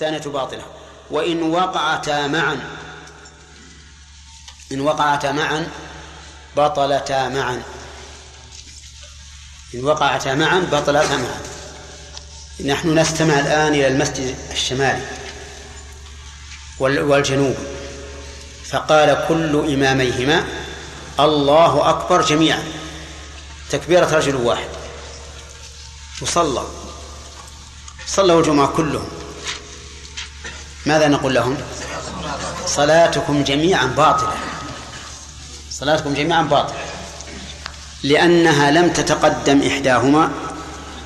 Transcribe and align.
والثانية 0.00 0.32
باطلة. 0.32 0.62
وإن 1.10 1.42
وقعتا 1.42 2.26
معا 2.26 2.60
إن 4.72 4.80
وقعتا 4.80 5.32
معا 5.32 5.68
بطلتا 6.56 7.28
معا. 7.28 7.62
إن 9.74 9.84
وقعتا 9.84 10.34
معا 10.34 10.68
بطلتا 10.72 11.16
معا. 11.16 11.40
نحن 12.66 12.98
نستمع 12.98 13.40
الآن 13.40 13.72
إلى 13.72 13.88
المسجد 13.88 14.36
الشمالي 14.52 15.02
والجنوب. 16.78 17.56
فقال 18.70 19.24
كل 19.28 19.74
إماميهما 19.74 20.44
الله 21.20 21.90
أكبر 21.90 22.22
جميعا. 22.22 22.64
تكبيرة 23.70 24.16
رجل 24.16 24.34
واحد. 24.34 24.68
وصلى 26.22 26.64
صلوا 28.06 28.40
الجمعة 28.40 28.66
كلهم. 28.66 29.19
ماذا 30.86 31.08
نقول 31.08 31.34
لهم؟ 31.34 31.56
صلاتكم 32.66 33.44
جميعا 33.44 33.86
باطلة. 33.86 34.32
صلاتكم 35.70 36.14
جميعا 36.14 36.42
باطلة. 36.42 36.78
لأنها 38.02 38.70
لم 38.70 38.88
تتقدم 38.88 39.62
إحداهما 39.62 40.30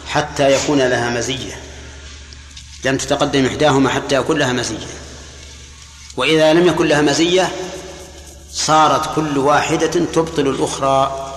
حتى 0.08 0.52
يكون 0.52 0.78
لها 0.78 1.10
مزية. 1.10 1.60
لم 2.84 2.96
تتقدم 2.96 3.46
إحداهما 3.46 3.90
حتى 3.90 4.14
يكون 4.14 4.38
لها 4.38 4.52
مزية. 4.52 4.86
وإذا 6.16 6.52
لم 6.52 6.66
يكن 6.66 6.86
لها 6.86 7.02
مزية 7.02 7.52
صارت 8.52 9.14
كل 9.14 9.38
واحدة 9.38 9.86
تبطل 9.86 10.48
الأخرى 10.48 11.30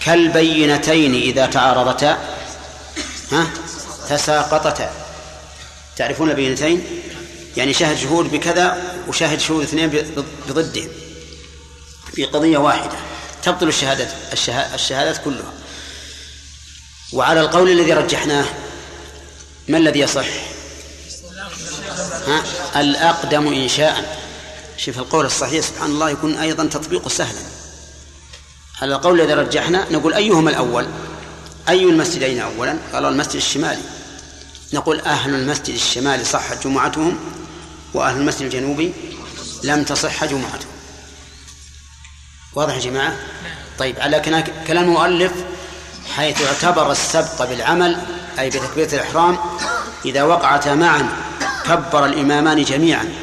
كالبينتين 0.00 1.14
إذا 1.14 1.46
تعارضتا 1.46 2.18
ها؟ 3.32 3.46
تساقطتا. 4.08 4.90
تعرفون 5.96 6.30
البينتين؟ 6.30 6.84
يعني 7.58 7.74
شاهد 7.74 7.96
شهود 7.96 8.30
بكذا 8.30 8.82
وشاهد 9.08 9.40
شهود 9.40 9.62
اثنين 9.62 9.88
بضده 10.48 10.88
في 12.14 12.24
قضية 12.24 12.58
واحدة. 12.58 12.96
تبطل 13.42 13.68
الشهادة 13.68 14.08
الشهادات 14.74 15.24
كلها. 15.24 15.52
وعلى 17.12 17.40
القول 17.40 17.70
الذي 17.70 17.92
رجحناه 17.92 18.44
ما 19.68 19.78
الذي 19.78 20.00
يصح؟ 20.00 20.26
ها؟ 22.26 22.44
الأقدم 22.80 23.46
إنشاء. 23.46 24.18
شوف 24.76 24.98
القول 24.98 25.26
الصحيح 25.26 25.66
سبحان 25.66 25.90
الله 25.90 26.10
يكون 26.10 26.34
أيضا 26.34 26.66
تطبيقه 26.66 27.08
سهلا. 27.08 27.40
على 28.82 28.94
القول 28.94 29.20
الذي 29.20 29.34
رجحنا 29.34 29.86
نقول 29.90 30.14
أيهما 30.14 30.50
الأول؟ 30.50 30.86
أي 31.68 31.82
المسجدين 31.82 32.40
أولا؟ 32.40 32.78
قالوا 32.92 33.10
المسجد 33.10 33.36
الشمالي. 33.36 33.82
نقول 34.72 35.00
أهل 35.00 35.34
المسجد 35.34 35.74
الشمالي 35.74 36.24
صحت 36.24 36.64
جمعتهم 36.64 37.37
وأهل 37.94 38.16
المسجد 38.16 38.42
الجنوبي 38.42 38.92
لم 39.64 39.84
تصح 39.84 40.24
جمعتهم 40.24 40.70
واضح 42.54 42.74
يا 42.74 42.80
جماعة؟ 42.80 43.16
طيب 43.78 44.00
على 44.00 44.20
كلام 44.66 44.84
المؤلف 44.84 45.32
حيث 46.16 46.42
اعتبر 46.42 46.92
السبق 46.92 47.44
بالعمل 47.44 48.06
أي 48.38 48.50
بتكبيرة 48.50 48.94
الإحرام 48.94 49.38
إذا 50.04 50.22
وقعتا 50.22 50.74
معا 50.74 51.08
كبر 51.64 52.06
الإمامان 52.06 52.62
جميعا. 52.64 53.14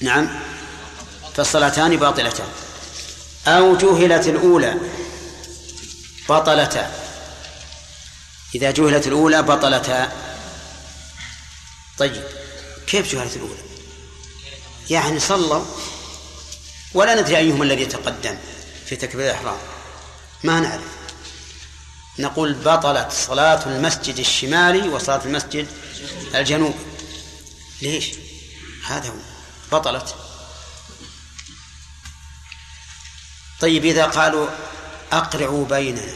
نعم. 0.00 0.28
فالصلاتان 1.36 1.96
باطلتان. 1.96 2.46
أو 3.46 3.76
جهلت 3.76 4.26
الأولى 4.26 4.74
بطلتا. 6.28 6.90
إذا 8.54 8.70
جهلت 8.70 9.06
الأولى 9.06 9.42
بطلتا. 9.42 10.12
طيب. 11.98 12.22
كيف 12.88 13.12
جهلت 13.12 13.36
الأولى؟ 13.36 13.62
يعني 14.90 15.20
صلوا 15.20 15.64
ولا 16.94 17.20
ندري 17.20 17.36
أيهما 17.36 17.64
الذي 17.64 17.86
تقدم 17.86 18.38
في 18.86 18.96
تكبير 18.96 19.26
الإحرام 19.26 19.58
ما 20.44 20.60
نعرف. 20.60 20.98
نقول 22.18 22.54
بطلت 22.54 23.12
صلاة 23.12 23.66
المسجد 23.66 24.18
الشمالي 24.18 24.88
وصلاة 24.88 25.24
المسجد 25.24 25.66
الجنوب. 26.34 26.74
ليش؟ 27.82 28.10
هذا 28.86 29.08
هو. 29.08 29.14
بطلت. 29.78 30.14
طيب 33.60 33.84
إذا 33.84 34.04
قالوا 34.04 34.48
أقرعوا 35.12 35.66
بيننا 35.66 36.12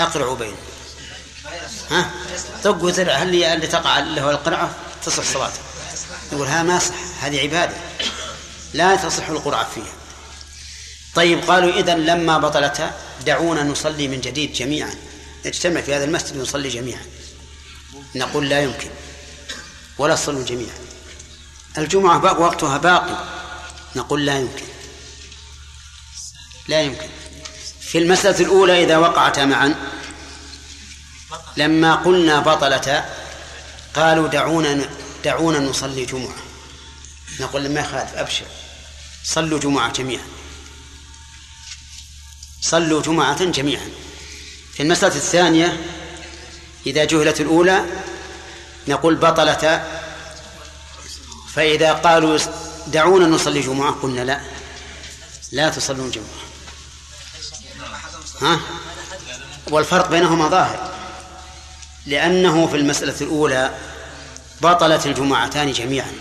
أقرعوا 0.00 0.36
بيننا. 0.36 0.75
ها؟ 1.90 2.10
طق 2.64 2.82
وزرع 2.82 3.12
هل 3.12 3.44
اللي 3.44 3.66
تقع 3.66 3.98
له 3.98 4.30
القرعة 4.30 4.70
تصح 5.04 5.22
صلاته 5.22 5.58
يقول 6.32 6.46
ها 6.46 6.62
ما 6.62 6.78
صح. 6.78 6.94
هذه 7.20 7.40
عبادة. 7.40 7.74
لا 8.74 8.96
تصح 8.96 9.28
القرعة 9.28 9.68
فيها. 9.74 9.92
طيب 11.14 11.50
قالوا 11.50 11.72
إذا 11.72 11.94
لما 11.94 12.38
بطلتها 12.38 12.94
دعونا 13.26 13.62
نصلي 13.62 14.08
من 14.08 14.20
جديد 14.20 14.52
جميعا. 14.52 14.94
نجتمع 15.46 15.80
في 15.80 15.94
هذا 15.94 16.04
المسجد 16.04 16.36
ونصلي 16.36 16.68
جميعا. 16.68 17.02
نقول 18.14 18.48
لا 18.48 18.62
يمكن. 18.62 18.90
ولا 19.98 20.14
تصلوا 20.14 20.44
جميعا. 20.44 20.78
الجمعة 21.78 22.18
باق 22.18 22.40
وقتها 22.40 22.78
باقي. 22.78 23.24
نقول 23.96 24.26
لا 24.26 24.38
يمكن. 24.38 24.64
لا 26.68 26.82
يمكن. 26.82 27.08
في 27.80 27.98
المسألة 27.98 28.40
الأولى 28.40 28.84
إذا 28.84 28.96
وقعتا 28.96 29.44
معا 29.44 29.74
لما 31.56 31.94
قلنا 31.94 32.40
بطلتا 32.40 33.14
قالوا 33.94 34.28
دعونا 34.28 34.88
دعونا 35.24 35.58
نصلي 35.58 36.04
جمعة. 36.04 36.36
نقول 37.40 37.64
لما 37.64 37.80
يخالف 37.80 38.14
أبشر. 38.14 38.46
صلوا 39.24 39.58
جمعة 39.58 39.92
جميعا. 39.92 40.26
صلوا 42.60 43.02
جمعة 43.02 43.44
جميعا. 43.44 43.90
في 44.74 44.82
المسألة 44.82 45.14
الثانية 45.14 45.86
إذا 46.86 47.04
جهلت 47.04 47.40
الأولى 47.40 47.84
نقول 48.88 49.14
بطلتا 49.14 50.02
فإذا 51.54 51.92
قالوا 51.92 52.38
دعونا 52.86 53.26
نصلي 53.26 53.60
جمعة 53.60 53.92
قلنا 53.92 54.20
لا. 54.20 54.40
لا 55.52 55.68
تصلون 55.68 56.10
جمعة. 56.10 56.26
ها؟ 58.42 58.60
والفرق 59.70 60.10
بينهما 60.10 60.48
ظاهر. 60.48 60.95
لأنه 62.06 62.66
في 62.66 62.76
المسألة 62.76 63.20
الأولى 63.20 63.74
بطلت 64.60 65.06
الجمعتان 65.06 65.72
جميعا. 65.72 66.12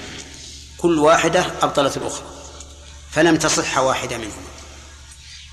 كل 0.78 1.00
واحدة 1.00 1.46
أبطلت 1.62 1.98
الأخرى 1.98 2.26
فلم 3.12 3.36
تصح 3.36 3.78
واحدة 3.78 4.18
منهما 4.18 4.46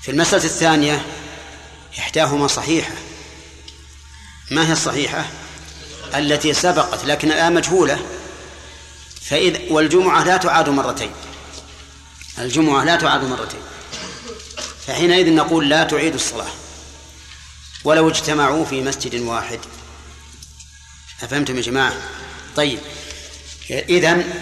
في 0.01 0.11
المسألة 0.11 0.43
الثانية 0.43 1.05
إحداهما 1.99 2.47
صحيحة. 2.47 2.93
ما 4.51 4.67
هي 4.67 4.71
الصحيحة؟ 4.71 5.25
التي 6.15 6.53
سبقت 6.53 7.05
لكن 7.05 7.31
الآن 7.31 7.53
مجهولة. 7.53 7.99
فإذا 9.21 9.59
والجمعة 9.69 10.23
لا 10.23 10.37
تعاد 10.37 10.69
مرتين. 10.69 11.11
الجمعة 12.39 12.83
لا 12.83 12.95
تعاد 12.95 13.23
مرتين. 13.23 13.59
فحينئذ 14.87 15.33
نقول 15.35 15.69
لا 15.69 15.83
تعيد 15.83 16.13
الصلاة. 16.13 16.51
ولو 17.83 18.09
اجتمعوا 18.09 18.65
في 18.65 18.81
مسجد 18.81 19.21
واحد. 19.21 19.59
أفهمتم 21.21 21.57
يا 21.57 21.61
جماعة؟ 21.61 21.93
طيب 22.55 22.79
إذن 23.69 24.33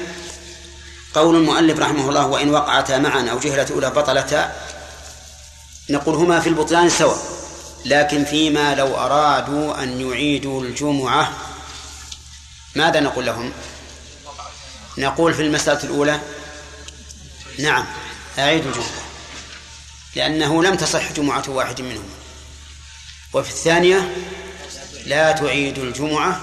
قول 1.14 1.36
المؤلف 1.36 1.80
رحمه 1.80 2.10
الله 2.10 2.26
وإن 2.28 2.50
وقعتا 2.50 2.98
معا 2.98 3.30
أو 3.32 3.40
جهلة 3.40 3.68
أولى 3.72 3.90
بطلتا 3.90 4.56
نقول 5.90 6.16
هما 6.16 6.40
في 6.40 6.50
البطلان 6.50 6.90
سواء 6.90 7.18
لكن 7.86 8.26
فيما 8.26 8.76
لو 8.76 8.96
أرادوا 8.96 9.84
أن 9.84 10.02
يعيدوا 10.10 10.62
الجمعة 10.64 11.34
ماذا 12.76 13.00
نقول 13.00 13.26
لهم؟ 13.26 13.52
نقول 14.98 15.34
في 15.34 15.42
المسألة 15.42 15.84
الأولى 15.84 16.20
نعم 17.60 17.86
أعيد 18.40 18.66
الجمعة 18.66 19.02
لأنه 20.16 20.64
لم 20.64 20.76
تصح 20.76 21.12
جمعة 21.12 21.44
واحد 21.48 21.82
منهم 21.82 22.10
وفي 23.34 23.50
الثانية 23.50 24.16
لا 25.06 25.32
تعيد 25.32 25.78
الجمعة 25.78 26.42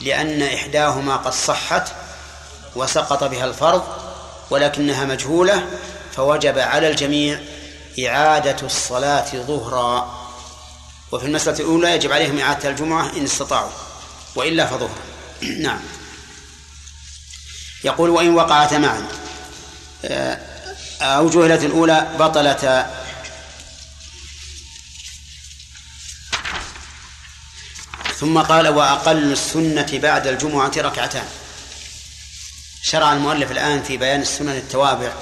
لأن 0.00 0.42
إحداهما 0.42 1.16
قد 1.16 1.32
صحت 1.32 1.88
وسقط 2.76 3.24
بها 3.24 3.44
الفرض 3.44 3.82
ولكنها 4.50 5.04
مجهولة 5.04 5.66
فوجب 6.16 6.58
على 6.58 6.88
الجميع 6.88 7.40
إعادة 8.06 8.56
الصلاة 8.62 9.36
ظهرا. 9.36 10.18
وفي 11.12 11.26
المسألة 11.26 11.58
الأولى 11.60 11.94
يجب 11.94 12.12
عليهم 12.12 12.38
إعادة 12.38 12.68
الجمعة 12.68 13.16
إن 13.16 13.24
استطاعوا 13.24 13.70
وإلا 14.36 14.66
فظهرا 14.66 15.02
نعم. 15.66 15.80
يقول 17.84 18.10
وإن 18.10 18.34
وقعتا 18.34 18.78
معا. 18.78 19.06
آه، 20.04 20.38
أو 21.00 21.28
جهلت 21.28 21.64
الأولى 21.64 22.06
بطلتا 22.18 22.90
ثم 28.20 28.38
قال 28.38 28.68
وأقل 28.68 29.32
السنة 29.32 29.86
بعد 29.92 30.26
الجمعة 30.26 30.72
ركعتان. 30.76 31.28
شرع 32.82 33.12
المؤلف 33.12 33.50
الآن 33.50 33.82
في 33.82 33.96
بيان 33.96 34.22
السنن 34.22 34.56
التوابع 34.56 35.12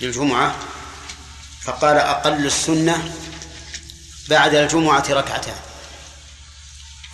للجمعة 0.00 0.54
فقال 1.62 1.96
أقل 1.96 2.46
السنة 2.46 3.12
بعد 4.28 4.54
الجمعة 4.54 5.04
ركعتان 5.10 5.56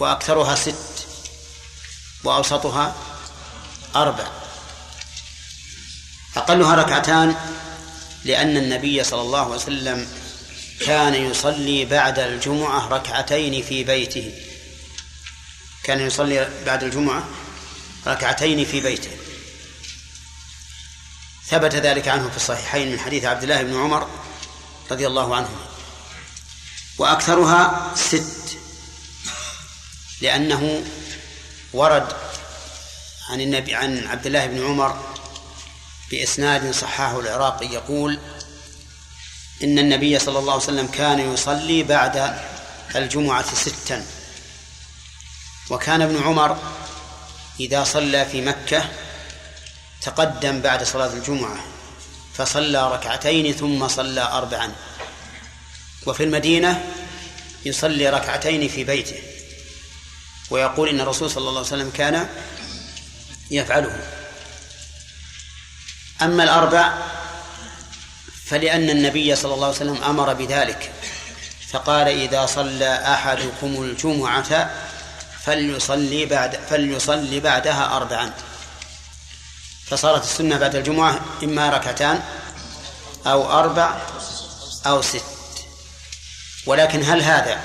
وأكثرها 0.00 0.54
ست 0.54 1.06
وأوسطها 2.24 2.94
أربع. 3.96 4.26
أقلها 6.36 6.74
ركعتان 6.74 7.34
لأن 8.24 8.56
النبي 8.56 9.04
صلى 9.04 9.20
الله 9.20 9.44
عليه 9.44 9.54
وسلم 9.54 10.08
كان 10.80 11.14
يصلي 11.14 11.84
بعد 11.84 12.18
الجمعة 12.18 12.88
ركعتين 12.88 13.62
في 13.62 13.84
بيته. 13.84 14.32
كان 15.84 16.00
يصلي 16.00 16.50
بعد 16.66 16.82
الجمعة 16.82 17.28
ركعتين 18.06 18.64
في 18.64 18.80
بيته. 18.80 19.10
ثبت 21.46 21.74
ذلك 21.74 22.08
عنه 22.08 22.30
في 22.30 22.36
الصحيحين 22.36 22.92
من 22.92 23.00
حديث 23.00 23.24
عبد 23.24 23.42
الله 23.42 23.62
بن 23.62 23.76
عمر 23.76 24.08
رضي 24.90 25.06
الله 25.06 25.36
عنهما. 25.36 25.66
وأكثرها 26.98 27.92
ست 27.96 28.58
لأنه 30.20 30.84
ورد 31.72 32.12
عن 33.30 33.40
النبي 33.40 33.74
عن 33.74 34.06
عبد 34.06 34.26
الله 34.26 34.46
بن 34.46 34.64
عمر 34.64 35.14
بإسناد 36.10 36.74
صححه 36.74 37.20
العراقي 37.20 37.66
يقول 37.66 38.18
إن 39.62 39.78
النبي 39.78 40.18
صلى 40.18 40.38
الله 40.38 40.52
عليه 40.52 40.62
وسلم 40.62 40.86
كان 40.86 41.34
يصلي 41.34 41.82
بعد 41.82 42.38
الجمعة 42.96 43.54
ستا. 43.54 44.06
وكان 45.72 46.02
ابن 46.02 46.22
عمر 46.22 46.58
إذا 47.60 47.84
صلى 47.84 48.26
في 48.26 48.40
مكة 48.40 48.84
تقدم 50.02 50.60
بعد 50.60 50.82
صلاة 50.82 51.12
الجمعة 51.12 51.64
فصلى 52.34 52.92
ركعتين 52.92 53.52
ثم 53.52 53.88
صلى 53.88 54.20
أربعا. 54.20 54.72
وفي 56.06 56.24
المدينة 56.24 56.84
يصلي 57.64 58.10
ركعتين 58.10 58.68
في 58.68 58.84
بيته 58.84 59.22
ويقول 60.50 60.88
إن 60.88 61.00
الرسول 61.00 61.30
صلى 61.30 61.48
الله 61.48 61.58
عليه 61.58 61.60
وسلم 61.60 61.90
كان 61.90 62.28
يفعله. 63.50 64.00
أما 66.22 66.44
الأربع 66.44 66.94
فلأن 68.44 68.90
النبي 68.90 69.36
صلى 69.36 69.54
الله 69.54 69.66
عليه 69.66 69.76
وسلم 69.76 70.02
أمر 70.02 70.34
بذلك 70.34 70.92
فقال 71.68 72.08
إذا 72.08 72.46
صلى 72.46 73.14
أحدكم 73.14 73.82
الجمعة 73.82 74.70
فليصلي 75.44 76.26
بعد 76.26 76.60
فليصلي 76.70 77.40
بعدها 77.40 77.96
أربعا. 77.96 78.32
فصارت 79.86 80.24
السنة 80.24 80.58
بعد 80.58 80.76
الجمعة 80.76 81.20
إما 81.42 81.70
ركعتان 81.70 82.22
أو 83.26 83.58
أربع 83.58 83.98
أو 84.86 85.02
ست. 85.02 85.24
ولكن 86.66 87.02
هل 87.04 87.22
هذا 87.22 87.60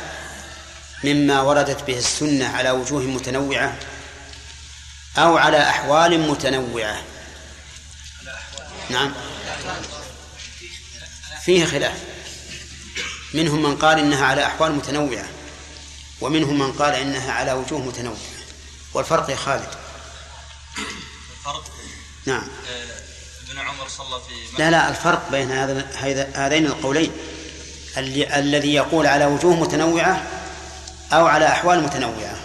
مما 1.04 1.42
وردت 1.42 1.84
به 1.88 1.98
السنة 1.98 2.48
على 2.48 2.72
وجوه 2.72 3.02
متنوعة 3.02 3.76
أو 5.18 5.38
على 5.38 5.70
أحوال 5.70 6.20
متنوعة؟ 6.20 7.02
نعم. 8.90 9.14
فيه 11.46 11.66
خلاف. 11.66 11.98
منهم 13.34 13.64
من 13.64 13.78
قال 13.78 14.00
إنها 14.00 14.26
على 14.26 14.46
أحوال 14.46 14.72
متنوعة. 14.72 15.26
ومنهم 16.22 16.60
من 16.60 16.74
قال 16.74 16.96
إنها 16.96 17.31
على 17.34 17.54
وجوه 17.54 17.80
متنوعة. 17.80 18.18
والفرق 18.94 19.30
يا 19.30 19.36
خالد. 19.36 19.69
الفرق؟ 21.38 21.72
نعم. 22.25 22.48
آه، 22.69 23.02
ابن 23.48 23.60
عمر 23.60 23.88
صلى 23.88 24.22
في 24.28 24.58
لا 24.58 24.72
لا 24.72 24.90
الفرق 24.90 25.31
بين 25.31 25.52
هذا 25.52 25.92
هذين 26.36 26.66
القولين. 26.66 27.12
الذي 27.98 28.74
يقول 28.74 29.08
على 29.08 29.25
وجوه 29.25 29.56
متنوعة 29.56 30.28
أو 31.14 31.28
على 31.28 31.48
أحوال 31.48 31.84
متنوعة. 31.84 32.40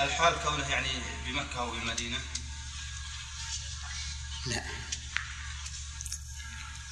الحال 0.00 0.34
كونه 0.44 0.68
يعني 0.68 0.88
بمكة 1.26 1.58
أو 1.58 1.70
بالمدينة 1.70 2.18
لا. 4.46 4.62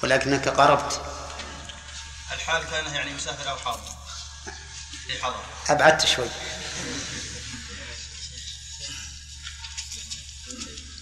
ولكنك 0.03 0.47
قربت. 0.47 1.01
الحال 2.33 2.63
كان 2.63 2.95
يعني 2.95 3.13
مسافر 3.13 3.49
أو 3.49 3.57
حاضر. 3.57 3.93
في 5.07 5.23
حضر. 5.23 5.43
أبعدت 5.69 6.05
شوي. 6.05 6.27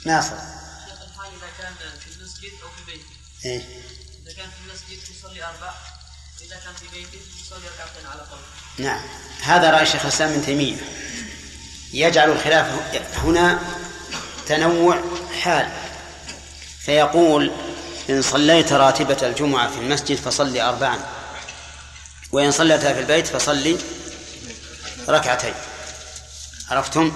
ناصر. 0.06 0.34
الحال 0.34 1.32
إذا 1.38 1.50
كان 1.58 1.74
في 2.00 2.16
المسجد 2.16 2.52
أو 2.64 2.70
في 2.70 2.92
بيته. 2.92 3.06
إيه؟ 3.46 3.62
إذا 4.24 4.34
كان 4.34 4.50
في 4.50 4.58
المسجد 4.68 5.18
يصلي 5.18 5.44
أربع. 5.44 5.74
إذا 6.42 6.56
كان 6.56 6.74
في 6.74 6.88
بيته 6.88 7.20
يصلي 7.42 7.68
ركعتين 7.68 8.06
على 8.06 8.22
قول. 8.22 8.40
نعم. 8.78 9.02
هذا 9.42 9.72
رأي 9.72 9.86
شيخ 9.86 10.02
الإسلام 10.02 10.30
ابن 10.30 10.46
تيمية. 10.46 10.78
يجعل 11.94 12.32
الخلاف 12.32 12.96
هنا 13.18 13.60
تنوع 14.48 15.04
حال. 15.42 15.72
فيقول 16.80 17.52
إن 18.10 18.22
صليت 18.22 18.74
راتبة 18.74 19.28
الجمعة 19.28 19.72
في 19.72 19.78
المسجد 19.78 20.18
فصلي 20.18 20.62
أربعا. 20.62 21.21
وإن 22.32 22.52
صليتها 22.52 22.94
في 22.94 23.00
البيت 23.00 23.28
فصلي 23.28 23.78
ركعتين. 25.10 25.54
عرفتم؟ 26.70 27.12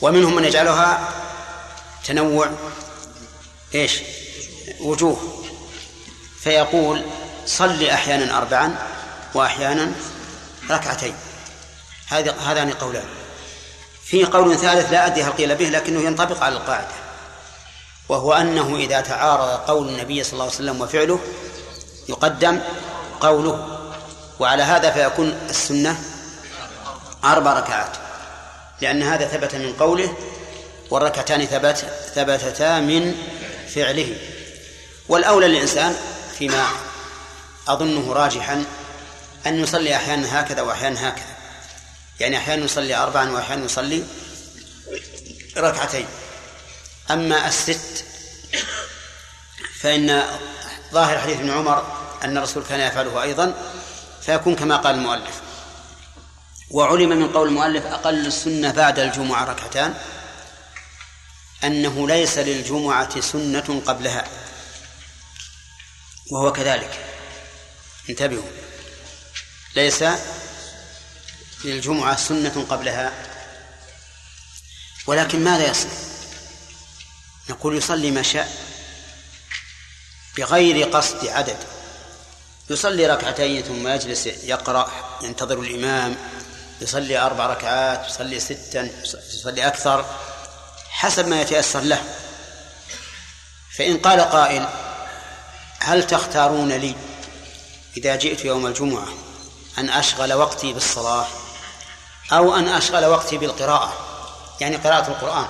ومنهم 0.00 0.34
من 0.34 0.44
يجعلها 0.44 1.08
تنوع 2.04 2.50
إيش؟ 3.74 3.92
وجوه. 4.80 5.44
فيقول 6.40 7.02
صلي 7.46 7.94
أحيانا 7.94 8.38
اربعا 8.38 8.78
واحيانا 9.34 9.92
ركعتين. 10.70 11.14
هذا 12.06 12.32
هذان 12.32 12.72
قولان. 12.72 13.04
في 14.04 14.24
قول 14.24 14.58
ثالث 14.58 14.92
لا 14.92 15.06
أدري 15.06 15.22
هل 15.22 15.32
قيل 15.32 15.54
به 15.54 15.64
لكنه 15.64 16.00
ينطبق 16.00 16.42
على 16.42 16.56
القاعدة. 16.56 16.88
وهو 18.08 18.32
أنه 18.32 18.76
إذا 18.76 19.00
تعارض 19.00 19.48
قول 19.48 19.88
النبي 19.88 20.24
صلى 20.24 20.32
الله 20.32 20.44
عليه 20.44 20.54
وسلم 20.54 20.80
وفعله 20.80 21.20
يقدم 22.08 22.60
قوله 23.20 23.75
وعلى 24.38 24.62
هذا 24.62 24.90
فيكون 24.90 25.38
السنة 25.50 25.96
أربع 27.24 27.52
ركعات 27.52 27.96
لأن 28.80 29.02
هذا 29.02 29.26
ثبت 29.26 29.54
من 29.54 29.72
قوله 29.72 30.16
والركعتان 30.90 31.46
ثبت 31.46 31.76
ثبتتا 32.14 32.80
من 32.80 33.14
فعله. 33.74 34.16
والأولى 35.08 35.48
للإنسان 35.48 35.96
فيما 36.38 36.66
أظنه 37.68 38.12
راجحا 38.12 38.64
أن 39.46 39.60
يصلي 39.60 39.96
أحيانا 39.96 40.40
هكذا 40.40 40.62
وأحيانا 40.62 41.08
هكذا. 41.08 41.36
يعني 42.20 42.36
أحيانا 42.36 42.64
يصلي 42.64 42.94
أربعا 42.94 43.30
وأحيانا 43.30 43.64
يصلي 43.64 44.04
ركعتين. 45.56 46.06
أما 47.10 47.48
الست 47.48 48.04
فإن 49.80 50.22
ظاهر 50.92 51.18
حديث 51.18 51.36
ابن 51.36 51.50
عمر 51.50 51.86
أن 52.24 52.36
الرسول 52.36 52.64
كان 52.68 52.80
يفعله 52.80 53.22
أيضا 53.22 53.54
فيكون 54.26 54.56
كما 54.56 54.76
قال 54.76 54.94
المؤلف. 54.94 55.42
وعلم 56.70 57.08
من 57.08 57.32
قول 57.32 57.48
المؤلف 57.48 57.86
أقل 57.86 58.26
السنة 58.26 58.70
بعد 58.70 58.98
الجمعة 58.98 59.44
ركعتان 59.44 59.94
أنه 61.64 62.08
ليس 62.08 62.38
للجمعة 62.38 63.20
سنة 63.20 63.82
قبلها. 63.86 64.24
وهو 66.32 66.52
كذلك. 66.52 67.06
انتبهوا. 68.10 68.50
ليس 69.76 70.04
للجمعة 71.64 72.16
سنة 72.16 72.66
قبلها. 72.70 73.12
ولكن 75.06 75.44
ماذا 75.44 75.70
يصنع؟ 75.70 75.92
نقول 77.50 77.76
يصلي 77.76 78.10
ما 78.10 78.22
شاء 78.22 78.56
بغير 80.36 80.88
قصد 80.88 81.26
عدد. 81.26 81.75
يصلي 82.70 83.06
ركعتين 83.06 83.62
ثم 83.62 83.88
يجلس 83.88 84.26
يقرأ 84.26 84.90
ينتظر 85.22 85.60
الإمام 85.60 86.16
يصلي 86.80 87.18
أربع 87.18 87.46
ركعات 87.46 88.06
يصلي 88.10 88.40
ستا 88.40 88.90
يصلي 89.34 89.66
أكثر 89.66 90.04
حسب 90.90 91.28
ما 91.28 91.40
يتيسر 91.40 91.80
له. 91.80 92.02
فإن 93.76 93.98
قال 93.98 94.20
قائل 94.20 94.66
هل 95.80 96.06
تختارون 96.06 96.72
لي 96.72 96.94
إذا 97.96 98.16
جئت 98.16 98.44
يوم 98.44 98.66
الجمعة 98.66 99.08
أن 99.78 99.90
أشغل 99.90 100.32
وقتي 100.32 100.72
بالصلاة 100.72 101.26
أو 102.32 102.56
أن 102.56 102.68
أشغل 102.68 103.04
وقتي 103.04 103.38
بالقراءة؟ 103.38 103.92
يعني 104.60 104.76
قراءة 104.76 105.08
القرآن. 105.08 105.48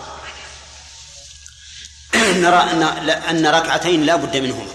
نرى 2.43 2.57
أن 2.57 2.83
أن 3.11 3.47
ركعتين 3.47 4.07
لا 4.07 4.17
بد 4.17 4.37
منهما. 4.37 4.73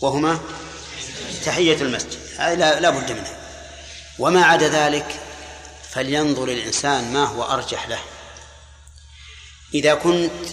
وهما؟ 0.00 0.40
تحية 1.44 1.82
المسجد. 1.82 2.18
لا, 2.38 2.80
لا 2.80 2.90
بد 2.90 3.12
منها. 3.12 3.36
وما 4.18 4.44
عدا 4.44 4.68
ذلك 4.68 5.20
فلينظر 5.90 6.44
الإنسان 6.44 7.12
ما 7.12 7.24
هو 7.24 7.42
أرجح 7.42 7.88
له. 7.88 8.00
إذا 9.74 9.94
كنت 9.94 10.46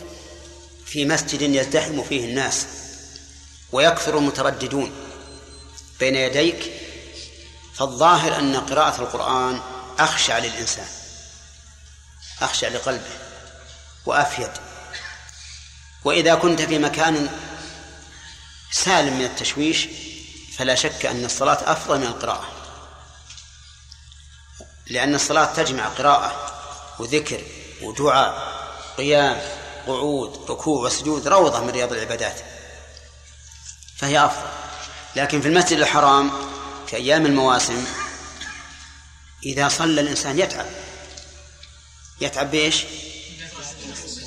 في 0.85 1.05
مسجد 1.05 1.41
يزدحم 1.41 2.03
فيه 2.03 2.25
الناس 2.25 2.67
ويكثر 3.71 4.17
المترددون 4.17 4.91
بين 5.99 6.15
يديك 6.15 6.71
فالظاهر 7.73 8.39
أن 8.39 8.55
قراءة 8.55 9.01
القرآن 9.01 9.61
أخشع 9.99 10.37
للإنسان. 10.37 10.87
أخشع 12.41 12.67
لقلبه 12.67 13.17
وأفيد 14.05 14.51
وإذا 16.03 16.35
كنت 16.35 16.61
في 16.61 16.79
مكان 16.79 17.29
سالم 18.71 19.17
من 19.17 19.25
التشويش 19.25 19.87
فلا 20.61 20.75
شك 20.75 21.05
أن 21.05 21.25
الصلاة 21.25 21.71
أفضل 21.71 21.99
من 21.99 22.07
القراءة. 22.07 22.47
لأن 24.87 25.15
الصلاة 25.15 25.53
تجمع 25.53 25.87
قراءة 25.87 26.53
وذكر 26.99 27.41
ودعاء 27.81 28.53
قيام 28.97 29.41
قعود 29.87 30.51
ركوع 30.51 30.85
وسجود 30.85 31.27
روضة 31.27 31.59
من 31.59 31.69
رياض 31.69 31.93
العبادات. 31.93 32.35
فهي 33.97 34.25
أفضل. 34.25 34.49
لكن 35.15 35.41
في 35.41 35.47
المسجد 35.47 35.77
الحرام 35.77 36.31
في 36.87 36.95
أيام 36.95 37.25
المواسم 37.25 37.85
إذا 39.45 39.67
صلى 39.67 40.01
الإنسان 40.01 40.39
يتعب. 40.39 40.65
يتعب 42.21 42.51
بإيش؟ 42.51 42.83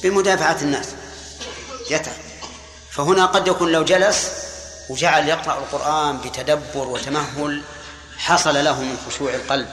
بمدافعة 0.02 0.58
الناس. 0.62 0.88
يتعب. 1.90 2.16
فهنا 2.90 3.26
قد 3.26 3.48
يكون 3.48 3.72
لو 3.72 3.84
جلس 3.84 4.43
وجعل 4.88 5.28
يقرأ 5.28 5.58
القرآن 5.58 6.18
بتدبر 6.18 6.88
وتمهل 6.88 7.62
حصل 8.18 8.64
له 8.64 8.80
من 8.80 8.98
خشوع 9.06 9.34
القلب 9.34 9.68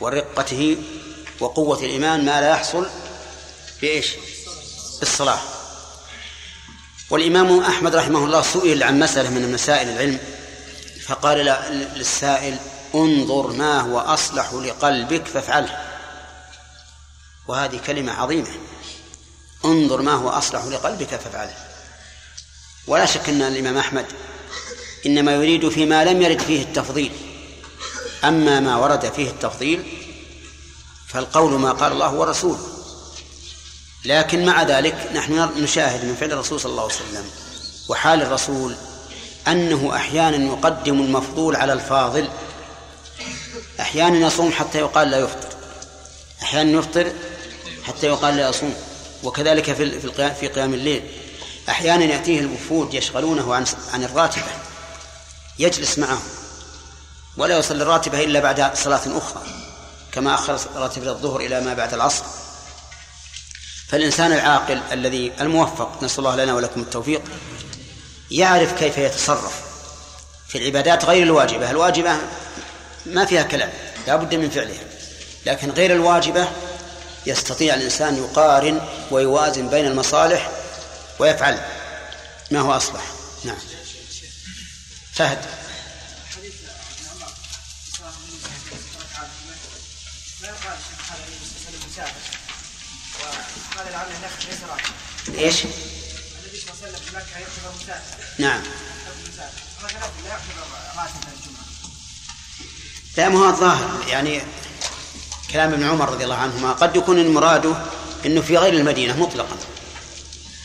ورقته 0.00 0.76
وقوة 1.40 1.78
الإيمان 1.78 2.24
ما 2.24 2.40
لا 2.40 2.50
يحصل 2.50 2.86
بإيش؟ 3.82 4.06
بالصلاة. 5.00 5.40
والإمام 7.10 7.60
أحمد 7.60 7.94
رحمه 7.94 8.24
الله 8.24 8.42
سئل 8.42 8.82
عن 8.82 8.98
مسألة 8.98 9.30
من 9.30 9.52
مسائل 9.52 9.88
العلم 9.88 10.18
فقال 11.06 11.38
للسائل 11.96 12.56
انظر 12.94 13.46
ما 13.46 13.80
هو 13.80 13.98
أصلح 13.98 14.52
لقلبك 14.52 15.26
فافعله. 15.26 15.78
وهذه 17.48 17.80
كلمة 17.86 18.12
عظيمة. 18.12 18.50
انظر 19.64 20.02
ما 20.02 20.12
هو 20.12 20.28
أصلح 20.28 20.64
لقلبك 20.64 21.08
فافعله. 21.08 21.54
ولا 22.86 23.06
شك 23.06 23.28
أن 23.28 23.42
الإمام 23.42 23.78
أحمد 23.78 24.06
إنما 25.06 25.32
يريد 25.34 25.68
فيما 25.68 26.04
لم 26.04 26.22
يرد 26.22 26.40
فيه 26.40 26.62
التفضيل. 26.62 27.12
أما 28.24 28.60
ما 28.60 28.76
ورد 28.76 29.12
فيه 29.12 29.30
التفضيل 29.30 29.82
فالقول 31.08 31.52
ما 31.52 31.72
قال 31.72 31.92
الله 31.92 32.14
ورسوله. 32.14 32.66
لكن 34.04 34.46
مع 34.46 34.62
ذلك 34.62 35.10
نحن 35.14 35.62
نشاهد 35.62 36.04
من 36.04 36.14
فعل 36.14 36.32
الرسول 36.32 36.60
صلى 36.60 36.70
الله 36.70 36.82
عليه 36.82 36.94
وسلم 36.94 37.24
وحال 37.88 38.22
الرسول 38.22 38.76
أنه 39.48 39.96
أحيانا 39.96 40.36
يقدم 40.36 41.00
المفضول 41.00 41.56
على 41.56 41.72
الفاضل. 41.72 42.28
أحيانا 43.80 44.26
يصوم 44.26 44.52
حتى 44.52 44.78
يقال 44.78 45.10
لا 45.10 45.18
يفطر. 45.18 45.48
أحيانا 46.42 46.78
يفطر 46.78 47.12
حتى 47.84 48.06
يقال 48.06 48.36
لا 48.36 48.48
يصوم. 48.48 48.74
وكذلك 49.22 49.72
في 49.72 50.00
في 50.40 50.48
قيام 50.48 50.74
الليل. 50.74 51.02
أحيانا 51.68 52.04
يأتيه 52.04 52.40
الوفود 52.40 52.94
يشغلونه 52.94 53.54
عن 53.54 53.64
عن 53.92 54.04
الراتبة. 54.04 54.71
يجلس 55.58 55.98
معهم 55.98 56.22
ولا 57.36 57.58
يصلي 57.58 57.82
الراتبة 57.82 58.24
إلا 58.24 58.40
بعد 58.40 58.76
صلاة 58.76 59.00
أخرى 59.06 59.42
كما 60.12 60.34
أخر 60.34 60.60
راتبة 60.74 61.10
الظهر 61.10 61.40
إلى 61.40 61.60
ما 61.60 61.74
بعد 61.74 61.94
العصر. 61.94 62.24
فالإنسان 63.88 64.32
العاقل 64.32 64.80
الذي 64.92 65.32
الموفق 65.40 66.02
نسأل 66.02 66.18
الله 66.18 66.44
لنا 66.44 66.54
ولكم 66.54 66.80
التوفيق 66.80 67.22
يعرف 68.30 68.72
كيف 68.72 68.98
يتصرف 68.98 69.60
في 70.48 70.58
العبادات 70.58 71.04
غير 71.04 71.22
الواجبة. 71.22 71.70
الواجبة 71.70 72.16
ما 73.06 73.24
فيها 73.24 73.42
كلام 73.42 73.70
لا 74.06 74.16
بد 74.16 74.34
من 74.34 74.50
فعلها 74.50 74.84
لكن 75.46 75.70
غير 75.70 75.92
الواجبة 75.92 76.48
يستطيع 77.26 77.74
الإنسان 77.74 78.16
يقارن 78.16 78.80
ويوازن 79.10 79.68
بين 79.68 79.86
المصالح 79.86 80.50
ويفعل 81.18 81.60
ما 82.50 82.60
هو 82.60 82.72
أصلح. 82.72 83.02
نعم. 83.44 83.56
فهد. 85.14 85.38
إيش؟ 95.38 95.64
النبي 95.64 96.60
صلى 96.60 96.72
الله 96.72 96.82
عليه 96.82 96.92
وسلم 96.92 97.00
في 97.04 97.16
مكه 97.16 97.38
يعتبر 97.38 97.74
مسافر 97.82 98.24
نعم. 98.38 98.62
لا 103.16 103.28
ما 103.28 103.38
هو 103.38 103.48
الظاهر. 103.48 104.08
يعني 104.08 104.42
كلام 105.50 105.72
ابن 105.72 105.84
عمر 105.84 106.08
رضي 106.08 106.24
الله 106.24 106.36
عنهما 106.36 106.72
قد 106.72 106.96
يكون 106.96 107.18
المراد 107.18 107.76
إنه 108.26 108.40
في 108.40 108.56
غير 108.56 108.72
المدينة 108.72 109.16
مطلقا 109.16 109.56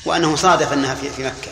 وأنه 0.06 0.36
صادف 0.36 0.74
أنها 0.74 0.96
في 0.96 1.24
مكة. 1.24 1.52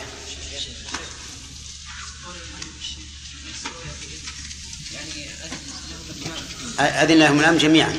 أذن 6.80 7.18
لهم 7.18 7.40
الأمن 7.40 7.58
جميعا. 7.58 7.96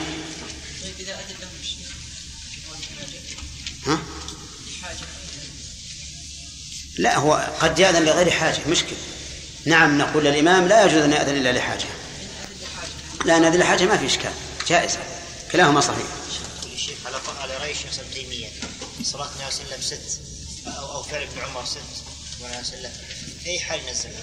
ها؟ 3.86 4.00
لا 6.98 7.18
هو 7.18 7.50
قد 7.60 7.80
يأذن 7.80 8.06
لغير 8.06 8.32
حاجة 8.32 8.60
مشكل 8.68 8.96
نعم 9.66 9.98
نقول 9.98 10.26
للإمام 10.26 10.68
لا 10.68 10.86
يجوز 10.86 11.02
أن 11.02 11.12
يأذن 11.12 11.36
إلا 11.36 11.52
لحاجة. 11.52 11.86
لا 13.26 13.38
أذن 13.38 13.60
لحاجة 13.60 13.84
ما 13.84 13.98
في 13.98 14.06
إشكال 14.06 14.34
جائزة. 14.68 15.00
كلاهما 15.52 15.82
صحيح. 15.82 16.08
على 17.48 17.58
رأي 17.58 17.72
الشيخ 17.72 18.00
ابن 18.00 18.14
تيمية 18.14 18.48
صلاة 19.04 19.30
النبي 19.40 19.52
صلى 19.52 19.82
ست 19.82 20.20
أو 20.68 20.92
أو 20.92 21.04
فعل 21.04 21.22
ابن 21.22 21.40
عمر 21.40 21.66
ست 21.66 21.78
وسلم 22.42 22.92
في 23.44 23.50
أي 23.50 23.60
حال 23.60 23.80
نزلها؟ 23.90 24.22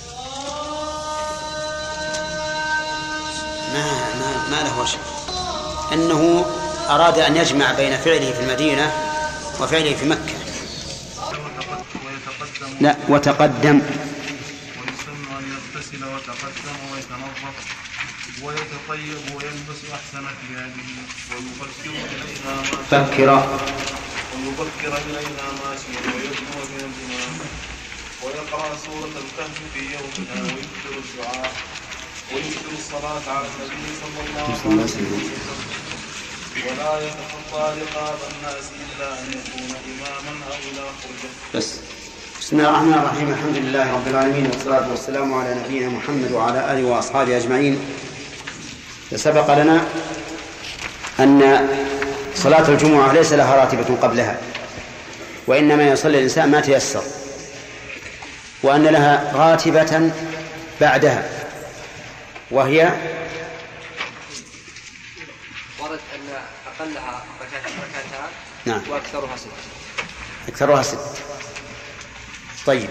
ما 3.72 4.14
ما 4.20 4.48
ما 4.50 4.62
له 4.62 4.78
وجه. 4.80 4.98
أنه 5.92 6.44
أراد 6.90 7.18
أن 7.18 7.36
يجمع 7.36 7.72
بين 7.72 7.96
فعله 7.96 8.32
في 8.32 8.40
المدينة 8.40 8.92
وفعله 9.60 9.94
في 9.94 10.06
مكة. 10.06 10.34
لا 12.80 12.96
وتقدم. 13.08 13.80
ويسن 14.80 15.20
أن 15.38 15.44
يغتسل 15.54 16.04
وتقدم 16.04 16.76
ويتنظف 16.92 17.56
ويتطيب 18.42 19.34
ويلبس 19.36 19.80
أحسن 19.92 20.26
ثيابه 20.48 20.88
ويفكر 21.30 21.90
إليها 21.90 22.54
ماشيا 22.56 23.04
فكر. 23.04 23.30
ويبكر 24.34 24.98
إليها 25.08 25.46
ماشيا 25.64 26.00
ويدنو 26.14 26.60
من 26.70 26.80
الإمام 26.90 27.34
ويقرأ 28.22 28.76
سورة 28.86 29.14
الكهف 29.22 29.56
في 29.74 29.80
يومها 29.80 30.42
ويكثر 30.42 30.94
الدعاء 30.98 31.52
ويكثر 32.32 32.70
الصلاة 32.78 33.36
على 33.36 33.46
النبي 33.46 33.92
صلى 34.00 34.20
الله 34.26 34.42
عليه 34.42 34.84
وسلم. 34.84 35.20
ولا 36.66 36.92
يتخطى 37.06 37.64
رقاب 37.80 38.18
الناس 38.32 38.64
إلا 38.82 39.08
أن 39.18 39.24
يكون 39.30 39.76
إماما 39.90 40.32
أو 40.48 40.54
إلى 40.54 40.82
خرجه 41.02 41.30
بس. 41.54 41.68
بسم 42.40 42.56
الله 42.58 42.70
الرحمن 42.70 42.94
الرحيم. 42.94 43.28
الحمد 43.30 43.56
لله 43.56 43.94
رب 43.94 44.06
العالمين 44.08 44.46
والصلاة 44.50 44.90
والسلام 44.90 45.34
على 45.34 45.54
نبينا 45.54 45.88
محمد 45.88 46.32
وعلى 46.32 46.72
آله 46.72 46.84
وأصحابه 46.84 47.36
أجمعين. 47.36 47.78
سبق 49.16 49.54
لنا 49.58 49.84
أن 51.20 51.68
صلاة 52.36 52.68
الجمعة 52.68 53.12
ليس 53.12 53.32
لها 53.32 53.56
راتبة 53.56 53.96
قبلها 54.02 54.38
وإنما 55.46 55.88
يصلي 55.88 56.18
الإنسان 56.18 56.50
ما 56.50 56.60
تيسر 56.60 57.02
وأن 58.62 58.82
لها 58.82 59.32
راتبة 59.34 60.10
بعدها. 60.80 61.43
وهي 62.54 62.92
ورد 65.80 66.00
أن 66.14 66.20
أقلها 66.66 67.24
ركعتان 67.40 68.30
نعم. 68.64 68.80
وأكثرها 68.90 69.36
ست. 69.36 69.48
أكثرها 70.48 70.82
ست. 70.82 70.98
طيب. 72.66 72.88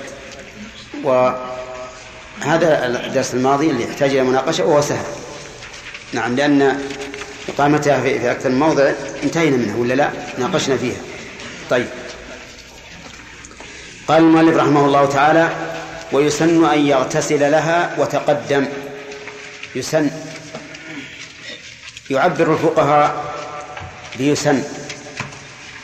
وهذا 1.04 2.86
الدرس 2.86 3.34
الماضي 3.34 3.70
اللي 3.70 3.84
يحتاج 3.84 4.10
إلى 4.10 4.24
مناقشة 4.24 4.66
وهو 4.66 4.82
سهل. 4.82 5.06
نعم 6.14 6.36
لأن 6.36 6.90
إقامتها 7.50 8.02
في, 8.02 8.32
أكثر 8.32 8.50
من 8.50 8.60
موضع 8.60 8.92
انتهينا 9.24 9.58
منها 9.58 9.76
ولا 9.76 9.94
لا؟ 9.94 10.10
ناقشنا 10.38 10.78
فيها. 10.78 11.02
طيب. 11.70 11.88
قال 14.08 14.24
المؤلف 14.24 14.58
رحمه 14.58 14.86
الله 14.86 15.06
تعالى 15.06 15.50
ويسن 16.12 16.66
أن 16.66 16.88
يغتسل 16.88 17.52
لها 17.52 17.96
وتقدم. 18.00 18.68
يسن. 19.76 20.12
يعبر 22.10 22.54
الفقهاء 22.54 23.36
بيسن 24.18 24.64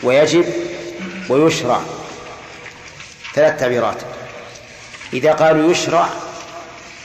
ويجب 0.03 0.45
ويشرع. 1.29 1.81
ثلاث 3.35 3.59
تعبيرات. 3.59 3.97
إذا 5.13 5.31
قالوا 5.31 5.71
يشرع 5.71 6.09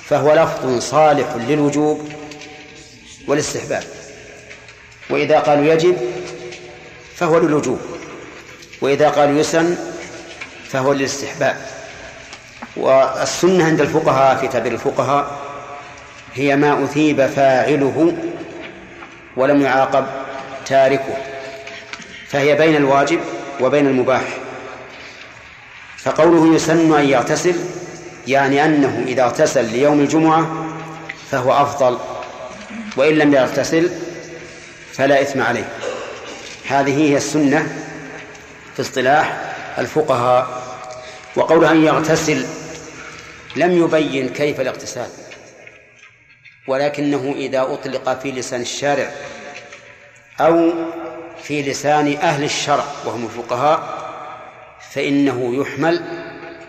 فهو 0.08 0.34
لفظ 0.34 0.78
صالح 0.78 1.34
للوجوب 1.48 2.12
والاستحباب. 3.28 3.84
وإذا 5.10 5.38
قالوا 5.38 5.72
يجب 5.72 5.96
فهو 7.16 7.38
للوجوب. 7.38 7.80
وإذا 8.80 9.08
قالوا 9.08 9.40
يسن 9.40 9.76
فهو 10.68 10.92
للاستحباب. 10.92 11.56
والسنة 12.76 13.64
عند 13.64 13.80
الفقهاء 13.80 14.36
في 14.36 14.48
تعبير 14.48 14.72
الفقهاء 14.72 15.43
هي 16.34 16.56
ما 16.56 16.84
أثيب 16.84 17.26
فاعله 17.26 18.16
ولم 19.36 19.62
يعاقب 19.62 20.06
تاركه 20.66 21.16
فهي 22.28 22.54
بين 22.54 22.76
الواجب 22.76 23.20
وبين 23.60 23.86
المباح. 23.86 24.24
فقوله 25.98 26.54
يسن 26.54 26.94
أن 26.94 27.08
يغتسل 27.08 27.54
يعني 28.26 28.64
أنه 28.64 29.04
إذا 29.06 29.22
اغتسل 29.22 29.64
ليوم 29.64 30.00
الجمعة 30.00 30.66
فهو 31.30 31.52
أفضل 31.52 31.98
وإن 32.96 33.14
لم 33.14 33.34
يغتسل 33.34 33.90
فلا 34.92 35.22
إثم 35.22 35.42
عليه. 35.42 35.68
هذه 36.68 37.10
هي 37.10 37.16
السنة 37.16 37.66
في 38.76 38.82
اصطلاح 38.82 39.52
الفقهاء. 39.78 40.62
وقول 41.36 41.64
أن 41.64 41.84
يغتسل 41.84 42.46
لم 43.56 43.72
يبين 43.72 44.28
كيف 44.28 44.60
الاغتسال. 44.60 45.23
ولكنه 46.66 47.34
إذا 47.36 47.62
أطلق 47.62 48.18
في 48.18 48.32
لسان 48.32 48.60
الشارع 48.60 49.10
أو 50.40 50.72
في 51.42 51.62
لسان 51.62 52.16
أهل 52.16 52.44
الشرع 52.44 52.84
وهم 53.04 53.24
الفقهاء 53.24 54.04
فإنه 54.90 55.60
يحمل 55.60 56.04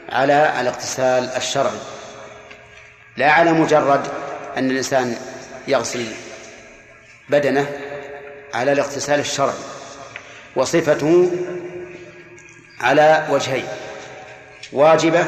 على 0.10 0.62
الاغتسال 0.62 1.30
الشرعي. 1.30 1.80
لا 3.18 3.32
على 3.32 3.52
مجرد 3.52 4.08
أن 4.58 4.72
الإنسان 4.72 5.16
يغسل 5.68 6.06
بدنه 7.30 7.68
على 8.54 8.72
الاغتسال 8.72 9.20
الشرعي 9.20 9.56
وصفته 10.56 11.32
على 12.82 13.28
وجهين 13.30 13.66
واجبة 14.74 15.26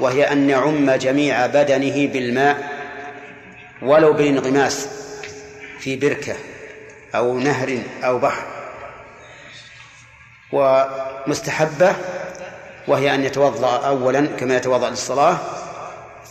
وهي 0.00 0.32
أن 0.32 0.50
يعم 0.50 0.90
جميع 0.90 1.46
بدنه 1.46 2.06
بالماء 2.06 2.79
ولو 3.82 4.12
بالانغماس 4.12 4.88
في 5.78 5.96
بركة 5.96 6.36
أو 7.14 7.38
نهر 7.38 7.78
أو 8.04 8.18
بحر. 8.18 8.46
ومستحبة 10.52 11.96
وهي 12.88 13.14
أن 13.14 13.24
يتوضأ 13.24 13.86
أولا 13.86 14.26
كما 14.26 14.56
يتوضأ 14.56 14.90
للصلاة 14.90 15.38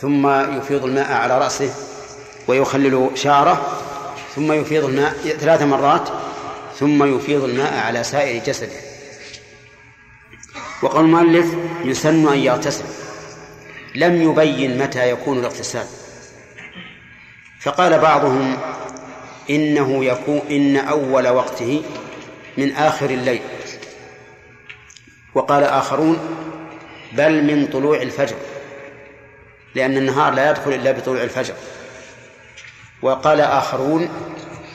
ثم 0.00 0.28
يفيض 0.58 0.84
الماء 0.84 1.12
على 1.12 1.38
رأسه 1.38 1.74
ويخلل 2.48 3.10
شعره 3.14 3.80
ثم 4.34 4.52
يفيض 4.52 4.84
الماء 4.84 5.12
ثلاث 5.40 5.62
مرات 5.62 6.08
ثم 6.78 7.16
يفيض 7.16 7.44
الماء 7.44 7.78
على 7.78 8.04
سائر 8.04 8.42
جسده. 8.44 8.80
وقال 10.82 11.04
المؤلف 11.04 11.46
يسن 11.84 12.28
أن 12.28 12.38
يغتسل. 12.38 12.84
لم 13.94 14.22
يبين 14.22 14.78
متى 14.78 15.10
يكون 15.10 15.38
الاغتسال. 15.38 15.86
فقال 17.60 17.98
بعضهم 17.98 18.56
إنه 19.50 20.04
يكون 20.04 20.40
إن 20.50 20.76
أول 20.76 21.28
وقته 21.28 21.82
من 22.56 22.72
آخر 22.72 23.10
الليل. 23.10 23.42
وقال 25.34 25.64
آخرون 25.64 26.18
بل 27.12 27.44
من 27.44 27.66
طلوع 27.66 28.02
الفجر 28.02 28.36
لأن 29.74 29.96
النهار 29.96 30.32
لا 30.32 30.50
يدخل 30.50 30.72
إلا 30.72 30.92
بطلوع 30.92 31.22
الفجر. 31.22 31.54
وقال 33.02 33.40
آخرون 33.40 34.08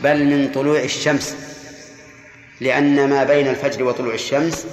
بل 0.03 0.25
من 0.25 0.51
طلوع 0.51 0.79
الشمس 0.79 1.35
لأن 2.61 3.09
ما 3.09 3.23
بين 3.23 3.47
الفجر 3.47 3.83
وطلوع 3.83 4.13
الشمس 4.13 4.67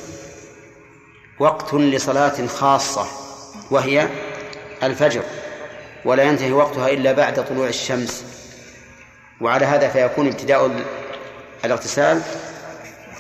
وقت 1.39 1.75
لصلاة 1.75 2.47
خاصة 2.47 3.07
وهي 3.71 4.09
الفجر. 4.83 5.23
ولا 6.05 6.23
ينتهي 6.23 6.53
وقتها 6.53 6.91
إلا 6.91 7.13
بعد 7.13 7.45
طلوع 7.45 7.69
الشمس. 7.69 8.25
وعلى 9.41 9.67
هذا 9.67 9.89
فيكون 9.89 10.27
ابتداء 10.27 10.71
الاغتسال 11.65 12.21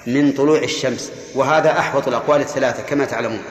من 0.06 0.32
طلوع 0.32 0.58
الشمس. 0.58 1.12
وهذا 1.34 1.78
أحوط 1.78 2.08
الأقوال 2.08 2.40
الثلاثة 2.40 2.82
كما 2.82 3.04
تعلمون. 3.04 3.42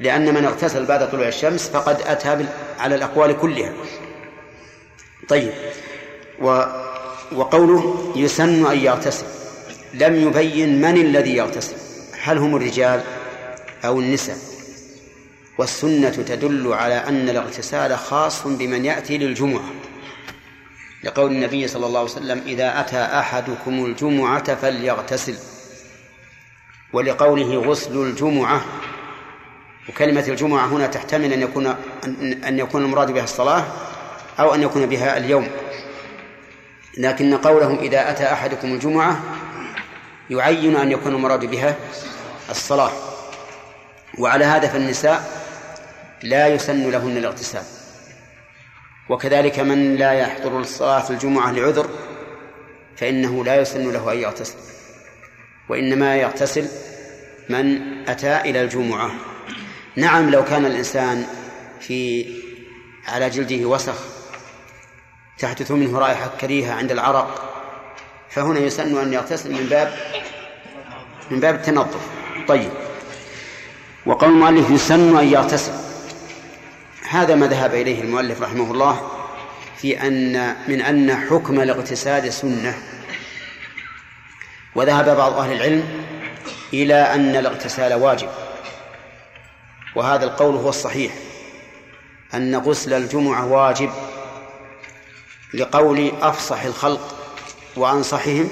لأن 0.00 0.34
من 0.34 0.44
اغتسل 0.44 0.86
بعد 0.86 1.10
طلوع 1.10 1.28
الشمس 1.28 1.68
فقد 1.68 2.02
أتى 2.06 2.46
على 2.78 2.94
الأقوال 2.94 3.38
كلها. 3.38 3.72
طيب. 5.28 5.52
و 6.42 6.62
وقوله 7.32 8.12
يسن 8.16 8.66
أن 8.66 8.78
يغتسل. 8.78 9.26
لم 9.94 10.28
يبين 10.28 10.80
من 10.80 10.96
الذي 10.96 11.36
يغتسل. 11.36 11.76
هل 12.22 12.38
هم 12.38 12.56
الرجال 12.56 13.00
أو 13.84 14.00
النساء؟ 14.00 14.36
والسنة 15.58 16.10
تدل 16.10 16.72
على 16.72 16.94
أن 16.94 17.28
الاغتسال 17.28 17.98
خاص 17.98 18.46
بمن 18.46 18.84
يأتي 18.84 19.18
للجمعة. 19.18 19.70
لقول 21.04 21.30
النبي 21.32 21.68
صلى 21.68 21.86
الله 21.86 22.00
عليه 22.00 22.10
وسلم 22.10 22.42
إذا 22.46 22.80
أتى 22.80 23.02
أحدكم 23.02 23.84
الجمعة 23.84 24.54
فليغتسل. 24.54 25.34
ولقوله 26.92 27.56
غسل 27.56 27.96
الجمعة 27.96 28.64
وكلمة 29.88 30.24
الجمعة 30.28 30.66
هنا 30.66 30.86
تحتمل 30.86 31.32
أن 31.32 31.42
يكون 31.42 31.66
أن 32.44 32.58
يكون 32.58 32.82
المراد 32.82 33.10
بها 33.10 33.24
الصلاة 33.24 33.64
أو 34.40 34.54
أن 34.54 34.62
يكون 34.62 34.86
بها 34.86 35.16
اليوم. 35.16 35.48
لكن 36.98 37.36
قوله 37.36 37.80
إذا 37.80 38.10
أتى 38.10 38.32
أحدكم 38.32 38.68
الجمعة 38.68 39.20
يعين 40.30 40.76
أن 40.76 40.92
يكون 40.92 41.14
المراد 41.14 41.44
بها 41.44 41.76
الصلاة. 42.50 42.92
وعلى 44.18 44.44
هذا 44.44 44.68
فالنساء 44.68 45.37
لا 46.22 46.48
يسن 46.48 46.90
لهن 46.90 47.16
الاغتسال. 47.16 47.62
وكذلك 49.08 49.58
من 49.58 49.96
لا 49.96 50.12
يحضر 50.12 50.60
الصلاة 50.60 51.10
الجمعة 51.10 51.52
لعذر 51.52 51.90
فإنه 52.96 53.44
لا 53.44 53.60
يسن 53.60 53.92
له 53.92 54.12
أن 54.12 54.18
يغتسل. 54.18 54.56
وإنما 55.68 56.16
يغتسل 56.16 56.68
من 57.48 57.78
أتى 58.08 58.40
إلى 58.40 58.62
الجمعة. 58.62 59.10
نعم 59.96 60.30
لو 60.30 60.44
كان 60.44 60.66
الإنسان 60.66 61.26
في 61.80 62.26
على 63.08 63.30
جلده 63.30 63.68
وسخ 63.68 63.96
تحدث 65.38 65.70
منه 65.70 65.98
رائحة 65.98 66.30
كريهة 66.40 66.74
عند 66.74 66.90
العرق 66.92 67.54
فهنا 68.30 68.58
يسن 68.60 68.98
أن 68.98 69.12
يغتسل 69.12 69.52
من 69.52 69.66
باب 69.66 69.94
من 71.30 71.40
باب 71.40 71.54
التنظف. 71.54 72.08
طيب. 72.48 72.70
وقول 74.06 74.30
المؤلف 74.30 74.70
يسن 74.70 75.18
أن 75.18 75.28
يغتسل. 75.28 75.87
هذا 77.10 77.34
ما 77.34 77.46
ذهب 77.46 77.74
إليه 77.74 78.00
المؤلف 78.02 78.42
رحمه 78.42 78.72
الله 78.72 79.10
في 79.76 80.06
أن 80.06 80.56
من 80.68 80.80
أن 80.80 81.16
حكم 81.16 81.60
الاغتسال 81.60 82.32
سنة. 82.32 82.78
وذهب 84.74 85.16
بعض 85.16 85.32
أهل 85.32 85.52
العلم 85.52 86.04
إلى 86.72 86.94
أن 86.94 87.36
الاغتسال 87.36 87.94
واجب. 87.94 88.28
وهذا 89.96 90.24
القول 90.24 90.56
هو 90.56 90.68
الصحيح 90.68 91.12
أن 92.34 92.56
غسل 92.56 92.92
الجمعة 92.92 93.46
واجب 93.46 93.90
لقول 95.54 96.12
أفصح 96.22 96.62
الخلق 96.62 97.16
وأنصحهم 97.76 98.48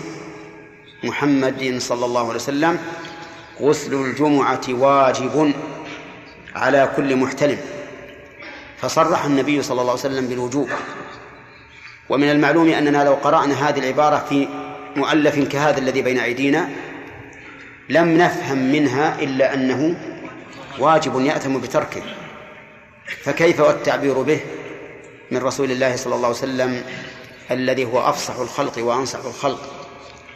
محمد 1.05 1.77
صلى 1.79 2.05
الله 2.05 2.21
عليه 2.21 2.35
وسلم 2.35 2.79
غسل 3.61 3.95
الجمعة 3.95 4.63
واجب 4.69 5.55
على 6.55 6.93
كل 6.97 7.17
محتلم. 7.17 7.76
فصرح 8.81 9.25
النبي 9.25 9.63
صلى 9.63 9.81
الله 9.81 9.91
عليه 9.91 10.01
وسلم 10.01 10.27
بالوجوب. 10.27 10.71
ومن 12.09 12.31
المعلوم 12.31 12.69
أننا 12.69 13.05
لو 13.05 13.15
قرأنا 13.15 13.69
هذه 13.69 13.79
العبارة 13.79 14.27
في 14.29 14.49
مؤلف 14.97 15.39
كهذا 15.39 15.79
الذي 15.79 16.03
بين 16.03 16.19
أيدينا 16.19 16.69
لم 17.89 18.19
نفهم 18.19 18.59
منها 18.73 19.21
إلا 19.21 19.55
أنه 19.55 19.97
واجب 20.79 21.21
يأثم 21.21 21.59
بتركه. 21.59 22.03
فكيف 23.23 23.61
والتعبير 23.61 24.23
به 24.23 24.41
من 25.31 25.39
رسول 25.39 25.71
الله 25.71 25.97
صلى 25.97 26.15
الله 26.15 26.27
عليه 26.27 26.37
وسلم 26.37 26.85
الذي 27.51 27.85
هو 27.85 28.01
أفصح 28.01 28.39
الخلق 28.39 28.79
وأنصح 28.79 29.25
الخلق 29.25 29.89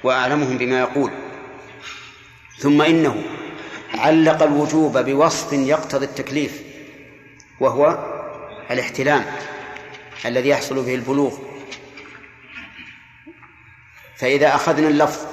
وأعلمهم 0.05 0.59
بما 0.59 0.81
يقول؟ 0.81 1.11
ثم 2.59 2.83
إنه 2.83 3.23
علق 3.95 4.43
الوجوب 4.43 4.99
بوصف 4.99 5.53
يقتضي 5.53 6.05
التكليف 6.05 6.63
وهو 7.61 7.99
الاحتلام 8.71 9.25
الذي 10.27 10.49
يحصل 10.49 10.83
به 10.85 10.95
البلوغ. 10.95 11.39
فإذا 14.17 14.55
أخذنا 14.55 14.89
اللفظ 14.89 15.27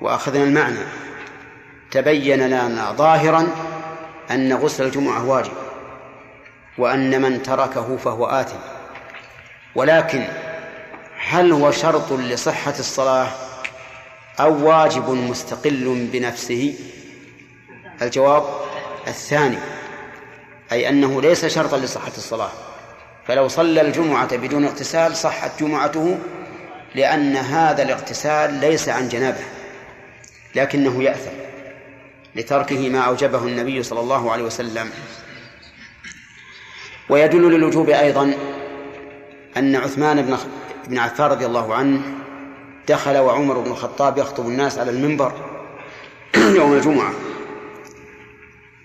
وأخذنا 0.00 0.44
المعنى 0.44 0.84
تبين 1.90 2.46
لنا 2.46 2.92
ظاهرا 2.92 3.48
أن 4.30 4.52
غسل 4.52 4.84
الجمعة 4.84 5.24
واجب 5.24 5.52
وأن 6.78 7.22
من 7.22 7.42
تركه 7.42 7.96
فهو 7.96 8.26
آثم. 8.26 8.58
ولكن 9.74 10.28
هل 11.28 11.52
هو 11.52 11.70
شرط 11.70 12.12
لصحة 12.12 12.74
الصلاة 12.78 13.28
أو 14.40 14.68
واجب 14.68 15.10
مستقل 15.10 16.08
بنفسه؟ 16.12 16.74
الجواب 18.02 18.44
الثاني. 19.06 19.58
أي 20.72 20.88
أنه 20.88 21.22
ليس 21.22 21.46
شرطا 21.46 21.76
لصحة 21.78 22.12
الصلاة. 22.16 22.50
فلو 23.26 23.48
صلى 23.48 23.80
الجمعة 23.80 24.36
بدون 24.36 24.64
اغتسال 24.64 25.16
صحت 25.16 25.60
جمعته 25.60 26.18
لأن 26.94 27.36
هذا 27.36 27.82
الاغتسال 27.82 28.54
ليس 28.54 28.88
عن 28.88 29.08
جنابه 29.08 29.44
لكنه 30.54 31.02
يأثم 31.02 31.30
لتركه 32.34 32.88
ما 32.88 33.00
أوجبه 33.00 33.38
النبي 33.38 33.82
صلى 33.82 34.00
الله 34.00 34.32
عليه 34.32 34.42
وسلم. 34.42 34.90
ويدل 37.08 37.52
للوجوب 37.52 37.88
أيضا 37.88 38.34
أن 39.56 39.76
عثمان 39.76 40.22
بن 40.22 40.38
بن 40.86 40.98
عفان 40.98 41.26
رضي 41.26 41.46
الله 41.46 41.74
عنه 41.74 42.02
دخل 42.88 43.18
وعمر 43.18 43.58
بن 43.58 43.70
الخطاب 43.70 44.18
يخطب 44.18 44.46
الناس 44.46 44.78
على 44.78 44.90
المنبر 44.90 45.32
يوم 46.58 46.72
الجمعة. 46.72 47.12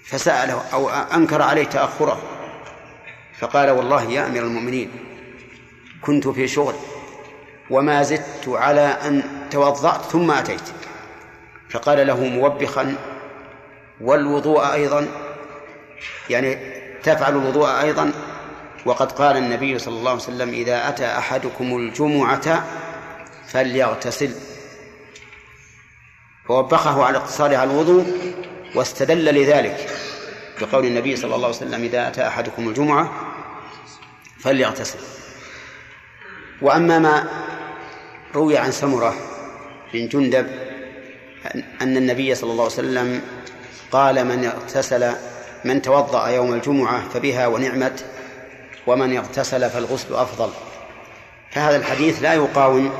فسأله 0.07 0.61
أو 0.73 0.89
أنكر 0.89 1.41
عليه 1.41 1.63
تأخره 1.63 2.21
فقال 3.39 3.69
والله 3.69 4.03
يا 4.03 4.27
أمير 4.27 4.43
المؤمنين 4.43 4.91
كنت 6.01 6.27
في 6.27 6.47
شغل 6.47 6.73
وما 7.69 8.03
زدت 8.03 8.47
على 8.47 8.81
أن 8.81 9.23
توضأت 9.51 10.01
ثم 10.01 10.31
أتيت 10.31 10.61
فقال 11.69 12.07
له 12.07 12.23
موبخا 12.23 12.95
والوضوء 14.01 14.73
أيضا 14.73 15.07
يعني 16.29 16.57
تفعل 17.03 17.31
الوضوء 17.31 17.81
أيضا 17.81 18.11
وقد 18.85 19.11
قال 19.11 19.37
النبي 19.37 19.79
صلى 19.79 19.97
الله 19.97 20.11
عليه 20.11 20.21
وسلم 20.21 20.49
إذا 20.49 20.89
أتى 20.89 21.05
أحدكم 21.05 21.77
الجمعة 21.77 22.65
فليغتسل 23.47 24.31
فوبخه 26.47 27.03
على 27.03 27.17
اقتصاره 27.17 27.57
على 27.57 27.71
الوضوء 27.71 28.05
واستدل 28.77 29.25
لذلك 29.25 29.89
بقول 30.61 30.85
النبي 30.85 31.15
صلى 31.15 31.35
الله 31.35 31.47
عليه 31.47 31.57
وسلم 31.57 31.83
إذا 31.83 32.07
أتى 32.07 32.27
أحدكم 32.27 32.69
الجمعة 32.69 33.11
فليغتسل. 34.39 34.99
وأما 36.61 36.99
ما 36.99 37.27
روي 38.35 38.57
عن 38.57 38.71
سمرة 38.71 39.15
بن 39.93 40.07
جندب 40.07 40.47
أن 41.81 41.97
النبي 41.97 42.35
صلى 42.35 42.51
الله 42.51 42.63
عليه 42.63 42.73
وسلم 42.73 43.21
قال 43.91 44.25
من 44.25 44.45
اغتسل 44.45 45.13
من 45.65 45.81
توضأ 45.81 46.27
يوم 46.27 46.53
الجمعة 46.53 47.09
فبها 47.09 47.47
ونعمت 47.47 48.05
ومن 48.87 49.17
اغتسل 49.17 49.69
فالغسل 49.69 50.15
أفضل. 50.15 50.49
فهذا 51.51 51.75
الحديث 51.75 52.21
لا 52.21 52.33
يقاوم 52.33 52.91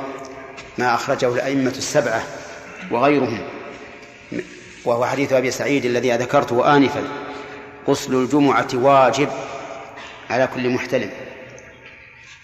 ما 0.78 0.94
أخرجه 0.94 1.28
الأئمة 1.34 1.70
السبعة 1.70 2.22
وغيرهم. 2.90 3.57
وهو 4.84 5.04
حديث 5.04 5.32
أبي 5.32 5.50
سعيد 5.50 5.84
الذي 5.84 6.12
ذكرته 6.12 6.76
آنفا. 6.76 7.02
غسل 7.88 8.14
الجمعة 8.14 8.68
واجب 8.74 9.28
على 10.30 10.48
كل 10.54 10.70
محتلم. 10.70 11.10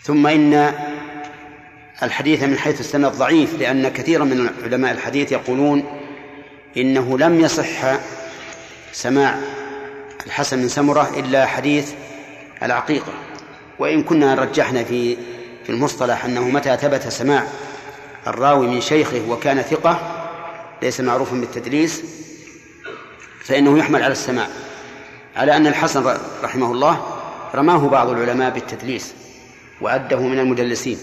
ثم 0.02 0.26
إن 0.26 0.74
الحديث 2.02 2.42
من 2.42 2.58
حيث 2.58 2.80
السند 2.80 3.12
ضعيف 3.12 3.58
لأن 3.58 3.88
كثيرا 3.88 4.24
من 4.24 4.50
علماء 4.64 4.92
الحديث 4.92 5.32
يقولون 5.32 5.84
إنه 6.76 7.18
لم 7.18 7.40
يصح 7.40 7.98
سماع 8.92 9.38
الحسن 10.26 10.58
من 10.58 10.68
سمرة 10.68 11.10
إلا 11.16 11.46
حديث 11.46 11.92
العقيقة. 12.62 13.12
وإن 13.78 14.02
كنا 14.02 14.34
رجحنا 14.34 14.84
في 14.84 15.16
في 15.64 15.70
المصطلح 15.70 16.24
أنه 16.24 16.48
متى 16.48 16.76
ثبت 16.76 17.08
سماع 17.08 17.44
الراوي 18.26 18.66
من 18.66 18.80
شيخه 18.80 19.22
وكان 19.28 19.62
ثقة 19.62 20.24
ليس 20.82 21.00
معروفا 21.00 21.36
بالتدليس 21.36 22.02
فإنه 23.44 23.78
يحمل 23.78 24.02
على 24.02 24.12
السماع 24.12 24.48
على 25.36 25.56
أن 25.56 25.66
الحسن 25.66 26.16
رحمه 26.42 26.72
الله 26.72 27.06
رماه 27.54 27.88
بعض 27.88 28.10
العلماء 28.10 28.50
بالتدليس 28.50 29.14
وعده 29.80 30.20
من 30.20 30.38
المدلسين. 30.38 30.98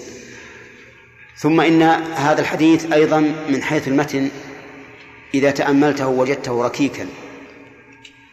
ثم 1.37 1.61
إن 1.61 1.81
هذا 2.15 2.41
الحديث 2.41 2.91
أيضا 2.91 3.19
من 3.49 3.63
حيث 3.63 3.87
المتن 3.87 4.29
إذا 5.33 5.51
تأملته 5.51 6.07
وجدته 6.07 6.65
ركيكا. 6.65 7.07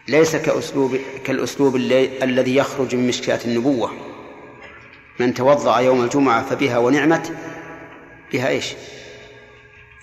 ليس 0.09 0.37
كأسلوب 0.37 0.99
كالأسلوب 1.25 1.77
الذي 2.23 2.57
يخرج 2.57 2.95
من 2.95 3.09
مشكاة 3.09 3.41
النبوة. 3.45 3.93
من 5.21 5.35
توضأ 5.35 5.79
يوم 5.79 6.05
الجمعة 6.05 6.45
فبها 6.45 6.79
ونعمت 6.79 7.33
بها 8.33 8.49
إيش؟ 8.49 8.75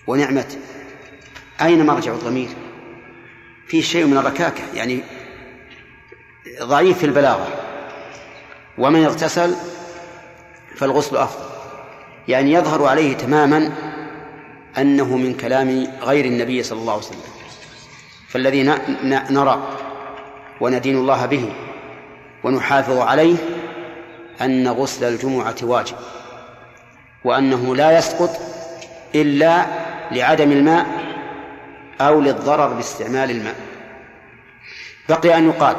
ونعمت. 0.08 0.58
أين 1.62 1.86
مرجع 1.86 2.12
الضمير؟ 2.12 2.50
في 3.68 3.82
شيء 3.82 4.06
من 4.06 4.18
الركاكة 4.18 4.64
يعني 4.74 5.04
ضعيف 6.62 6.98
في 6.98 7.06
البلاغة. 7.06 7.48
ومن 8.78 9.06
اغتسل 9.06 9.56
فالغسل 10.76 11.18
أفضل. 11.18 11.46
يعني 12.28 12.54
يظهر 12.54 12.86
عليه 12.86 13.18
تماما 13.18 13.72
أنه 14.78 15.18
من 15.18 15.34
كلام 15.34 15.88
غير 16.02 16.26
النبي 16.26 16.64
صلى 16.64 16.80
الله 16.80 16.94
عليه 16.94 17.04
وسلم. 17.04 17.20
فالذي 18.28 18.64
نرى 19.30 19.68
وندين 20.62 20.98
الله 20.98 21.26
به 21.26 21.54
ونحافظ 22.44 22.98
عليه 22.98 23.36
أن 24.42 24.68
غسل 24.68 25.06
الجمعة 25.06 25.56
واجب 25.64 25.96
وأنه 27.24 27.76
لا 27.76 27.98
يسقط 27.98 28.30
إلا 29.16 29.66
لعدم 30.12 30.52
الماء 30.52 30.86
أو 32.02 32.22
للضرر 32.22 32.74
باستعمال 32.74 33.32
الماء. 33.32 33.56
بقي 35.10 35.38
أن 35.38 35.50
يقال 35.50 35.76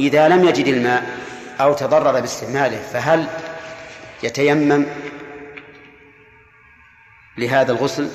إذا 0.00 0.28
لم 0.28 0.48
يجد 0.48 0.66
الماء 0.66 1.18
أو 1.60 1.72
تضرر 1.72 2.20
باستعماله 2.20 2.78
فهل 2.92 3.26
يتيمم 4.22 4.86
لهذا 7.38 7.72
الغسل؟ 7.72 8.08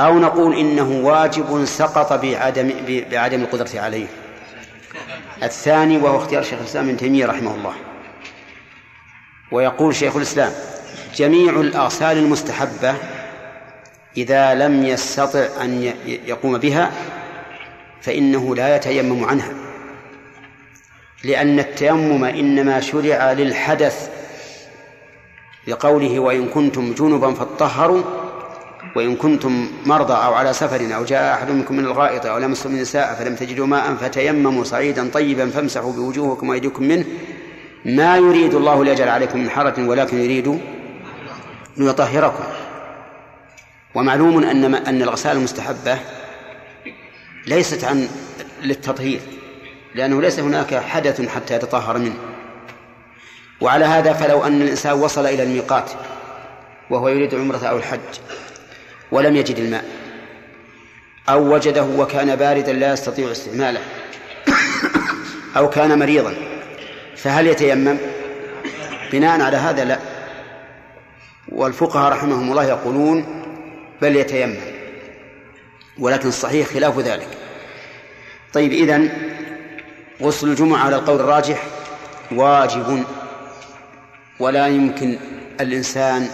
أو 0.00 0.18
نقول 0.18 0.58
إنه 0.58 0.90
واجب 0.90 1.64
سقط 1.64 2.12
بعدم 2.12 2.70
بعدم 3.10 3.42
القدرة 3.42 3.80
عليه. 3.80 4.06
الثاني 5.42 5.98
وهو 5.98 6.18
اختيار 6.18 6.42
شيخ 6.42 6.58
الإسلام 6.58 6.88
ابن 6.88 6.96
تيمية 6.96 7.26
رحمه 7.26 7.54
الله. 7.54 7.74
ويقول 9.52 9.94
شيخ 9.94 10.16
الإسلام 10.16 10.52
جميع 11.16 11.60
الأغسال 11.60 12.18
المستحبة 12.18 12.94
إذا 14.16 14.54
لم 14.54 14.84
يستطع 14.84 15.46
أن 15.60 15.92
يقوم 16.06 16.58
بها 16.58 16.92
فإنه 18.02 18.54
لا 18.54 18.76
يتيمم 18.76 19.24
عنها 19.24 19.52
لأن 21.24 21.58
التيمم 21.58 22.24
إنما 22.24 22.80
شرع 22.80 23.32
للحدث 23.32 24.10
لقوله 25.66 26.20
وإن 26.20 26.48
كنتم 26.48 26.92
جنبا 26.92 27.34
فاطهروا 27.34 28.02
وإن 28.96 29.16
كنتم 29.16 29.68
مرضى 29.86 30.12
أو 30.12 30.34
على 30.34 30.52
سفر 30.52 30.96
أو 30.96 31.04
جاء 31.04 31.34
أحد 31.34 31.50
منكم 31.50 31.76
من 31.76 31.84
الغائط 31.84 32.26
أو 32.26 32.38
لمستم 32.38 32.70
النساء 32.70 33.14
فلم 33.14 33.34
تجدوا 33.34 33.66
ماء 33.66 33.94
فتيمموا 33.94 34.64
صعيدا 34.64 35.10
طيبا 35.10 35.50
فامسحوا 35.50 35.92
بوجوهكم 35.92 36.48
وأيديكم 36.48 36.84
منه. 36.84 37.04
ما 37.84 38.16
يريد 38.16 38.54
الله 38.54 38.84
ليجعل 38.84 39.08
عليكم 39.08 39.38
من 39.38 39.50
حرج 39.50 39.88
ولكن 39.88 40.18
يريد 40.20 40.60
ليطهركم. 41.76 42.44
ومعلوم 43.94 44.44
أن 44.44 44.74
أن 44.74 45.02
الغسالة 45.02 45.38
المستحبة 45.38 45.98
ليست 47.46 47.84
عن 47.84 48.08
للتطهير 48.62 49.20
لأنه 49.94 50.22
ليس 50.22 50.38
هناك 50.38 50.74
حدث 50.74 51.28
حتى 51.28 51.54
يتطهر 51.54 51.98
منه. 51.98 52.16
وعلى 53.60 53.84
هذا 53.84 54.12
فلو 54.12 54.44
أن 54.44 54.62
الإنسان 54.62 54.92
وصل 54.92 55.26
إلى 55.26 55.42
الميقات 55.42 55.90
وهو 56.90 57.08
يريد 57.08 57.34
العمرة 57.34 57.66
أو 57.66 57.76
الحج 57.76 58.00
ولم 59.12 59.36
يجد 59.36 59.58
الماء 59.58 59.84
أو 61.28 61.54
وجده 61.54 61.82
وكان 61.82 62.36
باردا 62.36 62.72
لا 62.72 62.92
يستطيع 62.92 63.30
استعماله 63.30 63.80
أو 65.56 65.70
كان 65.70 65.98
مريضا 65.98 66.34
فهل 67.16 67.46
يتيمم؟ 67.46 67.98
بناء 69.12 69.40
على 69.40 69.56
هذا 69.56 69.84
لا. 69.84 69.98
والفقهاء 71.48 72.12
رحمهم 72.12 72.50
الله 72.50 72.64
يقولون 72.64 73.43
بل 74.02 74.16
يتيمم. 74.16 74.56
ولكن 75.98 76.28
الصحيح 76.28 76.68
خلاف 76.68 76.98
ذلك. 76.98 77.28
طيب 78.52 78.72
إذن 78.72 79.12
غسل 80.22 80.48
الجمعة 80.48 80.78
على 80.78 80.96
القول 80.96 81.20
الراجح 81.20 81.66
واجب. 82.32 83.04
ولا 84.38 84.66
يمكن 84.66 85.18
الإنسان 85.60 86.28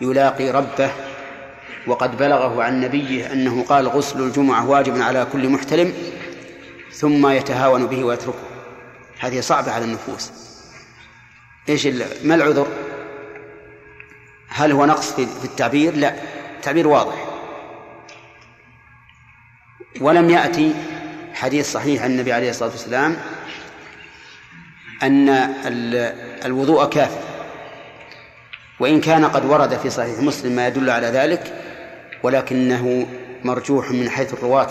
يلاقي 0.00 0.50
ربه. 0.50 0.90
وقد 1.86 2.16
بلغه 2.16 2.62
عن 2.62 2.80
نبيه 2.80 3.32
أنه 3.32 3.64
قال 3.68 3.88
غسل 3.88 4.20
الجمعة 4.20 4.68
واجب 4.68 5.00
على 5.00 5.26
كل 5.32 5.48
محتلم 5.48 5.94
ثم 6.92 7.28
يتهاون 7.28 7.86
به 7.86 8.04
ويتركه. 8.04 8.48
هذه 9.18 9.40
صعبة 9.40 9.72
على 9.72 9.84
النفوس. 9.84 10.30
إيش 11.68 11.86
ما 12.24 12.34
العذر؟ 12.34 12.66
هل 14.48 14.72
هو 14.72 14.86
نقص 14.86 15.12
في 15.12 15.44
التعبير؟ 15.44 15.96
لا. 15.96 16.14
التعبير 16.62 16.88
واضح. 16.88 17.24
ولم 20.00 20.30
يأتي 20.30 20.74
حديث 21.34 21.72
صحيح 21.72 22.02
عن 22.02 22.10
النبي 22.10 22.32
عليه 22.32 22.50
الصلاة 22.50 22.70
والسلام 22.70 23.16
أن 25.02 25.28
الوضوء 26.44 26.84
كافٍ. 26.84 27.10
وإن 28.80 29.00
كان 29.00 29.24
قد 29.24 29.44
ورد 29.44 29.78
في 29.78 29.90
صحيح 29.90 30.18
مسلم 30.18 30.52
ما 30.52 30.66
يدل 30.66 30.90
على 30.90 31.06
ذلك 31.06 31.54
ولكنه 32.22 33.06
مرجوح 33.44 33.90
من 33.90 34.10
حيث 34.10 34.34
الرواة 34.34 34.70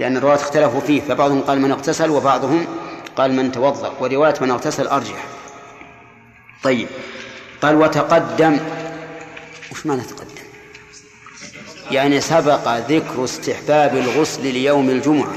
لأن 0.00 0.16
الرواة 0.16 0.34
اختلفوا 0.34 0.80
فيه 0.80 1.00
فبعضهم 1.00 1.40
قال 1.40 1.60
من 1.60 1.70
اغتسل 1.70 2.10
وبعضهم 2.10 2.66
قال 3.16 3.32
من 3.32 3.52
توضأ 3.52 3.92
ورواية 4.00 4.34
من 4.40 4.50
اغتسل 4.50 4.86
أرجح. 4.86 5.24
طيب 6.62 6.88
قال 7.62 7.74
وتقدم. 7.76 8.58
وش 9.72 9.86
معنى 9.86 10.02
تقدم؟ 10.02 10.35
يعني 11.90 12.20
سبق 12.20 12.76
ذكر 12.76 13.24
استحباب 13.24 13.96
الغسل 13.96 14.52
ليوم 14.52 14.90
الجمعة. 14.90 15.36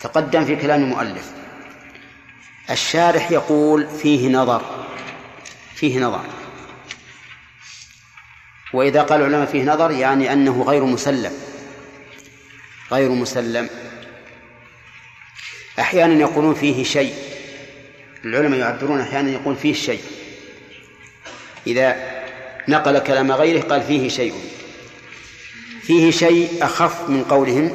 تقدم 0.00 0.44
في 0.44 0.56
كلام 0.56 0.82
المؤلف. 0.82 1.32
الشارح 2.70 3.30
يقول 3.30 3.86
فيه 3.86 4.28
نظر 4.28 4.86
فيه 5.74 6.00
نظر. 6.00 6.24
وإذا 8.72 9.02
قال 9.02 9.20
العلماء 9.20 9.46
فيه 9.46 9.62
نظر 9.62 9.90
يعني 9.90 10.32
أنه 10.32 10.62
غير 10.62 10.84
مسلم. 10.84 11.32
غير 12.92 13.10
مسلم. 13.10 13.68
أحيانا 15.80 16.20
يقولون 16.20 16.54
فيه 16.54 16.84
شيء. 16.84 17.14
العلماء 18.24 18.60
يعبرون 18.60 19.00
أحيانا 19.00 19.30
يقول 19.30 19.56
فيه 19.56 19.72
شيء. 19.72 20.02
إذا 21.66 21.96
نقل 22.68 22.98
كلام 22.98 23.32
غيره 23.32 23.60
قال 23.60 23.82
فيه 23.82 24.08
شيء. 24.08 24.34
فيه 25.86 26.10
شيء 26.10 26.64
أخف 26.64 27.08
من 27.08 27.24
قولهم 27.24 27.70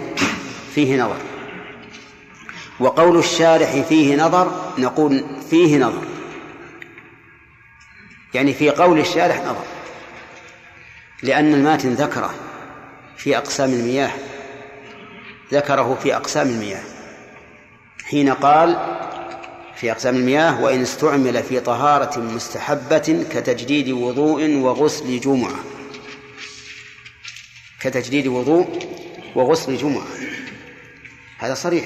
فيه 0.76 1.04
نظر. 1.04 1.18
وقول 2.80 3.18
الشارح 3.18 3.82
فيه 3.82 4.16
نظر 4.16 4.74
نقول 4.78 5.26
فيه 5.50 5.78
نظر. 5.78 6.04
يعني 8.34 8.54
في 8.54 8.70
قول 8.70 9.00
الشارح 9.00 9.42
نظر. 9.42 9.66
لأن 11.24 11.54
الماتن 11.54 11.94
ذكره 11.94 12.34
في 13.18 13.38
أقسام 13.38 13.70
المياه. 13.70 14.12
ذكره 15.52 15.98
في 16.04 16.16
أقسام 16.16 16.48
المياه. 16.48 16.84
حين 18.04 18.34
قال 18.34 18.98
في 19.76 19.92
أقسام 19.92 20.16
المياه 20.16 20.62
وإن 20.62 20.82
استعمل 20.82 21.44
في 21.44 21.60
طهارة 21.60 22.20
مستحبة 22.20 23.26
كتجديد 23.32 23.90
وضوء 23.90 24.56
وغسل 24.56 25.20
جمعة. 25.20 25.79
كتجديد 27.80 28.28
وضوء 28.28 28.80
وغسل 29.36 29.78
جمعة. 29.78 30.08
هذا 31.38 31.54
صريح. 31.54 31.86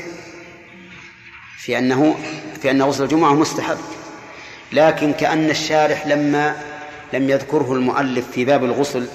في 1.57 1.77
أنه 1.77 2.15
في 2.61 2.71
أن 2.71 2.81
غسل 2.81 3.03
الجمعة 3.03 3.33
مستحب. 3.33 3.77
لكن 4.71 5.13
كأن 5.13 5.49
الشارح 5.49 6.07
لما 6.07 6.55
لم 7.13 7.29
يذكره 7.29 7.73
المؤلف 7.73 8.31
في 8.31 8.45
باب 8.45 8.63
الغسل 8.63 9.07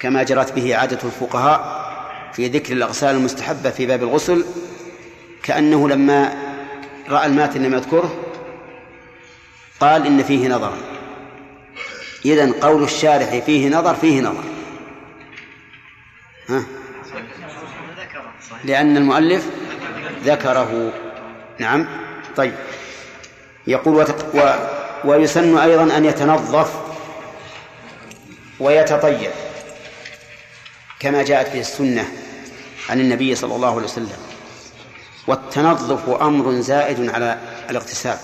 كما 0.00 0.22
جرت 0.22 0.52
به 0.52 0.76
عادة 0.76 0.98
الفقهاء 1.04 1.90
في 2.32 2.48
ذكر 2.48 2.72
الأغسال 2.72 3.16
المستحبة 3.16 3.70
في 3.70 3.86
باب 3.86 4.02
الغسل 4.02 4.44
كأنه 5.42 5.88
لما 5.88 6.34
رأى 7.08 7.26
الماتن 7.26 7.62
لم 7.62 7.74
يذكره 7.74 8.14
قال 9.80 10.06
إن 10.06 10.22
فيه 10.22 10.48
نظر. 10.48 10.72
إذن 12.24 12.52
قول 12.52 12.82
الشارح 12.82 13.38
فيه 13.38 13.68
نظر 13.68 13.94
فيه 13.94 14.20
نظر. 14.20 14.44
ها؟ 16.50 16.62
لأن 18.64 18.96
المؤلف 18.96 19.46
ذكره. 20.24 20.92
نعم. 21.58 21.86
طيب. 22.36 22.54
يقول 23.66 23.94
وتق... 23.94 24.34
و... 24.34 24.54
ويسن 25.08 25.58
أيضا 25.58 25.96
أن 25.96 26.04
يتنظف 26.04 26.74
ويتطيب 28.60 29.30
كما 31.00 31.22
جاءت 31.22 31.52
به 31.52 31.60
السنة 31.60 32.08
عن 32.88 33.00
النبي 33.00 33.34
صلى 33.34 33.54
الله 33.54 33.74
عليه 33.74 33.84
وسلم. 33.84 34.18
والتنظف 35.26 36.08
أمر 36.22 36.60
زائد 36.60 37.10
على 37.10 37.38
الاغتسال. 37.70 38.18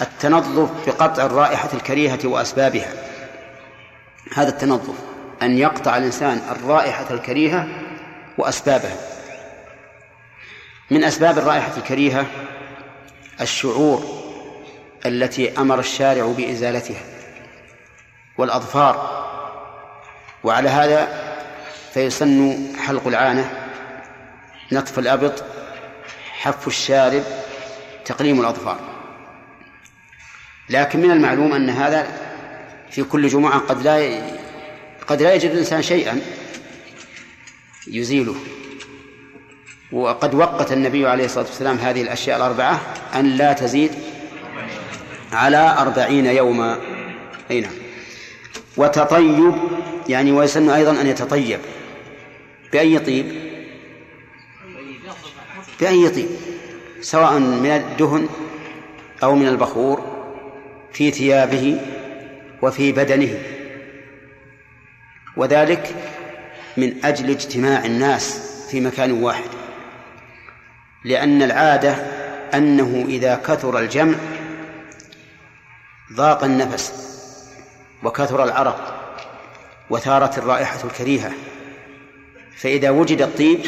التنظف 0.00 0.70
بقطع 0.86 1.26
الرائحة 1.26 1.68
الكريهة 1.74 2.18
وأسبابها. 2.24 2.92
هذا 4.34 4.48
التنظف. 4.48 5.11
أن 5.42 5.58
يقطع 5.58 5.96
الإنسان 5.96 6.40
الرائحة 6.50 7.06
الكريهة 7.10 7.68
وأسبابها. 8.38 8.96
من 10.90 11.04
أسباب 11.04 11.38
الرائحة 11.38 11.76
الكريهة 11.76 12.26
الشعور 13.40 14.22
التي 15.06 15.58
أمر 15.58 15.78
الشارع 15.78 16.26
بإزالتها 16.26 17.00
والأظفار 18.38 19.22
وعلى 20.44 20.68
هذا 20.68 21.08
فيسن 21.94 22.58
حلق 22.78 23.06
العانة 23.06 23.68
نطف 24.72 24.98
الأبط 24.98 25.44
حف 26.40 26.66
الشارب 26.66 27.22
تقليم 28.04 28.40
الأظفار. 28.40 28.78
لكن 30.68 31.00
من 31.00 31.10
المعلوم 31.10 31.52
أن 31.52 31.70
هذا 31.70 32.06
في 32.90 33.02
كل 33.02 33.28
جمعة 33.28 33.58
قد 33.58 33.82
لا 33.82 33.98
قد 35.06 35.22
لا 35.22 35.34
يجد 35.34 35.50
الإنسان 35.50 35.82
شيئا 35.82 36.20
يزيله. 37.86 38.34
وقد 39.92 40.34
وقت 40.34 40.72
النبي 40.72 41.06
عليه 41.06 41.24
الصلاة 41.24 41.44
والسلام 41.44 41.76
هذه 41.76 42.02
الأشياء 42.02 42.36
الأربعة 42.36 42.80
أن 43.14 43.26
لا 43.26 43.52
تزيد 43.52 43.90
على 45.32 45.76
أربعين 45.78 46.26
يوما. 46.26 46.78
أي 47.50 47.60
نعم. 47.60 47.72
وتطيب 48.76 49.54
يعني 50.08 50.32
ويسن 50.32 50.70
أيضا 50.70 51.00
أن 51.00 51.06
يتطيب. 51.06 51.60
بأي 52.72 52.98
طيب؟ 52.98 53.26
بأي 55.80 56.08
طيب؟ 56.08 56.28
سواء 57.00 57.38
من 57.38 57.70
الدهن 57.70 58.28
أو 59.22 59.34
من 59.34 59.48
البخور 59.48 60.04
في 60.92 61.10
ثيابه 61.10 61.80
وفي 62.62 62.92
بدنه. 62.92 63.51
وذلك 65.36 65.94
من 66.76 67.04
أجل 67.04 67.30
اجتماع 67.30 67.84
الناس 67.84 68.52
في 68.70 68.80
مكان 68.80 69.12
واحد 69.22 69.50
لأن 71.04 71.42
العادة 71.42 71.92
أنه 72.54 73.04
إذا 73.08 73.34
كثر 73.34 73.78
الجمع 73.78 74.18
ضاق 76.12 76.44
النفس 76.44 76.92
وكثر 78.02 78.44
العرق 78.44 78.98
وثارت 79.90 80.38
الرائحة 80.38 80.78
الكريهة 80.84 81.32
فإذا 82.56 82.90
وجد 82.90 83.22
الطيب 83.22 83.60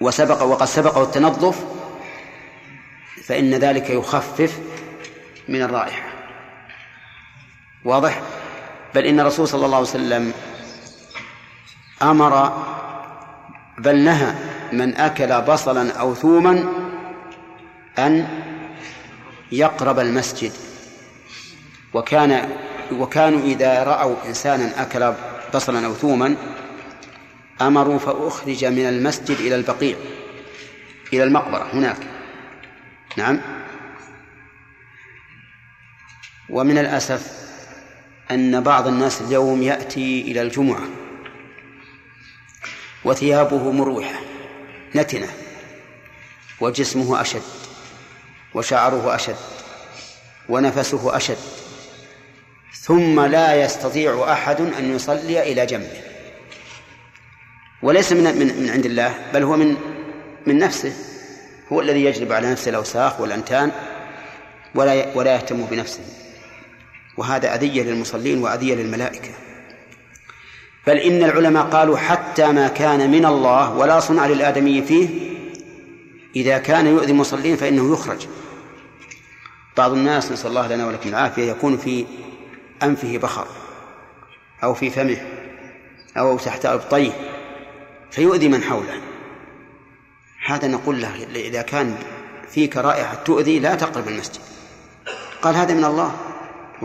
وسبق 0.00 0.42
وقد 0.42 0.66
سبقه 0.66 1.02
التنظف 1.02 1.64
فإن 3.24 3.54
ذلك 3.54 3.90
يخفف 3.90 4.60
من 5.48 5.62
الرائحة. 5.62 6.02
واضح؟ 7.84 8.22
بل 8.94 9.04
إن 9.04 9.20
الرسول 9.20 9.48
صلى 9.48 9.66
الله 9.66 9.76
عليه 9.76 9.88
وسلم 9.88 10.32
أمر 12.02 12.64
بل 13.78 13.98
نهى 13.98 14.34
من 14.72 14.96
أكل 14.96 15.40
بصلا 15.42 15.92
أو 15.92 16.14
ثوما 16.14 16.64
أن 17.98 18.28
يقرب 19.52 19.98
المسجد. 19.98 20.52
وكان 21.94 22.48
وكانوا 22.92 23.40
إذا 23.40 23.82
رأوا 23.84 24.16
إنسانا 24.26 24.82
أكل 24.82 25.12
بصلا 25.54 25.86
أو 25.86 25.94
ثوما 25.94 26.36
أمروا 27.60 27.98
فأخرج 27.98 28.64
من 28.64 28.88
المسجد 28.88 29.36
إلى 29.40 29.54
البقيع 29.54 29.96
إلى 31.12 31.24
المقبرة 31.24 31.66
هناك. 31.72 31.96
نعم. 33.16 33.40
ومن 36.50 36.78
الأسف 36.78 37.45
أن 38.30 38.60
بعض 38.60 38.86
الناس 38.86 39.20
اليوم 39.20 39.62
يأتي 39.62 40.20
إلى 40.20 40.42
الجمعة 40.42 40.82
وثيابه 43.04 43.70
مروحة 43.72 44.20
نتنة 44.94 45.28
وجسمه 46.60 47.20
أشد 47.20 47.42
وشعره 48.54 49.14
أشد 49.14 49.36
ونفسه 50.48 51.16
أشد 51.16 51.36
ثم 52.80 53.20
لا 53.20 53.64
يستطيع 53.64 54.32
أحد 54.32 54.60
أن 54.60 54.94
يصلي 54.94 55.52
إلى 55.52 55.66
جنبه. 55.66 56.00
وليس 57.82 58.12
من 58.12 58.24
من 58.24 58.62
من 58.62 58.70
عند 58.70 58.86
الله 58.86 59.14
بل 59.34 59.42
هو 59.42 59.56
من 59.56 59.76
من 60.46 60.58
نفسه 60.58 60.92
هو 61.72 61.80
الذي 61.80 62.04
يجلب 62.04 62.32
على 62.32 62.50
نفسه 62.50 62.68
الأوساخ 62.68 63.20
والأنتان 63.20 63.72
ولا 64.74 65.06
ولا 65.14 65.34
يهتم 65.34 65.64
بنفسه. 65.64 66.25
وهذا 67.16 67.54
أذية 67.54 67.82
للمصلين 67.82 68.42
وأذية 68.42 68.74
للملائكة. 68.74 69.30
بل 70.86 70.96
إن 70.96 71.22
العلماء 71.24 71.64
قالوا 71.64 71.96
حتى 71.96 72.52
ما 72.52 72.68
كان 72.68 73.10
من 73.10 73.26
الله 73.26 73.74
ولا 73.74 74.00
صنع 74.00 74.26
للآدمي 74.26 74.82
فيه 74.82 75.08
إذا 76.36 76.58
كان 76.58 76.86
يؤذي 76.86 77.12
المصلين 77.12 77.56
فإنه 77.56 77.92
يخرج. 77.92 78.26
بعض 79.76 79.92
الناس 79.92 80.32
نسأل 80.32 80.48
الله 80.48 80.68
لنا 80.68 80.86
ولكم 80.86 81.08
العافية 81.08 81.50
يكون 81.50 81.76
في 81.76 82.06
أنفه 82.82 83.18
بخر 83.18 83.46
أو 84.62 84.74
في 84.74 84.90
فمه 84.90 85.16
أو 86.16 86.38
تحت 86.38 86.66
أبطيه 86.66 87.12
فيؤذي 88.10 88.48
من 88.48 88.62
حوله. 88.62 89.00
هذا 90.46 90.68
نقول 90.68 91.02
له 91.02 91.26
إذا 91.34 91.62
كان 91.62 91.96
فيك 92.50 92.76
رائحة 92.76 93.14
تؤذي 93.14 93.58
لا 93.58 93.74
تقرب 93.74 94.08
المسجد. 94.08 94.40
قال 95.42 95.54
هذا 95.54 95.74
من 95.74 95.84
الله. 95.84 96.25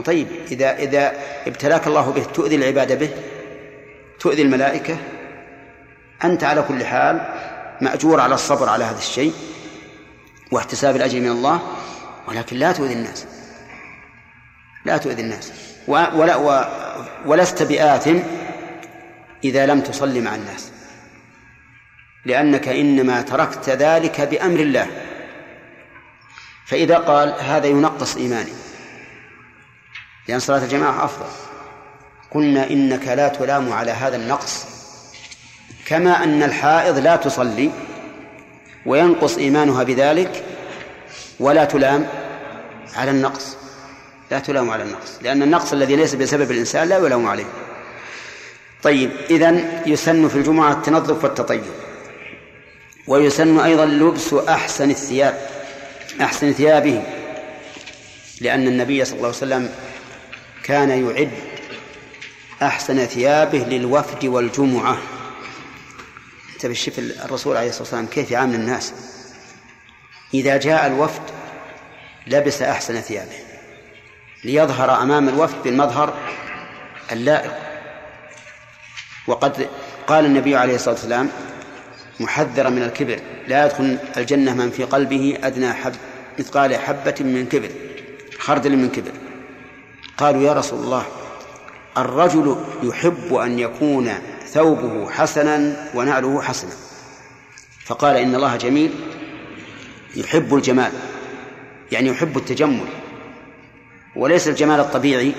طيب 0.06 0.27
إذا 0.51 0.77
إذا 0.77 1.13
ابتلاك 1.47 1.88
الله 1.88 2.12
به 2.12 2.23
تؤذي 2.23 2.56
العباد 2.56 2.99
به 2.99 3.10
تؤذي 4.19 4.41
الملائكة 4.41 4.97
أنت 6.23 6.43
على 6.43 6.62
كل 6.62 6.86
حال 6.86 7.27
مأجور 7.82 8.19
على 8.19 8.36
الصبر 8.36 8.69
على 8.69 8.84
هذا 8.84 8.97
الشيء 8.97 9.34
واحتساب 10.51 10.95
الأجر 10.95 11.19
من 11.19 11.32
الله 11.32 11.62
ولكن 12.27 12.58
لا 12.58 12.71
تؤذي 12.71 12.93
الناس. 12.93 13.25
لا 14.86 14.97
تؤذي 14.97 15.21
الناس. 15.21 15.51
ولا 15.88 16.65
ولست 17.25 17.63
بآثم 17.63 18.19
إذا 19.43 19.65
لم 19.65 19.82
تصلي 19.82 20.21
مع 20.21 20.36
الناس. 20.36 20.71
لأنك 22.25 22.67
إنما 22.67 23.21
تركت 23.21 23.69
ذلك 23.69 24.21
بأمر 24.21 24.60
الله. 24.60 24.88
فإذا 26.67 26.97
قال 26.97 27.36
هذا 27.39 27.67
ينقص 27.67 28.17
إيماني. 28.17 28.51
لأن 30.32 30.39
صلاة 30.39 30.63
الجماعة 30.63 31.06
أفضل. 31.06 31.26
قلنا 32.32 32.70
إنك 32.70 33.08
لا 33.08 33.28
تلام 33.28 33.74
على 33.74 33.91
هذا 33.91 34.15
النقص 34.15 34.65
كما 35.86 36.24
أن 36.24 36.44
الحائض 36.44 36.98
لا 36.98 37.15
تصلي 37.15 37.72
وينقص 38.86 39.38
إيمانها 39.38 39.84
بذلك 39.84 40.44
ولا 41.39 41.65
تلام 41.65 42.08
على 42.96 43.12
النقص. 43.12 43.58
لا 44.32 44.39
تلام 44.39 44.70
على 44.70 44.84
النقص 44.84 45.20
لأن 45.22 45.44
النقص 45.44 45.74
الذي 45.74 45.96
ليس 45.96 46.15
بسبب 46.15 46.52
الإنسان 46.52 46.88
لا 46.88 46.98
يلام 46.98 47.28
عليه. 47.28 47.46
طيب 48.84 49.12
إذن 49.30 49.82
يسن 49.86 50.28
في 50.28 50.36
الجمعة 50.36 50.72
التنظف 50.72 51.24
والتطيب 51.24 51.63
ويسن 53.08 53.60
أيضا 53.60 53.86
لبس 53.86 54.34
أحسن 54.34 54.89
الثياب 54.89 55.48
أحسن 56.22 56.54
ثيابه 56.54 57.04
لأن 58.41 58.67
النبي 58.67 59.06
صلى 59.06 59.15
الله 59.15 59.28
عليه 59.28 59.38
وسلم 59.38 59.90
كان 60.63 60.89
يعد 60.89 61.32
أحسن 62.62 63.06
ثيابه 63.06 63.58
للوفد 63.58 64.26
والجمعة. 64.26 64.97
انتبه 66.54 66.74
شوف 66.74 67.00
الرسول 67.00 67.58
عليه 67.58 67.69
الصلاة 67.69 67.84
والسلام 67.84 68.06
كيف 68.06 68.32
يعامل 68.32 68.56
الناس. 68.56 68.93
إذا 70.34 70.58
جاء 70.58 70.88
الوفد 70.88 71.21
لبس 72.28 72.62
أحسن 72.62 73.02
ثيابه 73.02 73.38
ليظهر 74.43 75.02
أمام 75.02 75.30
الوفد 75.30 75.63
بالمظهر 75.63 76.17
اللائق. 77.12 77.54
وقد 79.28 79.69
قال 80.08 80.26
النبي 80.26 80.56
عليه 80.56 80.76
الصلاة 80.76 80.95
والسلام 80.95 81.30
محذرا 82.19 82.69
من 82.69 82.84
الكبر 82.84 83.19
لا 83.47 83.65
يدخل 83.65 83.97
الجنة 84.17 84.54
من 84.54 84.71
في 84.71 84.84
قلبه 84.84 85.38
أدنى 85.43 85.74
حب 85.74 85.95
مثقال 86.39 86.76
حبة 86.76 87.15
من 87.19 87.45
كبر 87.45 87.69
خردل 88.39 88.78
من 88.78 88.89
كبر. 88.89 89.31
قالوا 90.21 90.41
يا 90.41 90.53
رسول 90.53 90.79
الله 90.79 91.05
الرجل 91.97 92.55
يحب 92.84 93.34
أن 93.34 93.60
يكون 93.60 94.10
ثوبه 94.45 95.10
حسنا 95.10 95.89
ونعله 95.95 96.41
حسنا. 96.41 96.71
فقال 97.86 98.15
إن 98.17 98.36
الله 98.36 98.55
جميل 98.55 98.91
يحب 100.15 100.55
الجمال 100.55 100.91
يعني 101.91 102.10
يحب 102.10 102.38
التجمل. 102.38 102.88
وليس 104.15 104.47
الجمال 104.47 104.79
الطبيعي 104.79 105.34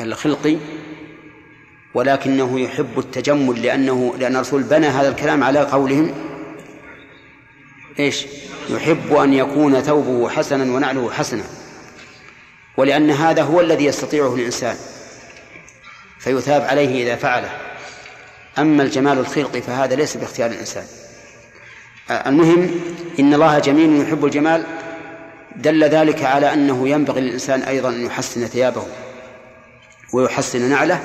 الخلقي 0.00 0.56
ولكنه 1.94 2.60
يحب 2.60 2.98
التجمل 2.98 3.62
لأنه 3.62 4.14
لأن 4.18 4.36
الرسول 4.36 4.62
بنى 4.62 4.86
هذا 4.86 5.08
الكلام 5.08 5.44
على 5.44 5.60
قولهم. 5.60 6.14
إيش؟ 7.98 8.26
يحب 8.70 9.12
أن 9.12 9.32
يكون 9.34 9.80
ثوبه 9.80 10.28
حسنا 10.28 10.74
ونعله 10.74 11.10
حسنا. 11.10 11.44
ولأن 12.78 13.10
هذا 13.10 13.42
هو 13.42 13.60
الذي 13.60 13.84
يستطيعه 13.84 14.34
الإنسان 14.34 14.76
فيثاب 16.18 16.62
عليه 16.62 17.04
إذا 17.04 17.16
فعله. 17.16 17.50
أما 18.58 18.82
الجمال 18.82 19.18
الخلقي 19.18 19.62
فهذا 19.62 19.94
ليس 19.94 20.16
باختيار 20.16 20.50
الإنسان. 20.50 20.84
المهم 22.10 22.80
إن 23.20 23.34
الله 23.34 23.58
جميل 23.58 24.02
يحب 24.02 24.24
الجمال 24.24 24.64
دل 25.56 25.84
ذلك 25.84 26.24
على 26.24 26.52
أنه 26.52 26.88
ينبغي 26.88 27.20
للإنسان 27.20 27.62
أيضا 27.62 27.88
أن 27.88 28.06
يحسن 28.06 28.46
ثيابه 28.46 28.86
ويحسن 30.12 30.70
نعله 30.70 31.00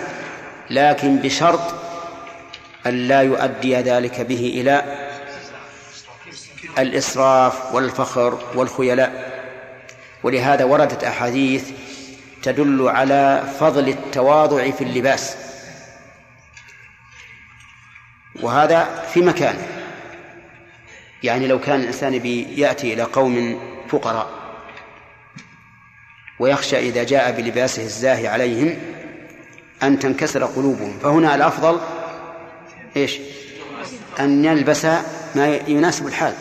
لكن 0.69 1.17
بشرط 1.17 1.73
أن 2.85 3.07
لا 3.07 3.21
يؤدي 3.21 3.75
ذلك 3.75 4.21
به 4.21 4.53
إلى 4.55 4.83
الإسراف 6.77 7.75
والفخر 7.75 8.39
والخيلاء. 8.55 9.32
ولهذا 10.23 10.63
وردت 10.63 11.03
أحاديث 11.03 11.69
تدل 12.43 12.87
على 12.87 13.43
فضل 13.59 13.89
التواضع 13.89 14.71
في 14.71 14.83
اللباس. 14.83 15.37
وهذا 18.41 19.03
في 19.13 19.21
مكانه 19.21 19.67
يعني 21.23 21.47
لو 21.47 21.59
كان 21.59 21.79
الإنسان 21.79 22.13
يأتي 22.57 22.93
إلى 22.93 23.03
قوم 23.03 23.59
فقراء 23.89 24.29
ويخشى 26.39 26.79
إذا 26.79 27.03
جاء 27.03 27.31
بلباسه 27.31 27.83
الزاهي 27.83 28.27
عليهم 28.27 28.77
أن 29.83 29.99
تنكسر 29.99 30.45
قلوبهم 30.45 30.99
فهنا 30.99 31.35
الأفضل 31.35 31.79
إيش؟ 32.97 33.19
أن 34.19 34.45
يلبس 34.45 34.85
ما 35.35 35.59
يناسب 35.67 36.07
الحال 36.07 36.33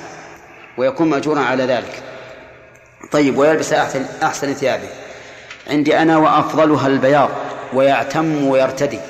ويكون 0.77 1.11
مأجورا 1.11 1.40
على 1.40 1.64
ذلك. 1.64 2.12
طيب 3.11 3.38
ويلبس 3.38 3.73
أحسن, 3.73 4.07
أحسن 4.23 4.55
ثيابه 4.55 4.88
عندي 5.67 5.99
أنا 5.99 6.17
وأفضلها 6.17 6.87
البياض 6.87 7.31
ويعتم 7.73 8.45
ويرتدي. 8.45 9.01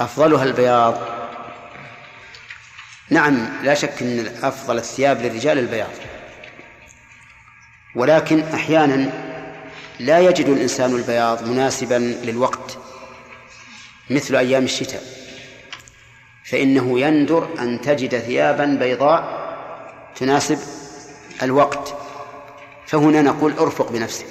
أفضلها 0.00 0.44
البياض. 0.44 0.98
نعم 3.10 3.48
لا 3.62 3.74
شك 3.74 4.02
أن 4.02 4.32
أفضل 4.42 4.78
الثياب 4.78 5.22
للرجال 5.22 5.58
البياض. 5.58 5.90
ولكن 7.94 8.42
أحيانا 8.54 9.12
لا 10.00 10.18
يجد 10.18 10.48
الإنسان 10.48 10.96
البياض 10.96 11.48
مناسبا 11.48 11.94
للوقت 12.24 12.78
مثل 14.10 14.36
أيام 14.36 14.64
الشتاء. 14.64 15.02
فإنه 16.50 17.00
يندر 17.00 17.48
أن 17.58 17.80
تجد 17.80 18.18
ثيابا 18.18 18.64
بيضاء 18.64 19.46
تناسب 20.16 20.58
الوقت 21.42 21.94
فهنا 22.86 23.22
نقول 23.22 23.52
ارفق 23.52 23.92
بنفسك. 23.92 24.26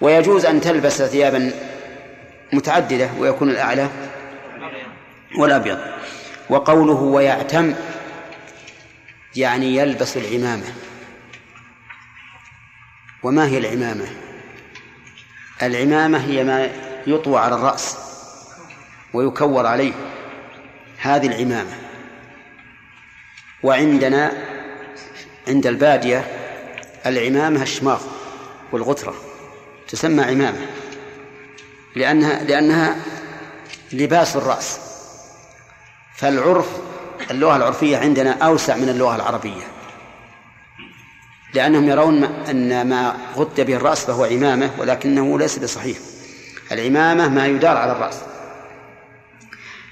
ويجوز 0.00 0.46
أن 0.46 0.60
تلبس 0.60 1.02
ثيابا 1.02 1.52
متعددة 2.52 3.10
ويكون 3.18 3.50
الأعلى 3.50 3.88
والأبيض. 5.38 5.78
وقوله 6.50 6.94
ويعتم 6.94 7.74
يعني 9.36 9.76
يلبس 9.76 10.16
العمامة. 10.16 10.74
وما 13.22 13.46
هي 13.46 13.58
العمامة؟ 13.58 14.06
العمامة 15.62 16.18
هي 16.18 16.44
ما 16.44 16.70
يطوى 17.06 17.40
على 17.40 17.54
الرأس 17.54 17.96
ويكور 19.14 19.66
عليه. 19.66 19.92
هذه 20.98 21.26
العمامة. 21.26 21.72
وعندنا 23.62 24.47
عند 25.48 25.66
البادية 25.66 26.24
العمامة 27.06 27.62
الشماغ 27.62 28.00
والغترة 28.72 29.14
تسمى 29.88 30.22
عمامة 30.22 30.66
لأنها 31.96 32.44
لأنها 32.44 32.96
لباس 33.92 34.36
الرأس. 34.36 34.80
فالعرف 36.16 36.66
اللغة 37.30 37.56
العرفية 37.56 37.96
عندنا 37.96 38.30
أوسع 38.30 38.76
من 38.76 38.88
اللغة 38.88 39.16
العربية 39.16 39.62
لأنهم 41.54 41.88
يرون 41.88 42.24
أن 42.24 42.88
ما 42.88 43.16
غطي 43.36 43.64
به 43.64 43.74
الرأس 43.74 44.04
فهو 44.04 44.24
عمامة 44.24 44.70
ولكنه 44.78 45.38
ليس 45.38 45.58
بصحيح. 45.58 45.98
العمامة 46.72 47.28
ما 47.28 47.46
يدار 47.46 47.76
على 47.76 47.92
الرأس. 47.92 48.16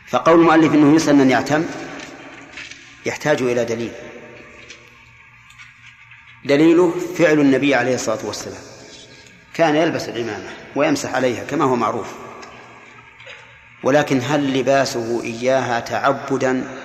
فقول 0.09 0.41
المؤلف 0.41 0.75
أنه 0.75 0.97
يسن 0.97 1.21
أن 1.21 1.31
يعتم 1.31 1.65
يحتاج 3.07 3.43
إلى 3.43 3.65
دليل. 3.65 3.93
دليله 6.47 6.95
فعل 7.19 7.41
النبي 7.41 7.75
عليه 7.75 7.95
الصلاة 7.95 8.27
والسلام. 8.27 8.63
كان 9.55 9.77
يلبس 9.77 10.09
العمامة 10.09 10.49
ويمسح 10.77 11.15
عليها 11.15 11.45
كما 11.45 11.65
هو 11.65 11.77
معروف. 11.77 12.13
ولكن 13.83 14.21
هل 14.23 14.59
لباسه 14.61 15.23
إياها 15.23 15.81
تعبدا 15.81 16.79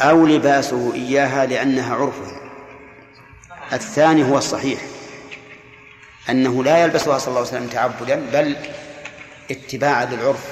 أو 0.00 0.26
لباسه 0.26 0.94
إياها 0.94 1.46
لأنها 1.46 1.94
عرفة؟ 1.94 2.40
الثاني 3.72 4.24
هو 4.24 4.38
الصحيح. 4.38 4.80
أنه 6.30 6.64
لا 6.64 6.84
يلبسها 6.84 7.18
صلى 7.18 7.28
الله 7.28 7.38
عليه 7.38 7.50
وسلم 7.50 7.66
تعبدا 7.66 8.26
بل 8.32 8.56
اتباعا 9.50 10.04
للعرف. 10.04 10.44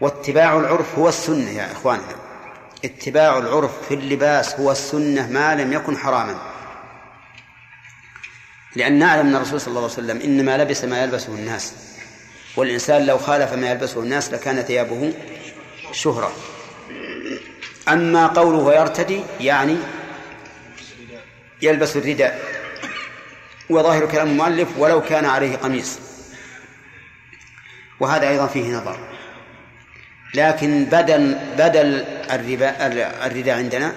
واتباع 0.00 0.58
العرف 0.58 0.98
هو 0.98 1.08
السنة 1.08 1.50
يا 1.50 1.72
إخواننا 1.72 2.29
اتباع 2.84 3.38
العرف 3.38 3.88
في 3.88 3.94
اللباس 3.94 4.54
هو 4.54 4.72
السنة 4.72 5.30
ما 5.30 5.54
لم 5.54 5.72
يكن 5.72 5.96
حراما. 5.96 6.38
لأن 8.76 8.98
نعلم 8.98 9.26
أن 9.26 9.36
الرسول 9.36 9.60
صلى 9.60 9.68
الله 9.68 9.82
عليه 9.82 9.92
وسلم 9.92 10.20
إنما 10.20 10.56
لبس 10.58 10.84
ما 10.84 11.02
يلبسه 11.02 11.34
الناس 11.34 11.74
والإنسان 12.56 13.06
لو 13.06 13.18
خالف 13.18 13.52
ما 13.52 13.70
يلبسه 13.70 14.00
الناس 14.00 14.32
لكان 14.32 14.62
ثيابه 14.62 15.12
شهرة. 15.92 16.32
أما 17.88 18.26
قوله 18.26 18.74
يرتدي 18.74 19.22
يعني 19.40 19.76
يلبس 21.62 21.96
الرداء 21.96 22.42
وظاهر 23.70 24.06
كلام 24.06 24.28
المؤلف 24.28 24.68
ولو 24.78 25.02
كان 25.02 25.24
عليه 25.24 25.56
قميص. 25.56 25.98
وهذا 28.00 28.28
أيضا 28.28 28.46
فيه 28.46 28.76
نظر. 28.76 29.19
لكن 30.34 30.84
بدل 30.84 31.38
بدل 31.58 32.04
الربا 32.30 32.86
الرداء 33.26 33.56
عندنا 33.56 33.94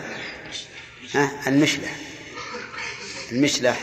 ها 1.13 1.31
المشلح. 1.47 1.95
المشلح. 3.31 3.81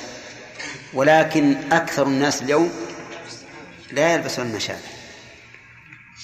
ولكن 0.94 1.56
أكثر 1.72 2.06
الناس 2.06 2.42
اليوم 2.42 2.72
لا 3.92 4.14
يلبسون 4.14 4.46
المشالح 4.46 4.90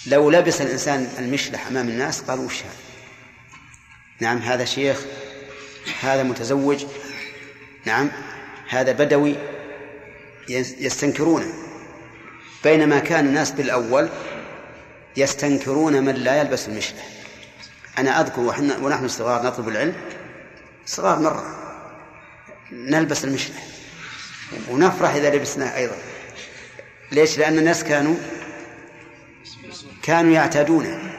لو 0.06 0.30
لبس 0.30 0.60
الإنسان 0.60 1.08
المشلح 1.18 1.66
أمام 1.66 1.88
الناس 1.88 2.20
قالوا 2.20 2.44
وش 2.44 2.62
هذا؟ 2.62 2.70
نعم 4.20 4.38
هذا 4.38 4.64
شيخ 4.64 5.00
هذا 6.00 6.22
متزوج. 6.22 6.84
نعم 7.84 8.10
هذا 8.68 8.92
بدوي. 8.92 9.34
يستنكرونه. 10.48 11.52
بينما 12.64 12.98
كان 12.98 13.26
الناس 13.26 13.50
بالأول 13.50 14.08
يستنكرون 15.16 16.04
من 16.04 16.14
لا 16.14 16.40
يلبس 16.40 16.68
المشلة 16.68 17.00
أنا 17.98 18.20
أذكر 18.20 18.40
وحنا 18.40 18.76
ونحن 18.78 19.08
صغار 19.08 19.46
نطلب 19.46 19.68
العلم. 19.68 19.94
صغار 20.86 21.18
مرة. 21.18 21.44
نلبس 22.72 23.24
المشلة 23.24 23.56
ونفرح 24.70 25.14
إذا 25.14 25.34
لبسناه 25.34 25.76
أيضا. 25.76 25.96
ليش؟ 27.12 27.38
لأن 27.38 27.58
الناس 27.58 27.84
كانوا 27.84 28.14
كانوا 30.02 30.32
يعتادونه 30.32 31.12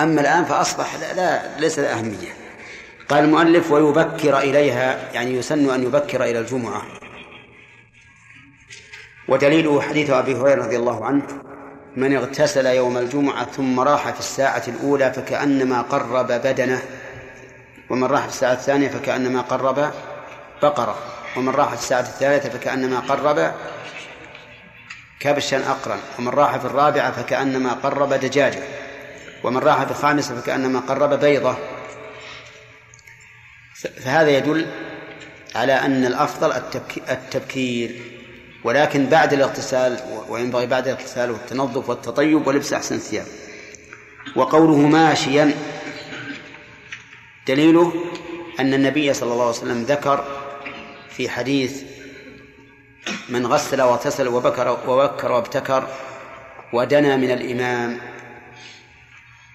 أما 0.00 0.20
الآن 0.20 0.44
فأصبح 0.44 0.94
لا, 0.94 1.12
لا 1.14 1.60
ليس 1.60 1.78
له 1.78 1.98
أهمية. 1.98 2.34
قال 3.08 3.24
المؤلف 3.24 3.70
ويبكر 3.70 4.38
إليها 4.38 5.12
يعني 5.12 5.30
يسن 5.34 5.70
أن 5.70 5.82
يبكر 5.82 6.24
إلى 6.24 6.38
الجمعة. 6.38 6.82
ودليله 9.28 9.80
حديث 9.80 10.10
أبي 10.10 10.34
هريرة 10.34 10.64
رضي 10.64 10.76
الله 10.76 11.04
عنه 11.04 11.22
من 11.96 12.16
اغتسل 12.16 12.66
يوم 12.66 12.98
الجمعة 12.98 13.44
ثم 13.44 13.80
راح 13.80 14.10
في 14.10 14.20
الساعة 14.20 14.62
الأولى 14.68 15.12
فكأنما 15.12 15.82
قرب 15.82 16.26
بدنه 16.26 16.82
ومن 17.90 18.04
راح 18.04 18.22
في 18.22 18.28
الساعة 18.28 18.52
الثانية 18.52 18.88
فكأنما 18.88 19.40
قرب 19.40 19.92
بقرة 20.62 20.98
ومن 21.36 21.48
راح 21.48 21.68
في 21.68 21.74
الساعة 21.74 22.00
الثالثة 22.00 22.48
فكأنما 22.48 23.00
قرب 23.00 23.54
كبشا 25.20 25.70
أقرا 25.70 25.98
ومن 26.18 26.28
راح 26.28 26.56
في 26.56 26.64
الرابعة 26.64 27.12
فكأنما 27.12 27.72
قرب 27.72 28.12
دجاجة 28.12 28.62
ومن 29.44 29.58
راح 29.58 29.84
في 29.84 29.90
الخامسة 29.90 30.40
فكأنما 30.40 30.80
قرب 30.80 31.20
بيضة. 31.20 31.56
فهذا 34.04 34.30
يدل 34.30 34.66
على 35.54 35.72
أن 35.72 36.04
الأفضل 36.04 36.52
التبكير. 37.10 38.00
ولكن 38.64 39.06
بعد 39.06 39.32
الاغتسال 39.32 40.00
وينبغي 40.28 40.66
بعد 40.66 40.88
الاغتسال 40.88 41.30
والتنظف 41.30 41.88
والتطيب 41.88 42.46
ولبس 42.46 42.72
أحسن 42.72 42.94
الثياب 42.94 43.26
وقوله 44.36 44.76
ماشيا 44.76 45.54
دليله 47.48 47.92
أن 48.60 48.74
النبي 48.74 49.14
صلى 49.14 49.32
الله 49.32 49.46
عليه 49.46 49.56
وسلم 49.56 49.82
ذكر 49.82 50.24
في 51.10 51.28
حديث 51.28 51.82
من 53.28 53.46
غسل 53.46 53.82
واغتسل 53.82 54.28
وبكر 54.28 54.78
وبكر 54.88 55.32
وابتكر 55.32 55.88
ودنا 56.72 57.16
من 57.16 57.30
الإمام 57.30 58.00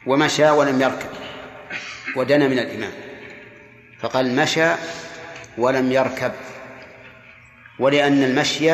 ومشى 0.08 0.50
ولم 0.50 0.82
يركب 0.82 1.10
ودنا 2.16 2.48
من 2.48 2.60
الإمام. 2.60 2.92
فقال 4.00 4.36
مشى 4.36 4.72
ولم 5.58 5.92
يركب. 5.92 6.32
ولأن 7.80 8.24
المشي 8.24 8.74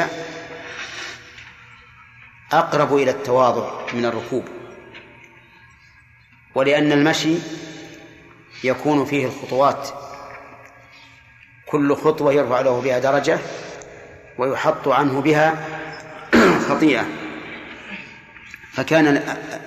أقرب 2.52 2.96
إلى 2.96 3.12
التواضع 3.12 3.94
من 3.94 4.06
الركوب 4.06 4.46
ولأن 6.56 6.92
المشي 6.92 7.36
يكون 8.64 9.06
فيه 9.06 9.26
الخطوات 9.26 9.90
كل 11.66 11.96
خطوة 11.96 12.34
يرفع 12.34 12.62
له 12.62 12.82
بها 12.82 13.00
درجة 13.00 13.40
ويحط 14.38 14.88
عنه 14.88 15.22
بها 15.22 15.68
خطيئة. 16.70 17.06
فكان 18.74 19.24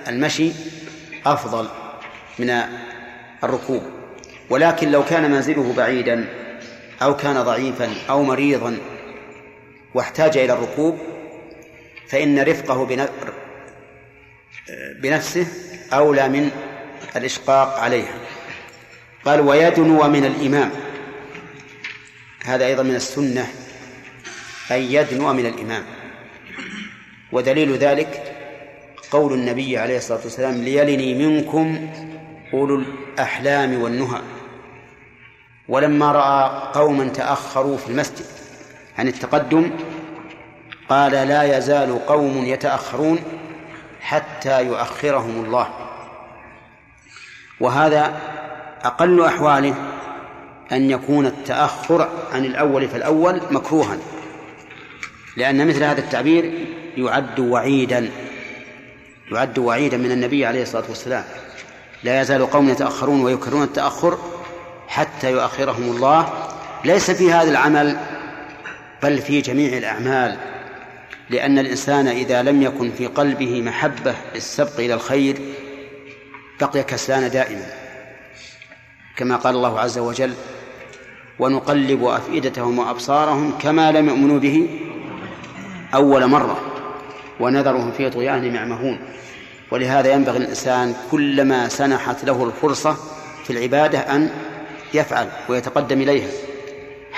المشي 0.07 0.51
أفضل 1.25 1.67
من 2.39 2.61
الركوب 3.43 3.83
ولكن 4.49 4.91
لو 4.91 5.05
كان 5.05 5.31
منزله 5.31 5.73
بعيدا 5.77 6.25
أو 7.01 7.15
كان 7.15 7.41
ضعيفا 7.43 7.93
أو 8.09 8.23
مريضا 8.23 8.77
واحتاج 9.93 10.37
إلى 10.37 10.53
الركوب 10.53 10.97
فإن 12.07 12.39
رفقه 12.39 12.87
بنفسه 15.01 15.47
أولى 15.93 16.29
من 16.29 16.51
الإشقاق 17.15 17.79
عليها. 17.79 18.15
قال 19.25 19.41
ويدنو 19.41 20.07
من 20.07 20.25
الإمام. 20.25 20.71
هذا 22.45 22.65
أيضا 22.65 22.83
من 22.83 22.95
السنة 22.95 23.47
أن 24.71 24.81
يدنو 24.81 25.33
من 25.33 25.45
الإمام. 25.45 25.83
ودليل 27.31 27.77
ذلك 27.77 28.35
قول 29.11 29.33
النبي 29.33 29.77
عليه 29.77 29.97
الصلاة 29.97 30.19
والسلام 30.23 30.63
ليلني 30.63 31.27
منكم 31.27 31.89
أولو 32.53 32.75
الأحلام 32.75 33.81
والنهى. 33.81 34.21
ولما 35.67 36.11
رأى 36.11 36.71
قوما 36.73 37.07
تأخروا 37.07 37.77
في 37.77 37.87
المسجد 37.87 38.25
عن 38.99 39.07
التقدم 39.07 39.71
قال 40.89 41.11
لا 41.11 41.57
يزال 41.57 42.05
قوم 42.05 42.45
يتأخرون 42.45 43.19
حتى 44.01 44.65
يؤخرهم 44.65 45.45
الله. 45.45 45.67
وهذا 47.59 48.21
أقل 48.83 49.25
أحواله 49.25 49.75
أن 50.71 50.91
يكون 50.91 51.25
التأخر 51.25 52.09
عن 52.33 52.45
الأول 52.45 52.87
فالأول 52.87 53.41
مكروها 53.51 53.97
لأن 55.37 55.67
مثل 55.67 55.83
هذا 55.83 55.99
التعبير 55.99 56.67
يعد 56.97 57.39
وعيدا 57.39 58.09
يعد 59.31 59.59
وعيدا 59.59 59.97
من 59.97 60.11
النبي 60.11 60.45
عليه 60.45 60.61
الصلاة 60.61 60.85
والسلام. 60.89 61.23
لا 62.03 62.21
يزال 62.21 62.51
قوم 62.51 62.69
يتأخرون 62.69 63.21
ويكررون 63.21 63.63
التأخر 63.63 64.17
حتى 64.87 65.31
يؤخرهم 65.31 65.83
الله. 65.83 66.33
ليس 66.85 67.11
في 67.11 67.33
هذا 67.33 67.51
العمل 67.51 67.97
بل 69.03 69.21
في 69.21 69.41
جميع 69.41 69.77
الأعمال 69.77 70.37
لأن 71.29 71.59
الإنسان 71.59 72.07
إذا 72.07 72.41
لم 72.43 72.61
يكن 72.61 72.91
في 72.91 73.05
قلبه 73.05 73.61
محبة 73.61 74.15
للسبق 74.35 74.79
إلى 74.79 74.93
الخير 74.93 75.37
بقي 76.61 76.83
كسلان 76.83 77.29
دائما. 77.29 77.65
كما 79.17 79.35
قال 79.35 79.55
الله 79.55 79.79
عز 79.79 79.97
وجل 79.97 80.33
ونقلب 81.39 82.03
أفئدتهم 82.03 82.79
وأبصارهم 82.79 83.57
كما 83.57 83.91
لم 83.91 84.09
يؤمنوا 84.09 84.39
به 84.39 84.79
أول 85.93 86.27
مرة 86.27 86.59
ونذرهم 87.39 87.91
في 87.91 88.09
طغيانهم 88.09 88.55
يعمهون. 88.55 88.99
ولهذا 89.71 90.13
ينبغي 90.13 90.37
الإنسان 90.37 90.95
كلما 91.11 91.67
سنحت 91.69 92.25
له 92.25 92.43
الفرصة 92.43 92.97
في 93.43 93.53
العبادة 93.53 93.99
أن 93.99 94.29
يفعل 94.93 95.29
ويتقدم 95.49 96.01
إليها. 96.01 96.29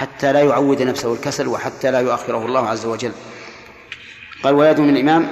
حتى 0.02 0.34
لا 0.34 0.42
يعود 0.42 0.82
نفسه 0.82 1.14
الكسل 1.14 1.48
وحتى 1.48 1.92
لا 1.92 2.00
يؤخره 2.00 2.46
الله 2.46 2.70
عز 2.70 2.86
وجل. 2.86 3.12
قال 4.44 4.54
ويدعو 4.54 4.86
من 4.86 4.96
الإمام. 4.96 5.28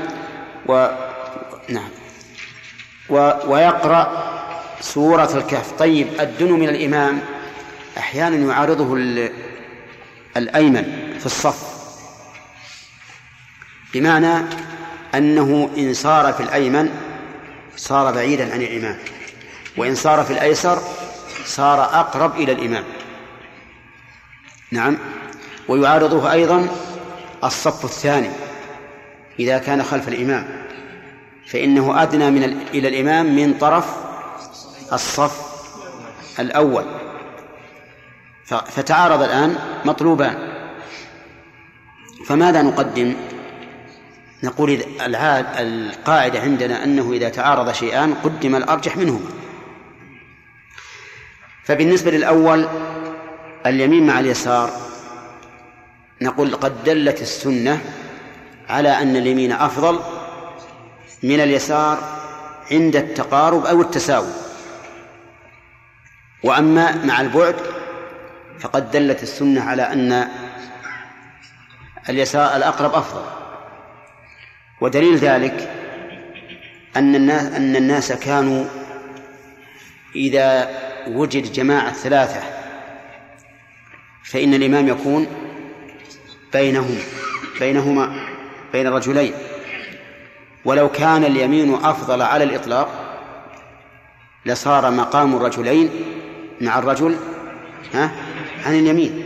و 0.66 0.88
نعم. 1.70 1.90
و... 3.10 3.32
ويقرأ 3.48 4.30
سورة 4.82 5.38
الكهف. 5.38 5.72
طيب 5.72 6.08
الدنو 6.20 6.58
من 6.58 6.70
الإمام 6.70 7.22
أحيانا 7.98 8.36
يعارضه 8.36 8.96
ال... 8.96 9.32
الأيمن 10.38 11.16
في 11.20 11.26
الصف. 11.26 11.64
بمعنى 13.94 14.46
أنه 15.16 15.70
إن 15.78 15.94
صار 15.94 16.34
في 16.34 16.44
الأيمن 16.44 16.90
صار 17.78 18.14
بعيدا 18.14 18.54
عن 18.54 18.62
الإمام 18.62 18.98
وإن 19.78 19.96
صار 19.96 20.24
في 20.24 20.34
الأيسر 20.34 20.80
صار 21.46 21.84
أقرب 21.84 22.36
إلى 22.36 22.52
الإمام. 22.52 22.84
نعم. 24.72 24.98
ويعارضه 25.68 26.32
أيضا 26.32 26.68
الصف 27.44 27.86
الثاني 27.86 28.30
إذا 29.40 29.58
كان 29.58 29.84
خلف 29.84 30.08
الإمام. 30.08 30.66
فإنه 31.48 32.04
أدنى 32.04 32.32
من 32.32 32.44
إلى 32.74 32.88
الإمام 32.88 33.36
من 33.36 33.54
طرف 33.54 33.96
الصف 34.94 35.50
الأول. 36.40 36.86
فتعارض 38.46 39.22
الآن 39.22 39.56
مطلوبان. 39.86 40.38
فماذا 42.26 42.62
نقدم؟ 42.62 43.16
نقول 44.44 44.82
العاد 45.06 45.46
القاعدة 45.58 46.40
عندنا 46.40 46.84
أنه 46.84 47.14
إذا 47.14 47.30
تعارض 47.30 47.72
شيئان 47.72 48.14
قدم 48.14 48.56
الأرجح 48.56 48.98
منهما. 48.98 49.30
فبالنسبة 51.64 52.12
للأول 52.12 52.68
اليمين 53.66 54.08
مع 54.08 54.20
اليسار. 54.20 54.72
نقول 56.22 56.56
قد 56.56 56.84
دلت 56.84 57.22
السنة 57.22 57.82
على 58.70 58.90
أن 58.90 59.16
اليمين 59.16 59.52
أفضل 59.52 60.00
من 61.24 61.40
اليسار 61.40 62.20
عند 62.72 62.96
التقارب 62.96 63.66
أو 63.66 63.82
التساوي. 63.82 64.34
وأما 66.44 67.06
مع 67.06 67.22
البعد 67.22 67.56
فقد 68.60 68.92
دلت 68.92 69.24
السنة 69.24 69.64
على 69.64 69.82
أن 69.82 70.28
اليسار 72.10 72.56
الأقرب 72.56 72.94
أفضل. 72.94 73.26
ودليل 74.82 75.18
ذلك 75.18 75.72
أن 76.96 77.16
الناس 77.16 77.46
أن 77.54 77.76
الناس 77.76 78.12
كانوا 78.12 78.66
إذا 80.16 80.70
وجد 81.08 81.52
جماعة 81.52 81.94
ثلاثة 81.94 82.59
فإن 84.32 84.54
الإمام 84.54 84.88
يكون 84.88 85.28
بينهم 86.54 86.98
بينهما 87.60 88.28
بين 88.74 88.88
الرجلين 88.88 89.34
ولو 90.66 90.90
كان 90.90 91.24
اليمين 91.24 91.74
أفضل 91.74 92.22
على 92.22 92.44
الإطلاق 92.44 93.10
لصار 94.46 94.92
مقام 94.92 95.36
الرجلين 95.36 95.90
مع 96.62 96.80
الرجل 96.80 97.16
ها 97.94 98.12
عن 98.66 98.80
اليمين. 98.80 99.24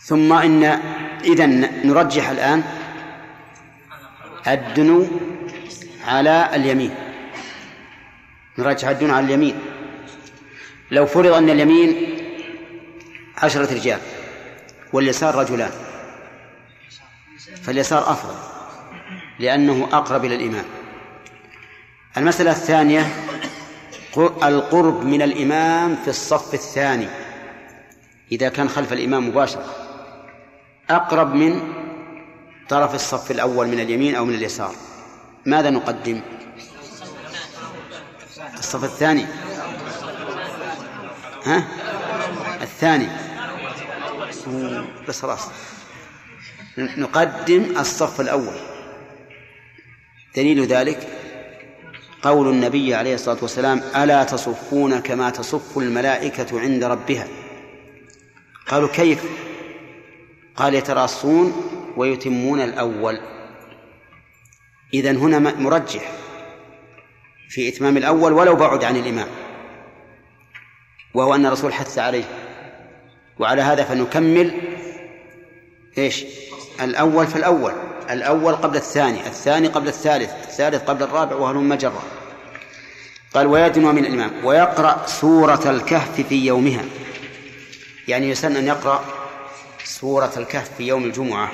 ثم 0.00 0.32
إن 0.32 0.64
إذا 1.24 1.46
نرجح 1.84 2.28
الآن 2.28 2.62
الدنو 4.46 5.06
على 6.06 6.50
اليمين. 6.54 6.94
نرجح 8.58 8.88
الدنو 8.88 9.14
على 9.14 9.26
اليمين. 9.26 9.73
لو 10.94 11.06
فرض 11.06 11.32
أن 11.32 11.50
اليمين 11.50 12.18
عشرة 13.36 13.74
رجال 13.74 14.00
واليسار 14.92 15.34
رجلان 15.34 15.70
فاليسار 17.62 18.10
أفضل 18.10 18.34
لأنه 19.38 19.88
أقرب 19.92 20.24
إلى 20.24 20.34
الإمام. 20.34 20.64
المسألة 22.16 22.50
الثانية 22.50 23.06
القرب 24.42 25.04
من 25.04 25.22
الإمام 25.22 25.96
في 25.96 26.08
الصف 26.08 26.54
الثاني. 26.54 27.08
إذا 28.32 28.48
كان 28.48 28.68
خلف 28.68 28.92
الإمام 28.92 29.28
مباشرة. 29.28 29.66
أقرب 30.90 31.34
من 31.34 31.72
طرف 32.68 32.94
الصف 32.94 33.30
الأول 33.30 33.68
من 33.68 33.80
اليمين 33.80 34.14
أو 34.14 34.24
من 34.24 34.34
اليسار. 34.34 34.74
ماذا 35.46 35.70
نقدم؟ 35.70 36.20
الصف 38.58 38.84
الثاني. 38.84 39.26
ها؟ 41.44 41.64
الثاني. 42.62 43.08
بس 45.08 45.20
خلاص. 45.20 45.48
نقدم 46.78 47.78
الصف 47.78 48.20
الأول. 48.20 48.54
دليل 50.36 50.66
ذلك 50.66 51.08
قول 52.22 52.48
النبي 52.48 52.94
عليه 52.94 53.14
الصلاة 53.14 53.38
والسلام 53.42 53.82
ألا 53.96 54.24
تصفون 54.24 55.00
كما 55.00 55.30
تصف 55.30 55.78
الملائكة 55.78 56.60
عند 56.60 56.84
ربها 56.84 57.28
قالوا 58.68 58.88
كيف؟ 58.88 59.24
قال 60.56 60.74
يتراصون 60.74 61.70
ويتمون 61.96 62.60
الأول. 62.60 63.20
إذا 64.94 65.10
هنا 65.10 65.38
مرجح 65.38 66.12
في 67.48 67.68
إتمام 67.68 67.96
الأول 67.96 68.32
ولو 68.32 68.56
بعد 68.56 68.84
عن 68.84 68.96
الإمام. 68.96 69.43
وهو 71.14 71.34
أن 71.34 71.46
الرسول 71.46 71.74
حث 71.74 71.98
عليه. 71.98 72.24
وعلى 73.38 73.62
هذا 73.62 73.84
فنكمل 73.84 74.60
إيش؟ 75.98 76.24
الأول 76.80 77.26
فالأول 77.26 77.72
الأول 78.10 78.54
قبل 78.54 78.76
الثاني 78.76 79.26
الثاني 79.26 79.68
قبل 79.68 79.88
الثالث 79.88 80.30
الثالث 80.30 80.82
قبل 80.82 81.02
الرابع 81.02 81.36
وهلم 81.36 81.68
مجرة 81.68 82.02
قال 83.34 83.46
ويدنو 83.46 83.92
من 83.92 84.06
الإمام 84.06 84.44
ويقرأ 84.44 85.06
سورة 85.06 85.70
الكهف 85.70 86.20
في 86.20 86.46
يومها. 86.46 86.84
يعني 88.08 88.28
يسن 88.28 88.56
أن 88.56 88.66
يقرأ 88.66 89.04
سورة 89.84 90.32
الكهف 90.36 90.70
في 90.76 90.86
يوم 90.86 91.04
الجمعة. 91.04 91.52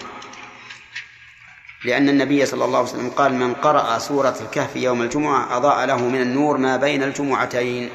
لأن 1.84 2.08
النبي 2.08 2.46
صلى 2.46 2.64
الله 2.64 2.78
عليه 2.78 2.88
وسلم 2.88 3.10
قال 3.10 3.34
من 3.34 3.54
قرأ 3.54 3.98
سورة 3.98 4.36
الكهف 4.40 4.76
يوم 4.76 5.02
الجمعة 5.02 5.56
أضاء 5.56 5.86
له 5.86 6.08
من 6.08 6.22
النور 6.22 6.56
ما 6.56 6.76
بين 6.76 7.02
الجمعتين. 7.02 7.90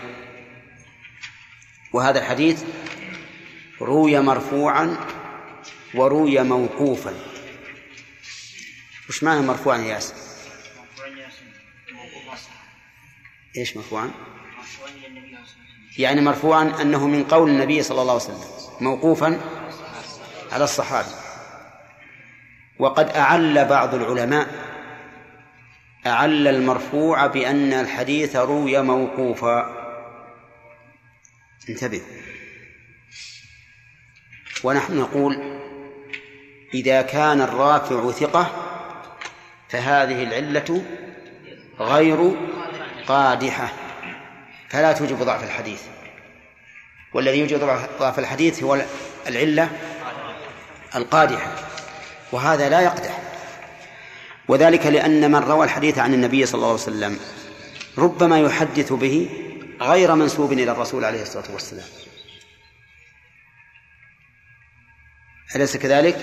وهذا 1.96 2.20
الحديث 2.20 2.64
روي 3.82 4.20
مرفوعا 4.20 4.98
وروي 5.94 6.44
موقوفا 6.44 7.14
وش 9.10 9.24
معنى 9.24 9.42
مرفوعا 9.42 9.78
يا 9.78 9.84
ياسر؟ 9.84 10.16
إيش 13.58 13.78
مرفوعا؟ 13.78 14.12
يعني 15.98 16.22
مرفوعا 16.22 16.82
أنه 16.82 17.08
من 17.08 17.24
قول 17.24 17.50
النبي 17.50 17.84
صلى 17.84 18.02
الله 18.02 18.14
عليه 18.14 18.24
وسلم 18.24 18.44
موقوفا 18.82 19.42
على 20.52 20.64
الصحابي 20.64 21.16
وقد 22.80 23.10
أعل 23.10 23.66
بعض 23.66 23.96
العلماء 23.96 24.48
أعل 26.08 26.48
المرفوع 26.48 27.28
بأن 27.28 27.74
الحديث 27.74 28.36
روي 28.36 28.82
موقوفا 28.82 29.85
انتبه. 31.70 32.02
ونحن 34.64 34.98
نقول 34.98 35.60
إذا 36.74 37.02
كان 37.02 37.42
الرافع 37.42 38.12
ثقة 38.12 38.52
فهذه 39.70 40.24
العلة 40.24 40.86
غير 41.80 42.32
قادحة 43.08 43.74
فلا 44.70 44.94
توجب 44.94 45.24
ضعف 45.24 45.44
الحديث. 45.44 45.82
والذي 47.14 47.40
يوجب 47.40 47.60
ضعف 48.00 48.20
الحديث 48.20 48.64
هو 48.64 48.86
العلة 49.28 49.70
القادحة 50.96 51.52
وهذا 52.32 52.70
لا 52.70 52.82
يقدح. 52.82 53.26
وذلك 54.48 54.86
لأن 54.86 55.32
من 55.32 55.40
روى 55.40 55.66
الحديث 55.66 55.98
عن 55.98 56.14
النبي 56.14 56.46
صلى 56.46 56.56
الله 56.56 56.68
عليه 56.68 56.82
وسلم 56.82 57.20
ربما 57.98 58.40
يحدث 58.40 58.94
به 58.94 59.30
غير 59.82 60.16
منسوب 60.16 60.54
إلى 60.54 60.72
الرسول 60.72 61.06
عليه 61.06 61.22
الصلاة 61.22 61.52
والسلام. 61.54 61.86
أليس 65.56 65.78
كذلك؟ 65.78 66.18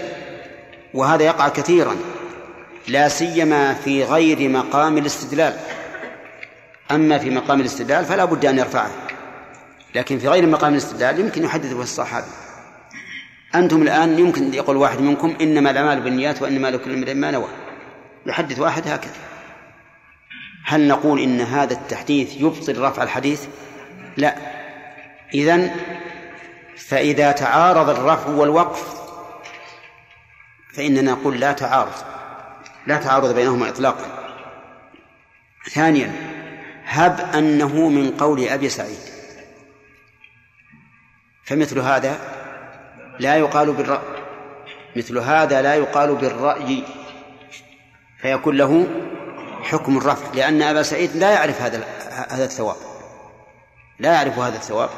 وهذا 0.94 1.24
يقع 1.24 1.48
كثيرا. 1.48 1.96
لا 2.88 3.08
سيما 3.08 3.74
في 3.74 4.04
غير 4.04 4.48
مقام 4.48 4.98
الاستدلال. 4.98 5.58
أما 6.90 7.18
في 7.18 7.30
مقام 7.30 7.60
الاستدلال 7.60 8.04
فلا 8.04 8.24
بد 8.24 8.44
أن 8.44 8.58
يرفعه. 8.58 8.90
لكن 9.94 10.18
في 10.18 10.28
غير 10.28 10.46
مقام 10.46 10.72
الاستدلال 10.72 11.20
يمكن 11.20 11.44
يحدث 11.44 11.72
به 11.72 11.82
الصحابي. 11.82 12.26
أنتم 13.54 13.82
الآن 13.82 14.18
يمكن 14.18 14.54
يقول 14.54 14.76
واحد 14.76 15.00
منكم 15.00 15.36
إنما 15.40 15.70
الأعمال 15.70 16.00
بالنيات 16.00 16.42
وإنما 16.42 16.70
لكل 16.70 16.94
امرئ 16.94 17.14
ما 17.14 17.30
نوى. 17.30 17.48
يحدث 18.26 18.58
واحد 18.58 18.88
هكذا. 18.88 19.31
هل 20.64 20.88
نقول 20.88 21.20
إن 21.20 21.40
هذا 21.40 21.72
التحديث 21.72 22.36
يبطل 22.36 22.78
رفع 22.78 23.02
الحديث؟ 23.02 23.46
لا. 24.16 24.36
إذن 25.34 25.70
فإذا 26.76 27.32
تعارض 27.32 27.90
الرفع 27.90 28.30
والوقف 28.30 29.02
فإننا 30.74 31.12
نقول 31.12 31.40
لا 31.40 31.52
تعارض. 31.52 31.92
لا 32.86 32.96
تعارض 32.96 33.34
بينهما 33.34 33.68
إطلاقا. 33.68 34.06
ثانيا 35.70 36.12
هب 36.84 37.20
أنه 37.34 37.88
من 37.88 38.10
قول 38.10 38.48
أبي 38.48 38.68
سعيد. 38.68 38.98
فمثل 41.44 41.78
هذا 41.78 42.18
لا 43.18 43.36
يقال 43.36 43.72
بالرأي 43.72 44.22
مثل 44.96 45.18
هذا 45.18 45.62
لا 45.62 45.74
يقال 45.74 46.14
بالرأي. 46.14 46.84
فيكون 48.20 48.56
له 48.56 48.86
حكم 49.62 49.98
الرفع 49.98 50.34
لأن 50.34 50.62
أبا 50.62 50.82
سعيد 50.82 51.16
لا 51.16 51.30
يعرف 51.30 51.62
هذا 51.62 51.84
هذا 52.30 52.44
الثواب. 52.44 52.76
لا 53.98 54.12
يعرف 54.12 54.38
هذا 54.38 54.56
الثواب. 54.56 54.90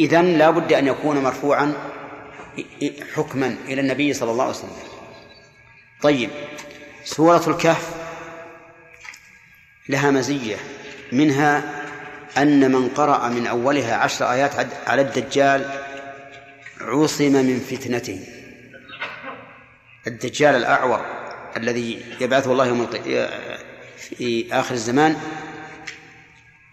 إذن 0.00 0.24
لا 0.24 0.50
بد 0.50 0.72
أن 0.72 0.86
يكون 0.86 1.22
مرفوعا 1.22 1.74
حكما 3.14 3.56
إلى 3.64 3.80
النبي 3.80 4.12
صلى 4.12 4.30
الله 4.30 4.44
عليه 4.44 4.54
وسلم. 4.54 4.76
طيب 6.02 6.30
سورة 7.04 7.50
الكهف 7.50 7.94
لها 9.88 10.10
مزية 10.10 10.56
منها 11.12 11.84
أن 12.38 12.72
من 12.72 12.88
قرأ 12.88 13.28
من 13.28 13.46
أولها 13.46 13.96
عشر 13.96 14.32
آيات 14.32 14.52
على 14.86 15.02
الدجال 15.02 15.70
عصم 16.80 17.32
من 17.32 17.60
فتنته. 17.60 18.24
الدجال 20.06 20.54
الأعور. 20.54 21.17
الذي 21.62 22.04
يبعثه 22.20 22.52
الله 22.52 22.66
يوم 22.66 22.86
في 23.96 24.46
آخر 24.52 24.74
الزمان 24.74 25.16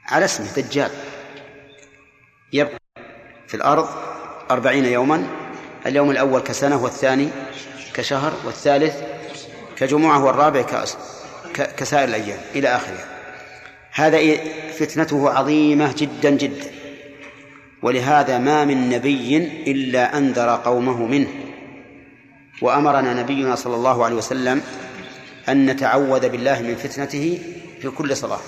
على 0.05 0.25
اسمه 0.25 0.47
دجال. 0.57 0.91
يبقى 2.53 2.79
في 3.47 3.53
الأرض 3.53 3.89
أربعين 4.51 4.85
يوما 4.85 5.27
اليوم 5.85 6.11
الأول 6.11 6.41
كسنة 6.41 6.83
والثاني 6.83 7.29
كشهر 7.93 8.33
والثالث 8.45 8.95
كجمعة 9.77 10.25
والرابع 10.25 10.65
كسائر 11.53 12.07
الأيام 12.07 12.39
إلى 12.55 12.67
آخره. 12.67 13.05
هذا 13.91 14.35
فتنته 14.71 15.29
عظيمة 15.29 15.93
جدا 15.97 16.29
جدا. 16.29 16.71
ولهذا 17.81 18.37
ما 18.37 18.65
من 18.65 18.89
نبي 18.89 19.37
إلا 19.67 20.17
أنذر 20.17 20.49
قومه 20.55 21.05
منه. 21.05 21.44
وأمرنا 22.61 23.13
نبينا 23.13 23.55
صلى 23.55 23.75
الله 23.75 24.05
عليه 24.05 24.15
وسلم 24.15 24.61
أن 25.49 25.65
نتعوذ 25.65 26.29
بالله 26.29 26.61
من 26.61 26.75
فتنته 26.75 27.41
في 27.81 27.89
كل 27.89 28.17
صلاة. 28.17 28.39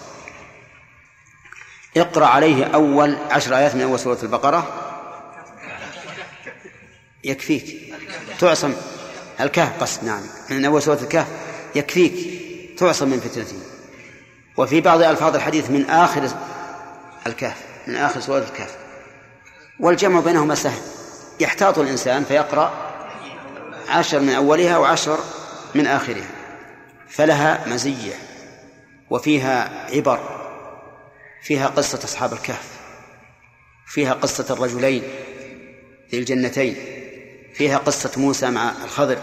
اقرأ 1.97 2.25
عليه 2.25 2.65
أول 2.65 3.17
عشر 3.31 3.57
آيات 3.57 3.75
من 3.75 3.81
أول 3.81 3.99
سورة 3.99 4.17
البقرة. 4.23 4.67
يكفيك. 7.23 7.93
تعصم. 8.39 8.73
الكهف 9.41 9.81
قصد 9.81 10.03
نعم. 10.03 10.21
من 10.49 10.65
أول 10.65 10.81
سورة 10.81 10.99
الكهف. 11.01 11.27
يكفيك. 11.75 12.13
تعصم 12.79 13.09
من 13.09 13.19
فتنته. 13.19 13.59
وفي 14.57 14.81
بعض 14.81 15.01
ألفاظ 15.01 15.35
الحديث 15.35 15.69
من 15.69 15.89
آخر 15.89 16.29
الكهف 17.27 17.57
من 17.87 17.95
آخر 17.95 18.19
سورة 18.19 18.39
الكهف. 18.43 18.75
والجمع 19.79 20.19
بينهما 20.19 20.55
سهل. 20.55 20.81
يحتاط 21.39 21.79
الإنسان 21.79 22.23
فيقرأ 22.23 22.86
عشر 23.89 24.19
من 24.19 24.29
أولها 24.29 24.77
وعشر 24.77 25.19
من 25.75 25.87
آخرها 25.87 26.29
فلها 27.09 27.67
مزية 27.67 28.13
وفيها 29.09 29.87
عبر 29.95 30.19
فيها 31.43 31.67
قصة 31.67 31.99
أصحاب 32.03 32.33
الكهف 32.33 32.77
فيها 33.87 34.13
قصة 34.13 34.53
الرجلين 34.53 35.03
ذي 36.11 36.19
الجنتين 36.19 36.75
فيها 37.53 37.77
قصة 37.77 38.11
موسى 38.17 38.49
مع 38.49 38.71
الخضر 38.83 39.17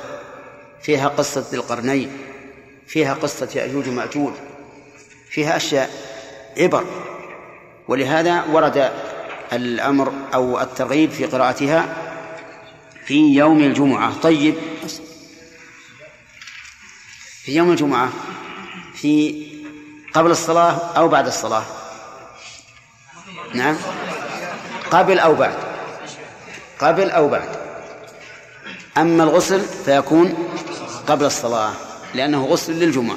فيها 0.82 1.08
قصة 1.08 1.44
ذي 1.50 1.56
القرنين 1.56 2.18
فيها 2.86 3.14
قصة 3.14 3.48
يأجوج 3.54 3.88
ومأجوج 3.88 4.32
فيها 5.30 5.56
أشياء 5.56 5.90
عبر. 6.58 6.84
ولهذا 7.88 8.44
ورد 8.52 8.92
الأمر 9.52 10.12
أو 10.34 10.60
الترغيب 10.60 11.10
في 11.10 11.24
قراءتها 11.24 12.03
في 13.06 13.34
يوم 13.34 13.62
الجمعة. 13.62 14.20
طيب. 14.20 14.54
في 17.44 17.56
يوم 17.56 17.70
الجمعة. 17.70 18.12
في 18.94 19.44
قبل 20.14 20.30
الصلاة 20.30 20.96
أو 20.96 21.08
بعد 21.08 21.26
الصلاة؟ 21.26 21.64
نعم. 23.54 23.76
قبل 24.90 25.18
أو 25.18 25.34
بعد. 25.34 25.58
قبل 26.78 27.10
أو 27.10 27.28
بعد. 27.28 27.64
أما 28.96 29.22
الغسل 29.22 29.60
فيكون 29.60 30.50
قبل 31.06 31.24
الصلاة 31.24 31.74
لأنه 32.14 32.44
غسل 32.44 32.72
للجمعة. 32.72 33.16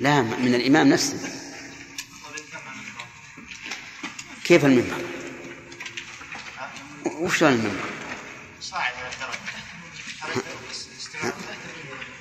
لا 0.00 0.22
من 0.22 0.54
الإمام 0.54 0.88
نفسه. 0.88 1.41
كيف 4.52 4.64
المنبر؟ 4.64 4.96
وش 7.06 7.42
المنبر؟ 7.42 7.70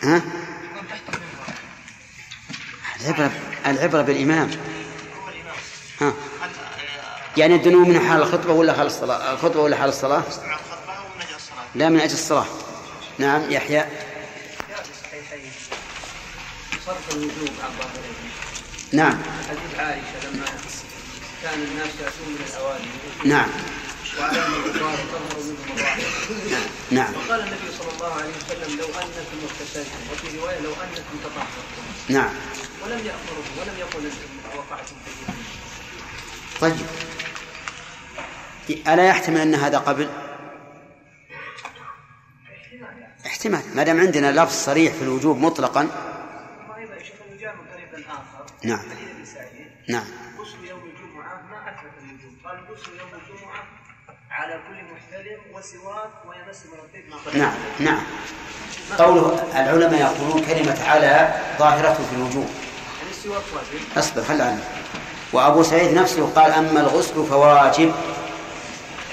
ها؟ 0.04 0.22
العبرة 3.02 3.32
العبرة 3.66 4.02
بالإمام. 4.02 4.52
ها؟ 6.02 6.14
يعني 7.38 7.56
الدنو 7.56 7.86
من 7.86 8.00
حال 8.00 8.22
الخطبة 8.22 8.54
ولا 8.54 8.74
حال 8.74 8.88
الصلاة؟ 8.88 9.34
الخطبة 9.34 9.60
ولا 9.60 9.78
حال 9.78 9.90
الصلاة؟ 9.90 10.24
لا 11.76 11.90
من 11.90 12.00
أجل 12.00 12.14
الصلاة. 12.14 12.48
نعم 13.18 13.52
يحيى. 13.52 13.86
نعم. 18.94 19.18
حديث 19.50 19.80
عائشة 19.80 20.30
لما 20.30 20.61
كان 21.42 21.62
الناس 21.62 21.90
يأتون 22.02 22.30
من 22.30 22.46
الأواني 22.50 22.86
نعم. 23.26 23.50
وعليهم 24.20 24.54
الغبار 24.54 24.96
تظهر 24.96 25.44
منهم 25.44 25.78
الراحة 25.78 26.00
نعم. 26.92 27.14
وقال 27.14 27.40
النبي 27.40 27.72
صلى 27.80 27.92
الله 27.96 28.14
عليه 28.14 28.30
وسلم 28.38 28.80
لو 28.80 28.86
أنكم 28.86 29.38
اغتسلتم 29.44 30.12
وفي 30.12 30.38
رواية 30.38 30.60
لو 30.60 30.70
أنكم 30.70 31.18
تطهرتم. 31.24 31.64
نعم. 32.10 32.34
ولم 32.84 33.00
يأمره 33.06 33.46
ولم 33.60 33.80
يقل 33.80 34.12
وقعتم 34.58 34.96
في 35.06 35.12
طيب. 36.62 36.76
ألا 38.88 39.08
يحتمل 39.08 39.38
أن 39.38 39.56
هذا 39.56 39.78
قبل؟ 39.78 40.10
احتمال. 43.26 43.62
ما 43.76 43.84
دام 43.84 44.00
عندنا 44.00 44.32
لفظ 44.32 44.54
صريح 44.54 44.94
في 44.94 45.02
الوجوب 45.02 45.38
مطلقا. 45.38 45.88
آخر. 48.10 48.46
نعم. 48.64 48.86
نعم. 49.90 50.06
غسل 50.40 50.66
يوم 50.70 50.80
قال 52.46 52.58
غسل 52.72 52.92
يوم 53.00 53.10
الجمعة 53.22 53.64
على 54.32 54.60
كل 54.68 54.94
محتلم 54.94 55.40
وسواك 55.54 56.10
ويمس 56.26 56.66
من 56.66 56.80
الطيب 56.80 57.36
نعم 57.38 57.54
نعم. 57.80 58.02
قوله 58.98 59.44
العلماء 59.56 60.02
يقولون 60.02 60.46
كلمة 60.46 60.84
على 60.90 61.34
ظاهرته 61.60 61.94
في 62.10 62.16
الوجوب 62.16 62.50
يعني 62.98 63.12
السواك 63.12 63.44
واجب. 63.54 63.98
أصبر 63.98 64.24
خل 64.24 64.42
عنه. 64.42 64.64
وأبو 65.34 65.64
سعيد 65.64 65.94
نفسه 65.94 66.34
قال 66.36 66.52
أما 66.52 66.80
الغسل 66.80 67.26
فواجب. 67.26 67.94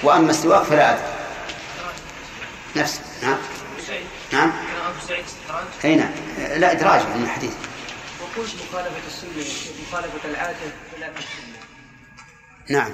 وأما 0.02 0.30
السواك 0.30 0.62
فلا 0.62 0.92
أدري. 0.92 1.02
نفسه 2.76 3.00
نعم. 3.22 3.38
سعيد. 3.86 4.06
نعم. 4.32 4.48
أبو 4.88 5.06
سعيد 5.08 5.24
استخراج 5.24 5.64
أي 5.84 5.94
نعم. 5.94 6.10
لا 6.38 6.72
إدراج 6.72 7.00
من 7.00 7.22
الحديث. 7.24 7.54
وقلت 8.20 8.54
مخالفة 8.70 9.06
السنة 9.06 9.72
مخالفة 9.88 10.28
العادة 10.28 10.56
خلاف 10.96 11.18
السنة 11.18 11.47
نعم. 12.70 12.92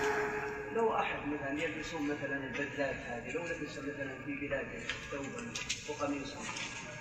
لو 0.75 0.95
أحد 0.97 1.19
مثلا 1.27 1.63
يلبسون 1.63 2.03
مثلا 2.03 2.37
البدلات 2.37 2.95
هذه 3.09 3.33
لو 3.35 3.43
لبس 3.43 3.71
مثلا 3.79 4.15
في 4.27 4.35
بلاده 4.35 4.79
ثوبا 5.11 5.47
وقميصا 5.89 6.37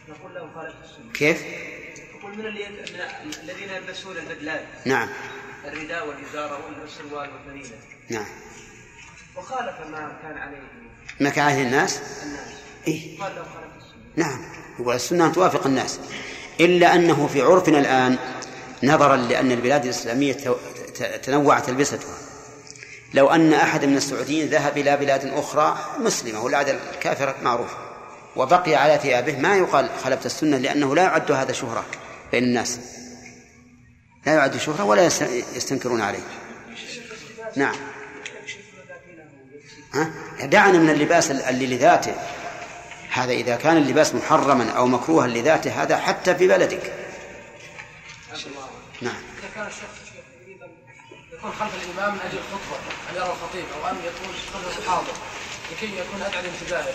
نقول 0.10 0.34
له 0.36 0.50
خالف 0.56 0.76
السنة. 0.84 1.12
كيف؟ 1.14 1.44
نقول 2.20 2.38
من, 2.38 2.46
اللي 2.46 2.70
من 3.26 3.32
الذين 3.44 3.70
يلبسون 3.70 4.18
البدلات؟ 4.18 4.66
نعم. 4.86 5.10
الرداء 5.66 6.08
والإزارة 6.08 6.60
والسروال 6.82 7.30
والفنيلة 7.34 7.78
نعم. 8.10 8.26
وخالف 9.38 9.80
ما 9.92 10.18
كان 10.24 10.38
عليه 10.38 10.58
ما 11.20 11.30
كان 11.30 11.46
عليه 11.46 11.62
الناس؟ 11.64 12.00
الناس. 12.24 12.54
إيه. 12.88 13.20
قال 13.20 13.36
له 13.36 13.44
خالف 13.44 13.74
السنة. 13.78 14.26
نعم. 14.28 14.42
يقول 14.80 14.96
السنة 14.96 15.32
توافق 15.34 15.66
الناس. 15.68 16.00
إلا 16.60 16.96
أنه 16.96 17.28
في 17.28 17.42
عرفنا 17.42 17.80
الآن 17.80 18.18
نظرا 18.84 19.18
لأن 19.18 19.52
البلاد 19.52 19.86
ت- 20.96 21.22
تنوعت 21.26 21.66
تلبستها. 21.66 22.00
لو 23.14 23.30
أن 23.30 23.54
أحد 23.54 23.86
من 23.86 23.98
السعوديين 23.98 24.48
ذهب 24.48 24.78
إلى 24.78 24.98
بلاد 24.98 25.26
أخرى 25.26 25.78
مسلمة 26.00 26.44
والعادة 26.44 26.78
الكافرة 26.94 27.36
معروفة 27.42 27.78
وبقي 28.36 28.76
على 28.76 28.98
ثيابه. 28.98 29.38
ما 29.38 29.56
يقال 29.56 29.90
خلفت 30.04 30.26
السنة 30.26 30.58
لأنه 30.58 30.96
لا 30.96 31.04
يعد 31.04 31.32
هذا 31.32 31.52
شهرة 31.52 31.86
بين 32.32 32.44
الناس. 32.44 32.80
لا 34.26 34.34
يعد 34.34 34.58
شهرة 34.58 34.84
ولا 34.84 35.06
يستنكرون 35.56 36.02
عليه. 36.02 36.24
نعم. 37.56 37.76
ها؟ 39.94 40.12
دعنا 40.42 40.78
من 40.78 40.90
اللباس 40.90 41.32
اللي 41.32 41.68
لذاته. 41.68 42.16
هذا 43.12 43.32
إذا 43.32 43.56
كان 43.56 43.78
اللباس 43.78 44.16
محرما 44.16 44.70
أو 44.72 44.88
مكروها 44.88 45.28
لذاته 45.28 45.84
هذا 45.84 45.98
حتى 45.98 46.36
في 46.36 46.48
بلدك. 46.48 46.94
نعم. 49.02 49.14
إذا 49.40 49.50
كان 49.56 49.68
الشخص 49.68 50.03
يكون 51.44 51.56
خلف 51.60 51.74
الإمام 51.84 52.14
من 52.14 52.20
أجل 52.20 52.38
الخطبة 52.38 52.78
أن 53.12 53.16
يرى 53.16 53.26
الخطيب 53.26 53.66
أو 53.76 53.90
أن 53.90 53.96
يكون 53.96 54.34
خلف 54.54 54.80
الحاضر 54.80 55.14
لكي 55.72 55.86
يكون 55.86 56.22
أدعى 56.22 56.42
لانتباهه 56.42 56.94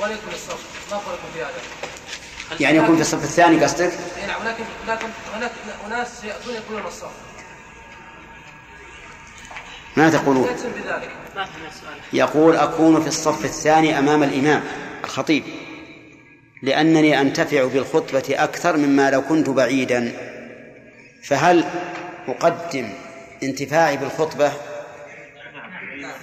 ولا 0.00 0.12
يكون 0.12 0.34
الصف 0.34 0.90
ما 0.90 0.96
قولكم 0.96 1.22
في 1.34 1.40
هذا؟ 1.42 2.60
يعني 2.60 2.78
يكون 2.78 2.94
في 2.94 3.00
الصف 3.00 3.24
الثاني 3.24 3.64
قصدك؟ 3.64 3.92
اي 4.22 4.26
نعم 4.26 4.40
ولكن 4.40 4.64
لكن 4.88 5.06
هناك 5.34 5.52
أناس 5.86 6.24
ياتون 6.24 6.54
يكونون 6.54 6.86
الصف 6.86 7.10
ما 9.96 10.10
تقولون؟ 10.10 10.46
بذلك 10.46 11.10
يقول 12.12 12.56
أكون 12.56 13.02
في 13.02 13.08
الصف 13.08 13.44
الثاني 13.44 13.98
أمام 13.98 14.22
الإمام 14.22 14.62
الخطيب 15.04 15.44
لأنني 16.62 17.20
أنتفع 17.20 17.64
بالخطبة 17.64 18.24
أكثر 18.30 18.76
مما 18.76 19.10
لو 19.10 19.22
كنت 19.22 19.50
بعيدا 19.50 20.12
فهل 21.22 21.64
أقدم 22.28 23.03
انتفاعي 23.44 23.96
بالخطبة. 23.96 24.52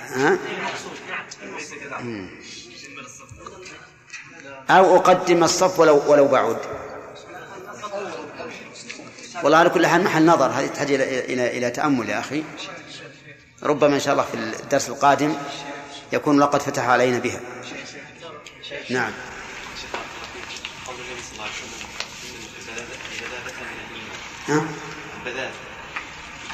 ها؟ 0.10 0.38
أو 4.70 4.96
أقدم 4.96 5.44
الصف 5.44 5.80
ولو 5.80 6.04
ولو 6.08 6.28
بعد. 6.28 6.58
والله 9.44 9.58
على 9.58 9.70
كل 9.70 9.88
حال 9.88 10.04
محل 10.04 10.26
نظر. 10.26 10.46
هذه 10.46 10.68
تحتاج 10.68 10.92
إلى 10.92 11.20
إلى 11.20 11.58
إلى 11.58 11.70
تأمل 11.70 12.10
يا 12.10 12.20
أخي. 12.20 12.44
ربما 13.64 13.96
إن 13.96 14.00
شاء 14.00 14.14
الله 14.14 14.26
في 14.26 14.34
الدرس 14.64 14.90
القادم 14.90 15.36
يكون 16.14 16.40
لقد 16.40 16.62
فتح 16.62 16.84
علينا 16.84 17.20
بها. 17.20 17.40
نعم. 18.90 19.12
قول 24.48 24.62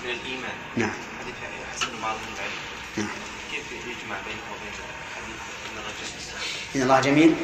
من 0.08 0.14
الايمان 0.14 0.52
نعم. 0.78 0.92
حديث 1.20 1.36
حسن 1.76 1.88
بعضهم 2.02 2.20
العلم 2.36 2.52
نعم. 2.98 3.08
كيف 3.52 3.72
يجمع 3.72 4.16
بينه 4.26 4.42
وبين 4.52 4.74
حديث 5.16 5.40
إن 5.72 5.78
الرجل 5.78 6.76
إن 6.76 6.82
الله 6.82 7.00
جميل؟ 7.00 7.36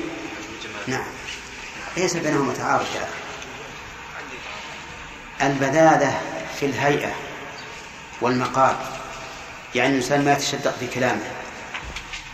نعم. 0.88 1.06
ليس 1.98 2.16
بينهما 2.16 2.54
تعارض 2.54 2.86
يا 2.96 3.08
البذاذة 5.48 6.22
في 6.60 6.66
الهيئة 6.66 7.12
والمقال 8.22 8.76
يعني 9.76 9.90
الإنسان 9.90 10.26
ما 10.26 10.34
يتشدق 10.34 10.78
في 10.80 10.88
كلامه 10.88 11.32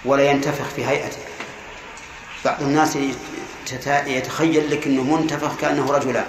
ولا 0.06 0.32
ينتفخ 0.32 0.66
في 0.76 0.86
هيئته. 0.86 1.18
بعض 2.46 2.62
الناس 2.62 2.98
يتخيل 4.08 4.72
لك 4.72 4.88
أنه 4.88 5.04
منتفخ 5.04 5.56
كأنه 5.62 5.92
رجلان 5.92 6.28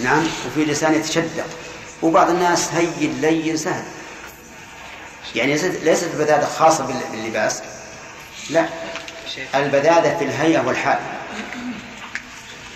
نعم. 0.00 0.26
وفي 0.46 0.64
لسان 0.64 0.94
يتشدق. 0.94 1.63
وبعض 2.02 2.30
الناس 2.30 2.68
هين 2.72 3.20
لين 3.20 3.56
سهل. 3.56 3.84
يعني 5.34 5.52
ليست 5.84 6.04
البذاذة 6.14 6.44
خاصة 6.58 6.86
بال- 6.86 7.10
باللباس 7.10 7.62
لا. 8.50 8.68
البذاذة 9.54 10.18
في 10.18 10.24
الهيئة 10.24 10.66
والحال. 10.66 10.98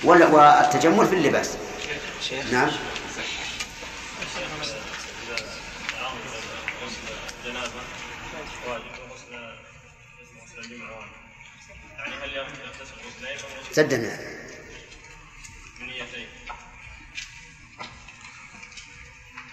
وال- 0.05 0.33
والتجمل 0.35 1.07
في 1.07 1.15
اللباس. 1.15 1.51
نعم. 2.53 2.71
جنابه 13.77 14.28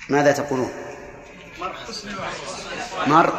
ماذا 0.09 0.31
تقولون؟ 0.31 0.71
مر. 3.07 3.33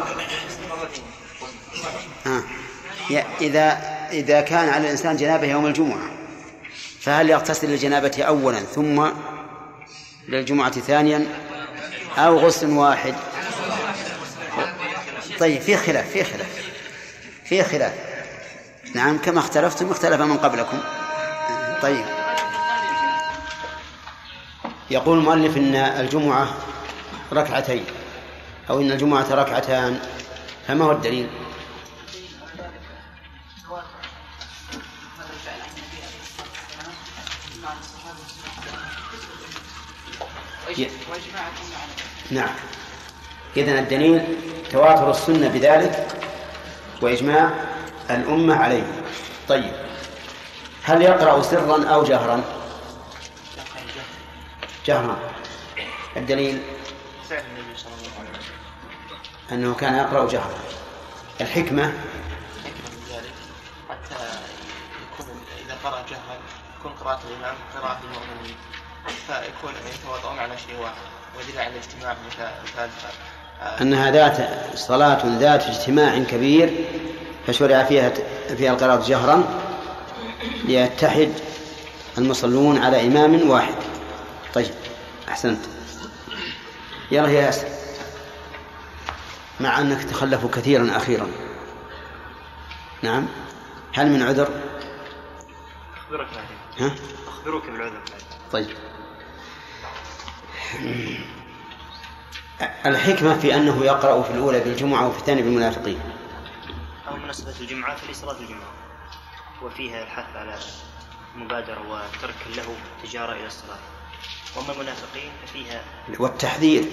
يا- 3.11 3.27
إذا 3.41 3.79
إذا 4.11 4.41
كان 4.41 4.69
على 4.69 4.85
الإنسان 4.85 5.17
جنابة 5.17 5.47
يوم 5.47 5.67
الجمعة 5.67 6.11
فهل 7.01 7.31
يغتسل 7.31 7.69
للجنابة 7.69 8.23
أولا 8.23 8.61
ثم 8.61 9.09
للجمعة 10.29 10.71
ثانيا 10.71 11.27
أو 12.19 12.39
غسل 12.39 12.71
واحد؟ 12.71 13.14
طيب 15.39 15.61
في 15.62 15.77
خلاف 15.77 16.11
في 16.11 16.25
خلاف 16.25 16.71
في 17.45 17.62
خلاف. 17.62 17.93
نعم 18.95 19.19
كما 19.19 19.39
اختلفتم 19.39 19.91
اختلف 19.91 20.21
من 20.21 20.37
قبلكم. 20.39 20.79
طيب. 21.83 22.05
يقول 24.91 25.18
المؤلف 25.18 25.57
إن 25.57 25.74
الجمعة 25.74 26.49
ركعتين 27.32 27.84
أو 28.70 28.80
إن 28.80 28.93
الجمعة 28.93 29.34
ركعتان 29.34 30.01
فما 30.66 30.84
هو 30.84 30.93
الدليل؟ 30.93 31.28
نعم. 42.30 42.49
إذن 43.57 43.78
الدليل 43.78 44.22
تواتر 44.70 45.11
السنة 45.11 45.49
بذلك 45.49 46.07
وإجماع 47.03 47.51
الأمة 48.11 48.57
عليه. 48.57 49.03
طيب. 49.49 49.72
هل 50.82 51.03
يقرأ 51.03 51.43
سرا 51.43 51.84
أو 51.84 52.05
جهرا؟ 52.05 52.56
جهرا 54.87 55.16
الدليل 56.16 56.62
أنه 59.53 59.74
كان 59.74 59.95
يقرأ 59.95 60.28
جهرا 60.28 60.59
الحكمة 61.41 61.93
حتى 63.89 64.14
يكون 65.03 65.26
إذا 65.66 65.76
قرأ 65.84 66.05
جهرا 66.11 66.39
يكون 66.78 66.93
قراءة 66.93 67.20
الإمام 67.30 67.57
قراءة 67.74 68.01
المؤمنين 68.05 68.57
فيكون 69.26 69.72
يتواضعون 69.95 70.39
على 70.39 70.59
شيء 70.66 70.80
واحد 70.80 70.95
ودل 71.39 71.59
على 71.59 71.68
الاجتماع 71.68 72.16
مثال 72.26 72.91
أنها 73.80 74.11
ذات 74.11 74.49
صلاة 74.78 75.39
ذات 75.39 75.62
اجتماع 75.62 76.18
كبير 76.18 76.84
فشرع 77.47 77.84
فيها 77.84 78.12
فيها 78.57 78.72
القراءة 78.72 79.09
جهرا 79.09 79.45
ليتحد 80.64 81.32
المصلون 82.18 82.78
على 82.78 83.07
إمام 83.07 83.51
واحد. 83.51 83.74
طيب 84.55 84.75
أحسنت. 85.29 85.61
يلا 87.11 87.29
يا 87.29 87.43
ياسر 87.43 87.69
مع 89.61 89.81
أنك 89.81 90.05
تخلفوا 90.05 90.51
كثيرا 90.51 90.97
أخيرا. 90.97 91.31
نعم. 93.03 93.29
هل 93.95 94.11
من 94.11 94.23
عذر؟ 94.23 94.49
أخبرك 95.97 96.27
بعدين. 96.27 96.59
ها؟ 96.79 96.97
اخبرك 97.29 97.71
بالعذر 97.71 98.01
طيب. 98.53 98.69
الحكمة 102.87 103.39
في 103.39 103.55
أنه 103.55 103.85
يقرأ 103.85 104.23
في 104.23 104.31
الأولى 104.31 104.61
بالجمعة 104.61 105.09
وفي 105.09 105.19
الثانية 105.19 105.43
بالمنافقين. 105.43 106.01
أو 107.09 107.17
مناسبة 107.17 107.55
الجمعة 107.61 107.97
فلصلاة 107.97 108.41
الجمعة. 108.41 108.73
وفيها 109.63 110.03
الحث 110.03 110.37
على 110.37 110.59
المبادرة 111.35 111.81
وترك 111.91 112.57
له 112.57 112.77
تجارة 113.03 113.33
إلى 113.33 113.47
الصلاة. 113.47 113.79
وأما 114.57 114.73
المنافقين 114.73 115.31
ففيها 115.47 115.81
والتحذير 116.19 116.85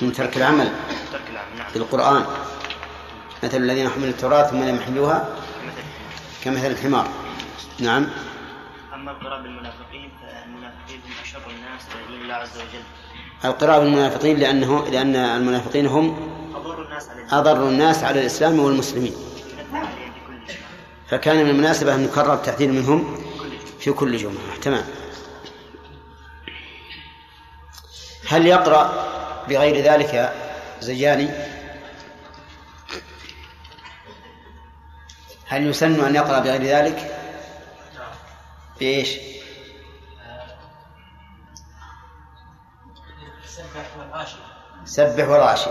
من 0.00 0.12
ترك 0.12 0.36
العمل. 0.36 0.72
ترك 1.12 1.22
العمل 1.30 1.58
نعم. 1.58 1.72
بالقرآن 1.74 2.26
مثل 3.42 3.56
الذين 3.56 3.88
حملوا 3.88 4.08
التوراة 4.08 4.42
ثم 4.42 4.62
لم 4.62 4.76
يحملوها 4.76 5.36
مثل 5.66 5.82
كمثل 6.44 6.66
الحمار. 6.66 7.08
نعم. 7.78 8.06
أما 8.94 9.10
القراءة 9.10 9.42
بالمنافقين 9.42 10.10
فالمنافقين 10.20 11.00
هم 11.06 11.12
أشر 11.24 11.40
الناس 11.50 11.82
على 11.94 12.06
دين 12.08 12.22
الله 12.22 12.34
عز 12.34 12.56
وجل. 12.56 12.82
القراءة 13.44 13.78
بالمنافقين 13.78 14.38
لأنه 14.38 14.88
لأن 14.88 15.16
المنافقين 15.16 15.86
هم 15.86 16.06
أضر 16.54 16.82
الناس 16.84 17.08
على 17.08 17.20
الدين 17.20 17.34
أضر 17.34 17.68
الناس 17.68 18.04
على 18.04 18.20
الإسلام 18.20 18.58
والمسلمين. 18.60 19.14
فكان 21.08 21.44
من 21.44 21.50
المناسبة 21.50 21.94
أن 21.94 22.04
يكرر 22.04 22.34
التحذير 22.34 22.72
منهم 22.72 23.22
في 23.80 23.92
كل 23.92 24.16
جمعة. 24.16 24.56
تمام. 24.62 24.84
هل 28.28 28.46
يقرأ 28.46 29.08
بغير 29.48 29.84
ذلك 29.84 30.14
يا 30.14 30.32
زياني 30.80 31.30
هل 35.46 35.66
يسن 35.66 36.04
أن 36.04 36.14
يقرأ 36.14 36.38
بغير 36.38 36.62
ذلك؟ 36.62 37.14
بإيش؟ 38.80 39.18
سبح 44.84 45.28
والغاشية 45.28 45.70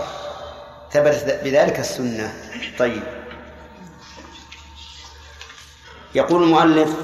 ثبتت 0.90 1.44
بذلك 1.44 1.78
السنة. 1.78 2.32
طيب. 2.78 3.02
يقول 6.14 6.42
المؤلف 6.42 6.96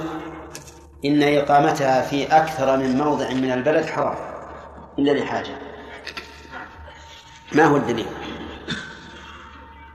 إن 1.04 1.22
إقامتها 1.22 2.02
في 2.02 2.26
أكثر 2.36 2.76
من 2.76 2.98
موضع 2.98 3.30
من 3.30 3.52
البلد 3.52 3.86
حرام. 3.86 4.33
إلا 4.98 5.10
لحاجة. 5.10 5.58
ما 7.52 7.64
هو 7.64 7.76
الدليل؟ 7.76 8.06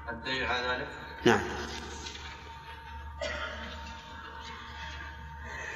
الدليل 0.10 0.46
على 0.46 0.68
ذلك؟ 0.68 0.88
نعم. 1.26 1.40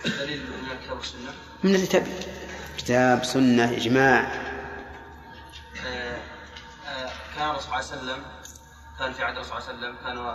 دليل 0.05 0.41
من 0.63 0.71
الكتاب 0.71 0.97
والسنة 0.97 1.33
من 1.63 1.75
اللي 1.75 1.87
تبي 1.87 2.11
كتاب 2.77 3.23
سنة 3.23 3.71
إجماع. 3.71 4.19
آه، 5.85 6.17
آه، 6.87 7.11
كان 7.35 7.49
الرسول 7.49 7.83
صلى 7.83 7.99
الله 7.99 8.13
عليه 8.13 8.13
وسلم 8.13 8.23
كان 8.99 9.13
في 9.13 9.23
عهد 9.23 9.35
الرسول 9.35 9.61
صلى 9.61 9.71
الله 9.71 9.85
عليه 9.87 9.95
وسلم 9.97 10.05
كانوا 10.07 10.31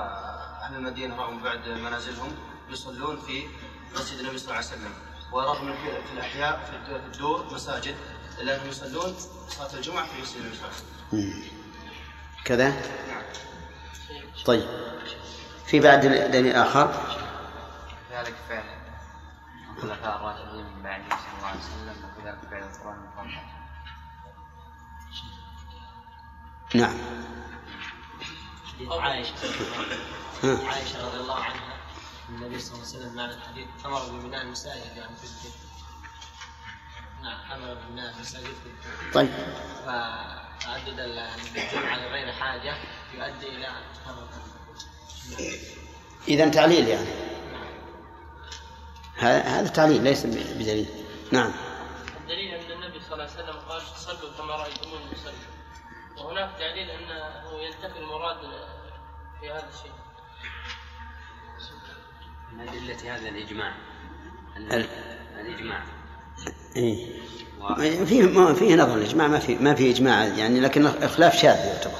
أهل 0.66 0.74
المدينة 0.76 1.16
رغم 1.16 1.42
بعد 1.42 1.68
منازلهم 1.68 2.36
يصلون 2.70 3.16
في 3.20 3.46
مسجد 3.94 4.18
النبي 4.18 4.38
صلى 4.38 4.44
الله 4.46 4.56
عليه 4.56 4.66
وسلم. 4.66 4.92
ورغم 5.32 5.72
في 5.74 5.90
الد- 6.12 6.86
في 6.86 6.96
الدور 7.06 7.54
مساجد 7.54 7.96
الا 8.40 8.56
انهم 8.56 8.68
يصلون 8.68 9.16
صلاة 9.48 9.74
الجمعة 9.74 10.06
في 10.06 10.22
مسجد 10.22 10.42
مم. 11.12 11.42
كذا؟ 12.44 12.82
طيب. 14.44 14.68
في 15.66 15.80
بعد 15.80 16.00
دليل 16.06 16.56
آخر؟ 16.56 16.86
ذلك 18.12 18.34
فعل. 18.48 18.64
الخلفاء 19.76 20.16
الراشدين 20.16 20.64
من 20.64 20.82
بعده 20.82 21.04
صلى 21.08 21.36
الله 21.38 21.46
عليه 21.48 21.60
وسلم 21.60 22.04
وكذلك 22.04 22.38
فعل 22.50 22.62
القرآن 22.62 22.94
المفضل 22.98 23.48
نعم. 26.74 26.98
حديث 28.74 28.88
عائشة. 28.92 29.34
عائشة 30.68 31.06
رضي 31.08 31.16
الله 31.20 31.44
عنها 31.44 31.78
النبي 32.28 32.58
صلى 32.60 32.74
الله 32.74 32.86
عليه 32.88 32.96
وسلم 32.98 33.14
معنى 33.16 33.32
الحديث 33.34 33.68
أمر 33.86 34.00
ببناء 34.04 34.42
المساجد 34.42 34.96
يعني 34.96 35.16
في 35.16 35.24
الدين 35.24 35.52
نعم 37.22 38.14
طيب. 39.14 39.28
فتعدد 39.86 41.00
الجمعة 41.00 41.96
لغير 42.08 42.32
حاجة 42.32 42.76
يؤدي 43.14 43.48
إلى 43.48 43.68
تفرق 43.94 44.28
إذا 46.28 46.48
تعليل 46.48 46.88
يعني. 46.88 47.08
هذا 49.16 49.42
هذا 49.42 49.68
تعليل 49.68 50.04
ليس 50.04 50.26
بدليل. 50.26 50.88
نعم. 51.32 51.52
الدليل 52.20 52.54
أن 52.54 52.72
النبي 52.82 53.00
صلى 53.00 53.12
الله 53.12 53.24
عليه 53.24 53.42
وسلم 53.44 53.60
قال 53.68 53.82
صلوا 53.82 54.32
كما 54.38 54.54
رأيتموني 54.56 55.12
أصلي 55.12 55.32
وهناك 56.18 56.50
دليل 56.58 56.90
أنه 56.90 57.60
ينتفي 57.62 57.98
المراد 57.98 58.36
في 59.40 59.50
هذا 59.50 59.68
الشيء. 59.68 59.92
من 62.52 62.68
أدلة 62.68 63.14
هذا 63.16 63.28
الإجماع؟ 63.28 63.74
ال- 64.56 64.88
الإجماع 66.76 67.82
إيه. 67.82 68.04
فيه 68.04 68.22
ما 68.22 68.54
فيه 68.54 68.74
نظر 68.74 68.94
الإجماع 68.94 69.28
ما 69.28 69.38
في 69.38 69.54
ما 69.54 69.74
في 69.74 69.90
إجماع 69.90 70.24
يعني 70.24 70.60
لكن 70.60 70.86
الخلاف 70.86 71.36
شاذ 71.36 71.56
يعتبر. 71.56 71.92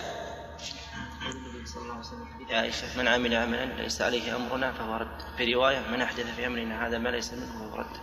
عائشة 2.51 2.99
من 2.99 3.09
عمل 3.09 3.35
عملا 3.35 3.83
ليس 3.83 4.03
عليه 4.03 4.37
أمرنا 4.37 4.73
فهو 4.73 4.97
رد. 4.97 5.23
في 5.37 5.55
رواية 5.55 5.79
من 5.93 6.01
أحدث 6.01 6.25
في 6.37 6.47
أمرنا 6.47 6.87
هذا 6.87 6.99
ما 6.99 7.09
ليس 7.09 7.33
منه 7.33 7.47
فهو 7.47 7.81
رد. 7.81 7.97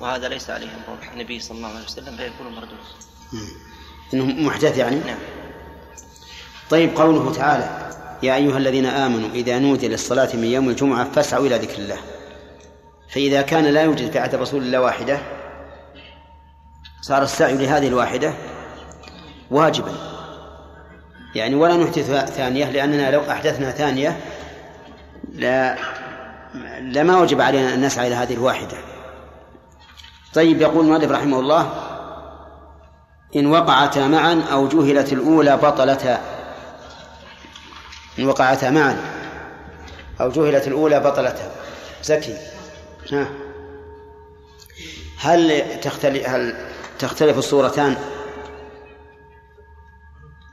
وهذا 0.00 0.28
ليس 0.28 0.50
عليه 0.50 0.66
أمر. 0.66 1.12
النبي 1.12 1.40
صلى 1.40 1.56
الله 1.56 1.68
عليه 1.68 1.84
وسلم 1.84 2.16
فيكون 2.16 2.52
مردود 2.52 2.78
إنه 4.14 4.24
محدث 4.24 4.78
يعني؟ 4.78 4.96
نعم. 4.96 5.18
طيب 6.70 6.96
قوله 6.96 7.32
تعالى 7.32 7.90
يا 8.22 8.36
أيها 8.36 8.58
الذين 8.58 8.86
آمنوا 8.86 9.28
إذا 9.34 9.58
نودي 9.58 9.88
للصلاة 9.88 10.36
من 10.36 10.44
يوم 10.44 10.68
الجمعة 10.68 11.10
فاسعوا 11.10 11.46
إلى 11.46 11.56
ذكر 11.56 11.78
الله. 11.78 11.98
فإذا 13.08 13.42
كان 13.42 13.64
لا 13.64 13.82
يوجد 13.82 14.10
في 14.10 14.18
عهد 14.18 14.34
رسول 14.34 14.62
الله 14.62 14.80
واحدة 14.80 15.18
صار 17.00 17.22
السعي 17.22 17.54
لهذه 17.54 17.88
الواحدة 17.88 18.32
واجبا. 19.50 19.92
يعني 21.34 21.54
ولا 21.54 21.76
نحدث 21.76 22.30
ثانية 22.36 22.70
لأننا 22.70 23.10
لو 23.10 23.30
أحدثنا 23.30 23.70
ثانية 23.70 24.20
لا 25.32 25.76
لما 26.80 27.20
وجب 27.20 27.40
علينا 27.40 27.74
أن 27.74 27.86
نسعى 27.86 28.06
إلى 28.06 28.14
هذه 28.14 28.34
الواحدة. 28.34 28.76
طيب 30.34 30.60
يقول 30.60 30.84
المؤلف 30.84 31.10
رحمه 31.10 31.40
الله 31.40 31.72
إن 33.36 33.46
وقعتا 33.46 34.08
معا 34.08 34.42
أو 34.52 34.68
جهلت 34.68 35.12
الأولى 35.12 35.56
بطلتا. 35.56 36.20
إن 38.18 38.26
وقعتا 38.26 38.70
معا 38.70 38.96
أو 40.20 40.30
جهلت 40.30 40.68
الأولى 40.68 41.00
بطلتا. 41.00 41.50
زكي. 42.02 42.36
ها. 43.12 43.28
هل 45.18 45.62
تختلف 45.80 46.28
هل 46.28 46.69
تختلف 47.00 47.38
الصورتان 47.38 47.96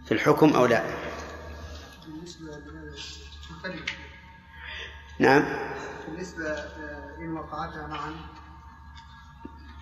في 0.05 0.13
الحكم 0.13 0.55
أو 0.55 0.65
لا؟ 0.65 0.83
نعم. 5.19 5.43
بالنسبة 6.07 6.49
آه، 6.49 7.15
إن 7.19 7.37
وقعتا 7.37 7.87
معا 7.87 8.15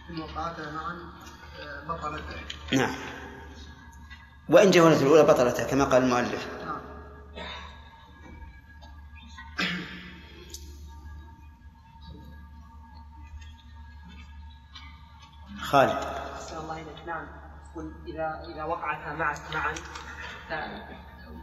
إن 0.09 0.19
وقعتا 0.21 0.71
معا 0.71 0.99
آه، 1.59 1.83
بطلتا. 1.87 2.35
نعم. 2.73 2.95
وإن 4.49 4.71
جهلت 4.71 5.01
الأولى 5.01 5.23
بطلتها 5.23 5.65
كما 5.65 5.83
قال 5.83 6.03
المؤلف. 6.03 6.47
نعم. 6.65 6.81
خالد 15.61 16.25
أحسن 16.35 16.57
الله 16.57 16.73
إليك 16.81 17.07
نعم 17.07 17.25
قل 17.75 17.91
إذا 18.07 18.43
إذا 18.53 18.63
وقعتا 18.63 19.13
معا 19.13 19.35
معا 19.53 19.73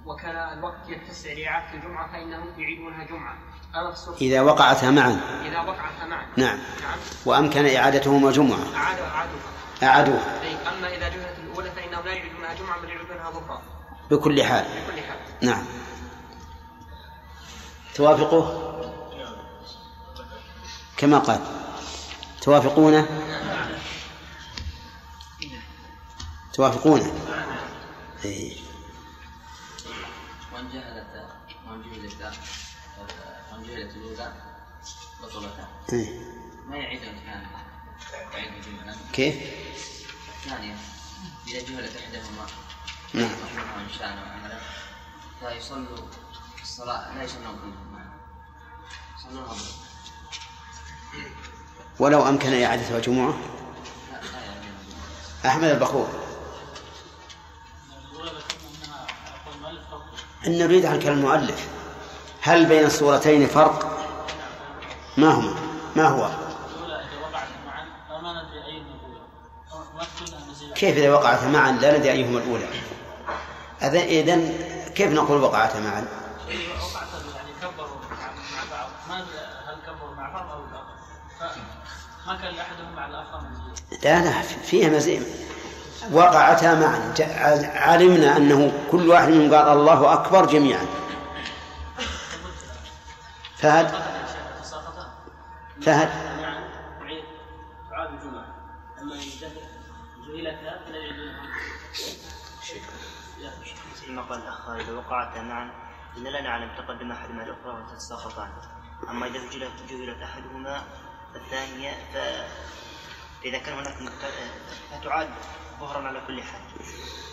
وكان 0.06 0.58
الوقت 0.58 0.88
يتسع 0.88 1.32
لإعادة 1.32 1.74
الجمعة 1.74 2.12
فإنهم 2.12 2.60
يعيدونها 2.60 3.04
جمعة. 3.04 3.34
أما 3.74 3.92
في 3.92 4.28
إذا 4.28 4.40
وقعتا 4.40 4.90
معا. 4.90 5.20
إذا 5.44 5.60
وقعتا 5.60 6.06
معا. 6.10 6.26
نعم. 6.36 6.58
نعم. 6.58 6.98
وأمكن 7.24 7.76
إعادتهما 7.76 8.30
جمعة. 8.30 8.76
أعادوا 8.76 9.06
أعادوها 9.06 9.42
أعادوها 9.82 10.42
أي 10.42 10.54
أما 10.54 10.88
إذا 10.88 11.08
جهلت 11.08 11.38
الأولى 11.38 11.70
فإنهم 11.70 12.04
لا 12.04 12.12
يعيدونها 12.12 12.54
جمعة 12.54 12.80
بل 12.80 12.88
يعيدونها 12.88 13.30
ظهرا. 13.30 13.62
بكل 14.10 14.42
حال. 14.42 14.64
بكل 14.64 15.00
حال. 15.00 15.18
نعم. 15.42 15.64
توافقه 17.94 18.72
كما 20.96 21.18
قال. 21.18 21.40
توافقونه؟ 22.42 23.06
توافقونه. 26.52 27.12
وإن 30.52 30.68
جهلت 30.68 31.06
جهلت 31.68 32.22
جهلت 33.62 33.96
الأولى 33.96 34.32
بطلتا 35.22 35.68
إيه. 35.92 36.20
ما 36.68 36.76
يعيد 36.76 37.02
الامتحان. 37.02 37.42
يعيد 38.32 38.52
الجملة 38.54 38.96
كيف؟ 39.12 39.34
الثانية 40.44 40.74
إذا 41.48 41.58
جهلت 41.58 41.96
إحداهما 41.96 42.46
نعم. 43.14 43.30
إن 43.84 43.88
شاء 43.98 44.08
وعملا 44.08 44.58
فيصلوا 45.40 45.98
الصلاة 46.62 47.14
لا 47.14 47.22
يصلون 47.22 47.44
كلهم 47.44 47.92
معا 47.92 48.10
يصلون 49.18 49.44
أظهر 49.44 49.82
ولو 51.98 52.28
أمكن 52.28 52.62
إعادتها 52.62 52.98
جمعة 53.00 53.30
لا 54.12 54.20
لا 54.32 54.40
يعيدون 54.40 54.72
أحمد 55.46 55.64
البخور. 55.64 56.31
أن 60.46 60.58
نريد 60.58 60.86
عن 60.86 61.00
كلام 61.00 61.18
المؤلف. 61.18 61.68
هل 62.42 62.66
بين 62.66 62.84
الصورتين 62.84 63.46
فرق؟ 63.46 64.06
ما 65.16 65.28
هما؟ 65.28 65.54
ما 65.96 66.08
هو؟ 66.08 66.30
كيف 70.74 70.96
إذا 70.96 71.12
وقعتا 71.12 71.48
معا؟ 71.48 71.72
لا 71.72 71.98
ندري 71.98 72.12
أيهما 72.12 72.38
الأولى. 72.38 72.66
إذن 74.20 74.54
كيف 74.94 75.12
نقول 75.12 75.40
معا 75.40 75.42
وقعت 75.42 75.76
كبروا 79.86 80.14
مع 80.16 80.30
مع 80.30 80.30
بعض 80.30 80.48
ما 82.26 82.36
كان 82.36 82.54
لا 82.54 84.24
لا 84.24 84.42
فيها 84.42 84.88
مزيد 84.88 85.22
وقعتا 86.10 86.74
معا 86.74 87.14
علمنا 87.74 88.36
أنه 88.36 88.72
كل 88.90 89.08
واحد 89.08 89.28
منهم 89.28 89.54
قال 89.54 89.68
الله 89.78 90.12
أكبر 90.12 90.46
جميعا. 90.46 90.86
فهد؟ 93.56 93.90
فهد؟ 95.82 96.08
مثل 103.92 104.12
ما 104.12 104.22
قال 104.22 104.42
الاخ 104.42 104.70
اذا 104.70 104.92
وقعتا 104.92 105.42
معا 105.42 105.70
ان 106.16 106.24
لا 106.24 106.40
نعلم 106.40 106.70
تقدم 106.76 107.12
احدهما 107.12 107.42
الاخرى 107.42 107.82
وتتساقطان 107.82 108.50
أما 109.08 109.26
إذا 109.26 109.38
جهلت 109.90 110.22
أحدهما 110.22 110.82
الثانية 111.34 111.90
ف 111.90 112.16
فاذا 113.42 113.58
كان 113.58 113.74
هناك 113.74 113.94
فتعاد 115.00 115.28
ظهرا 115.80 116.08
على 116.08 116.20
كل 116.26 116.42
حال. 116.42 116.60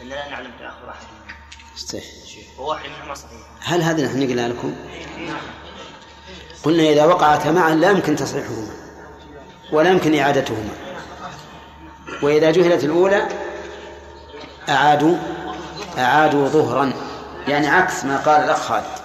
إن 0.02 0.08
لا 0.08 0.30
نعلم 0.30 0.52
تاخر 0.60 0.90
احدهما 0.90 1.36
صحيح. 1.76 2.04
وواحد 2.60 2.90
منهما 2.90 3.14
صحيح. 3.14 3.42
هل 3.62 3.82
هذا 3.82 4.06
نحن 4.06 4.30
قلنا 4.30 4.48
لكم؟ 4.48 4.76
قلنا 6.64 6.84
إذا 6.84 7.06
وقعتا 7.06 7.52
معا 7.52 7.76
لا 7.76 7.90
يمكن 7.90 8.16
تصحيحهما 8.16 8.74
ولا 9.72 9.90
يمكن 9.90 10.20
إعادتهما. 10.20 10.74
وإذا 12.22 12.52
جهلت 12.52 12.84
الأولى 12.84 13.28
أعادوا 14.70 15.18
أعادوا 15.98 16.48
ظهرا. 16.48 16.94
يعني 17.48 17.68
عكس 17.68 18.06
ما 18.06 18.18
قال 18.18 18.44
الأخ 18.44 18.60
خالد. 18.60 19.00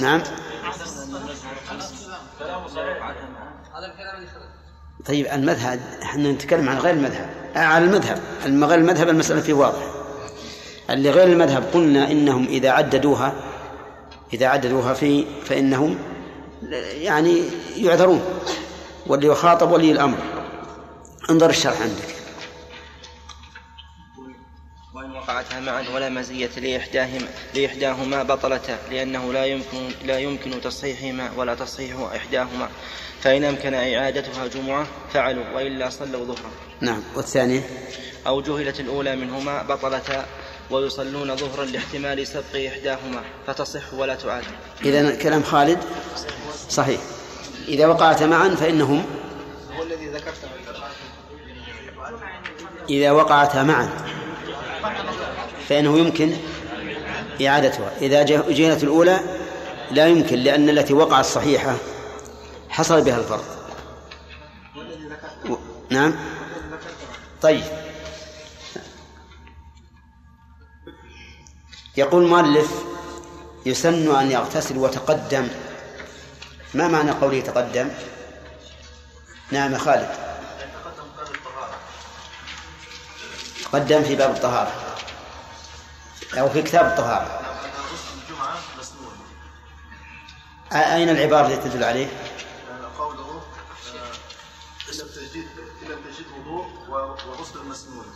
نعم 0.00 0.22
هذا 3.74 3.86
الكلام 3.86 4.16
اللي 4.16 4.28
طيب 5.06 5.26
المذهب 5.32 5.80
إحنا 6.02 6.32
نتكلم 6.32 6.68
عن 6.68 6.78
غير 6.78 6.94
المذهب. 6.94 7.30
آه، 7.56 7.58
على 7.58 7.84
المذهب. 7.84 8.18
الم- 8.46 8.64
غير 8.64 8.78
المذهب 8.78 9.08
المسألة 9.08 9.40
فيه 9.40 9.52
واضح 9.52 9.82
اللي 10.90 11.10
غير 11.10 11.26
المذهب 11.26 11.64
قلنا 11.74 12.10
إنهم 12.10 12.46
إذا 12.46 12.70
عددوها 12.70 13.32
إذا 14.32 14.46
عددوها 14.46 14.94
في 14.94 15.24
فإنهم 15.44 15.98
يعني 17.00 17.42
يعذرون. 17.76 18.20
واللي 19.06 19.26
يخاطب 19.26 19.70
ولي 19.72 19.92
الأمر. 19.92 20.18
انظر 21.30 21.50
الشرح 21.50 21.80
عندك. 21.82 22.21
وقعتا 25.22 25.60
معا 25.60 25.84
ولا 25.94 26.08
مزية 26.08 26.50
لإحداهما 26.56 27.28
لإحداهما 27.54 28.22
بطلتا 28.22 28.78
لأنه 28.90 29.32
لا 29.32 29.44
يمكن 29.44 29.88
لا 30.04 30.18
يمكن 30.18 30.60
تصحيحهما 30.60 31.30
ولا 31.36 31.54
تصحيح 31.54 31.96
إحداهما. 32.16 32.68
فإن 33.22 33.44
أمكن 33.44 33.74
إعادتها 33.74 34.46
جمعة 34.46 34.86
فعلوا 35.12 35.44
وإلا 35.54 35.90
صلوا 35.90 36.24
ظهرا. 36.24 36.50
نعم. 36.80 37.02
والثانية؟ 37.16 37.60
أو 38.26 38.40
جهلت 38.40 38.80
الأولى 38.80 39.16
منهما 39.16 39.62
بطلتا 39.62 40.26
ويصلون 40.70 41.36
ظهرا 41.36 41.64
لاحتمال 41.64 42.26
سبق 42.26 42.66
إحداهما 42.66 43.22
فتصح 43.46 43.94
ولا 43.94 44.14
تعاد. 44.14 44.44
إذا 44.84 45.14
كلام 45.14 45.42
خالد؟ 45.42 45.78
صحيح. 46.70 47.00
إذا 47.68 47.86
وقعتا 47.86 48.26
معا 48.26 48.48
فإنهم؟ 48.48 49.06
هو 49.76 49.82
الذي 49.82 50.08
ذكرته. 50.08 50.48
إذا 52.90 53.10
وقعتا 53.10 53.62
معا. 53.62 53.88
فإنه 55.68 55.98
يمكن 55.98 56.36
إعادتها. 57.46 57.92
إذا 58.00 58.22
جه- 58.22 58.44
جهلت 58.48 58.82
الأولى 58.82 59.20
لا 59.90 60.06
يمكن 60.06 60.36
لأن 60.38 60.68
التي 60.68 60.92
وقعت 60.94 61.24
صحيحة 61.24 61.76
حصل 62.68 63.02
بها 63.04 63.16
الفرض 63.18 63.44
و... 65.50 65.54
نعم. 65.90 66.14
طيب. 67.42 67.64
يقول 71.96 72.22
المؤلف 72.24 72.70
يسن 73.66 74.16
أن 74.16 74.30
يغتسل 74.30 74.76
وتقدم. 74.78 75.48
ما 76.74 76.88
معنى 76.88 77.10
قوله 77.10 77.40
تقدم؟ 77.40 77.88
نعم 79.50 79.78
خالد. 79.78 80.08
تقدم 83.64 84.02
في 84.02 84.14
باب 84.16 84.30
الطهارة. 84.30 84.91
أو 86.38 86.48
في 86.48 86.62
كتاب 86.62 86.86
الطهارة. 86.86 87.42
أين 90.72 91.08
العبارة 91.08 91.46
التي 91.46 91.68
تدل 91.68 91.84
عليه؟ 91.84 92.08
قوله 92.98 93.42
إن 94.88 94.98
لم 94.98 95.08
تجد 95.08 95.46
إن 95.82 95.88
لم 95.88 96.00
تجد 96.04 96.26
وضوء 96.38 96.66
وغسل 96.88 97.68
مسنون 97.68 98.06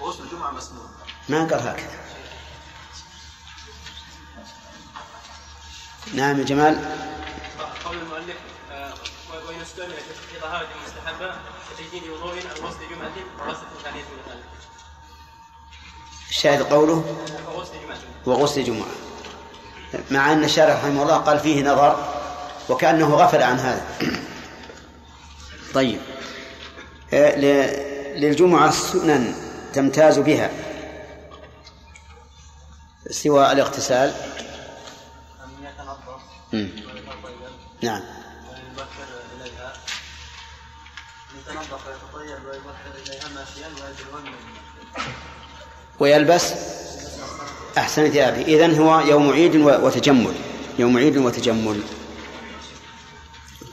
وغسل 0.00 0.22
الجمعة 0.22 0.50
مسنون 0.50 0.88
ما 1.28 1.38
قال 1.38 1.68
هكذا. 1.68 1.98
نعم 6.14 6.38
يا 6.38 6.44
جمال. 6.44 6.74
قول 7.84 7.98
المؤلف 7.98 8.36
آه، 8.70 8.94
وإن 9.48 9.60
استعملت 9.60 10.04
في 10.30 10.40
طهارة 10.40 10.68
مستحبة 10.86 11.36
كتجديد 11.70 12.10
وضوء 12.10 12.32
أو 12.32 12.66
غسل 12.66 12.88
جمعة 12.90 13.12
وغسل 13.38 13.66
ثانية 13.84 14.04
ذلك 14.28 14.44
الشاهد 16.30 16.62
قوله 16.62 17.16
وغسل 18.26 18.64
جمعة 18.64 18.86
مع 20.10 20.32
أن 20.32 20.44
الشارع 20.44 20.74
رحمه 20.74 21.02
الله 21.02 21.16
قال 21.16 21.40
فيه 21.40 21.62
نظر 21.62 22.14
وكأنه 22.68 23.14
غفل 23.14 23.42
عن 23.42 23.58
هذا. 23.58 23.86
طيب. 25.74 26.00
آه، 27.12 27.36
للجمعة 28.16 28.70
سنن 28.70 29.34
تمتاز 29.72 30.18
بها 30.18 30.50
سوى 33.10 33.52
الاغتسال. 33.52 34.14
نعم. 37.82 38.02
يتنظف 41.38 41.86
ويتطيب 41.86 42.44
ويبكر 42.46 42.92
إليها 43.06 43.28
ماشيا 43.28 43.68
ويجرون 43.68 44.34
ويلبس 46.00 46.52
أحسن 47.78 48.10
ثيابه. 48.10 48.42
إذن 48.42 48.78
هو 48.78 49.00
يوم 49.00 49.32
عيد 49.32 49.56
وتجمل. 49.56 50.34
يوم 50.78 50.98
عيد 50.98 51.16
وتجمل. 51.16 51.80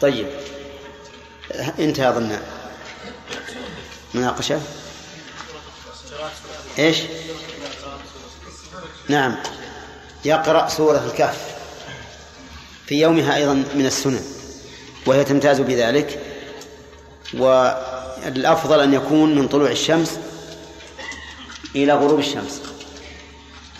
طيب. 0.02 0.28
انتهى 1.80 2.10
أظن 2.10 2.40
مناقشة؟ 4.14 4.62
إيش؟ 6.80 6.98
نعم. 9.10 9.36
يقرأ 10.26 10.68
سورة 10.68 11.06
الكهف. 11.06 11.56
في 12.86 13.02
يومها 13.02 13.36
أيضا 13.36 13.54
من 13.54 13.86
السنن. 13.86 14.24
وهي 15.06 15.24
تمتاز 15.24 15.62
بذلك. 15.62 16.20
والأفضل 17.34 18.80
أن 18.80 18.94
يكون 18.94 19.36
من 19.36 19.48
طلوع 19.48 19.72
الشمس 19.72 20.20
إلى 21.76 21.94
غروب 21.94 22.20
الشمس. 22.20 22.62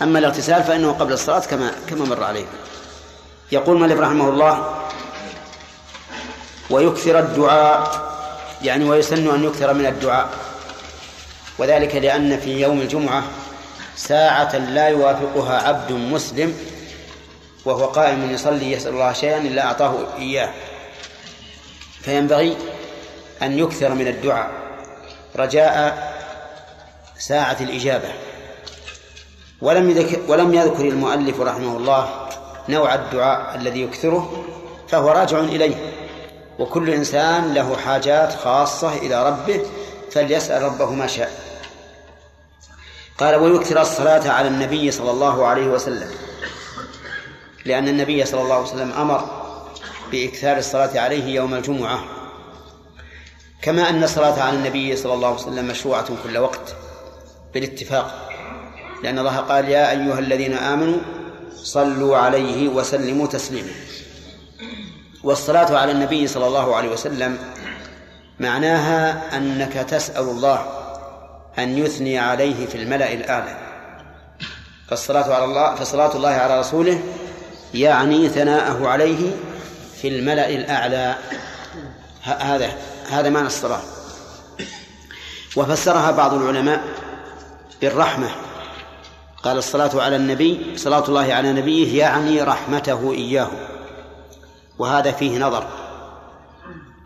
أما 0.02 0.18
الاغتسال 0.18 0.62
فإنه 0.62 0.92
قبل 0.92 1.12
الصلاة 1.12 1.40
كما 1.40 1.72
كما 1.88 2.04
مر 2.04 2.24
عليه. 2.24 2.46
يقول 3.52 3.78
مالك 3.78 3.96
رحمه 3.96 4.28
الله 4.28 4.84
ويكثر 6.70 7.18
الدعاء 7.18 8.06
يعني 8.62 8.84
ويسن 8.84 9.34
أن 9.34 9.44
يكثر 9.44 9.74
من 9.74 9.86
الدعاء. 9.86 10.28
وذلك 11.58 11.94
لأن 11.94 12.40
في 12.40 12.60
يوم 12.60 12.80
الجمعة 12.80 13.22
ساعة 13.96 14.56
لا 14.56 14.88
يوافقها 14.88 15.68
عبد 15.68 15.92
مسلم 15.92 16.54
وهو 17.64 17.84
قائم 17.86 18.30
يصلي 18.30 18.72
يسأل 18.72 18.92
الله 18.92 19.12
شيئا 19.12 19.38
إلا 19.38 19.66
أعطاه 19.66 19.94
إياه. 20.18 20.50
فينبغي 22.02 22.56
أن 23.42 23.58
يكثر 23.58 23.94
من 23.94 24.08
الدعاء. 24.08 24.50
رجاء 25.36 26.15
ساعة 27.18 27.56
الإجابة. 27.60 28.08
ولم 29.60 29.90
يذكر 29.90 30.20
ولم 30.28 30.54
يذكر 30.54 30.88
المؤلف 30.88 31.40
رحمه 31.40 31.76
الله 31.76 32.28
نوع 32.68 32.94
الدعاء 32.94 33.56
الذي 33.56 33.82
يكثره 33.82 34.44
فهو 34.88 35.10
راجع 35.10 35.40
إليه. 35.40 35.92
وكل 36.58 36.90
إنسان 36.90 37.54
له 37.54 37.76
حاجات 37.76 38.32
خاصة 38.32 38.96
إلى 38.96 39.28
ربه 39.28 39.60
فليسأل 40.10 40.62
ربه 40.62 40.90
ما 40.90 41.06
شاء. 41.06 41.46
قال 43.18 43.34
ويكثر 43.34 43.80
الصلاة 43.80 44.30
على 44.30 44.48
النبي 44.48 44.90
صلى 44.90 45.10
الله 45.10 45.46
عليه 45.46 45.66
وسلم. 45.66 46.10
لأن 47.64 47.88
النبي 47.88 48.24
صلى 48.24 48.42
الله 48.42 48.54
عليه 48.54 48.64
وسلم 48.64 48.92
أمر 48.92 49.46
بإكثار 50.12 50.56
الصلاة 50.56 51.00
عليه 51.00 51.34
يوم 51.34 51.54
الجمعة. 51.54 52.04
كما 53.62 53.90
أن 53.90 54.04
الصلاة 54.04 54.42
على 54.42 54.56
النبي 54.56 54.96
صلى 54.96 55.14
الله 55.14 55.28
عليه 55.28 55.38
وسلم 55.38 55.68
مشروعة 55.68 56.08
كل 56.24 56.38
وقت. 56.38 56.76
بالاتفاق 57.56 58.30
لأن 59.02 59.18
الله 59.18 59.36
قال 59.36 59.68
يا 59.68 59.90
أيها 59.90 60.18
الذين 60.18 60.54
آمنوا 60.54 60.98
صلوا 61.54 62.16
عليه 62.16 62.68
وسلموا 62.68 63.26
تسليما. 63.26 63.70
والصلاة 65.24 65.78
على 65.78 65.92
النبي 65.92 66.26
صلى 66.26 66.46
الله 66.46 66.76
عليه 66.76 66.88
وسلم 66.88 67.38
معناها 68.40 69.36
أنك 69.36 69.72
تسأل 69.72 70.22
الله 70.22 70.66
أن 71.58 71.78
يثني 71.78 72.18
عليه 72.18 72.66
في 72.66 72.74
الملأ 72.74 73.12
الأعلى. 73.12 73.56
فالصلاة 74.88 75.34
على 75.34 75.44
الله 75.44 75.74
فصلاة 75.74 76.16
الله 76.16 76.28
على 76.28 76.60
رسوله 76.60 77.02
يعني 77.74 78.28
ثناءه 78.28 78.88
عليه 78.88 79.30
في 80.02 80.08
الملأ 80.08 80.48
الأعلى. 80.48 81.16
هذا 82.22 82.72
هذا 83.10 83.28
معنى 83.30 83.46
الصلاة. 83.46 83.80
وفسرها 85.56 86.10
بعض 86.10 86.34
العلماء 86.34 87.05
بالرحمة. 87.80 88.28
قال 89.42 89.58
الصلاة 89.58 90.02
على 90.02 90.16
النبي 90.16 90.78
صلاة 90.78 91.04
الله 91.08 91.34
على 91.34 91.52
نبيه 91.52 91.98
يعني 91.98 92.42
رحمته 92.42 93.12
إياه. 93.12 93.48
وهذا 94.78 95.12
فيه 95.12 95.38
نظر. 95.38 95.66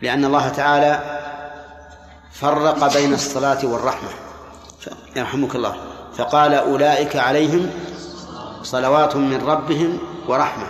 لأن 0.01 0.25
الله 0.25 0.49
تعالى 0.49 1.19
فرق 2.31 2.93
بين 2.93 3.13
الصلاة 3.13 3.65
والرحمة. 3.65 4.09
يرحمك 5.15 5.55
الله. 5.55 5.75
فقال 6.17 6.53
أولئك 6.53 7.15
عليهم 7.15 7.69
صلوات 8.63 9.15
من 9.15 9.45
ربهم 9.45 9.99
ورحمة. 10.27 10.67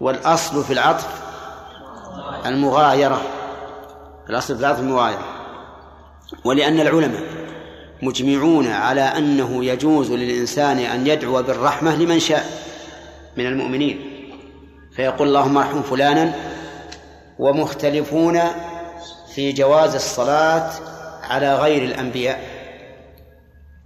والأصل 0.00 0.64
في 0.64 0.72
العطف 0.72 1.08
المغايرة. 2.46 3.22
الأصل 4.30 4.54
في 4.54 4.60
العطف 4.60 4.80
المغايرة. 4.80 5.24
ولأن 6.44 6.80
العلماء 6.80 7.40
مجمعون 8.02 8.66
على 8.66 9.00
أنه 9.00 9.64
يجوز 9.64 10.10
للإنسان 10.10 10.78
أن 10.78 11.06
يدعو 11.06 11.42
بالرحمة 11.42 11.96
لمن 11.96 12.20
شاء 12.20 12.46
من 13.36 13.46
المؤمنين. 13.46 14.00
فيقول 14.96 15.28
اللهم 15.28 15.58
ارحم 15.58 15.82
فلانا 15.82 16.34
ومختلفون 17.38 18.40
في 19.34 19.52
جواز 19.52 19.94
الصلاة 19.94 20.70
على 21.22 21.56
غير 21.56 21.84
الأنبياء. 21.84 22.40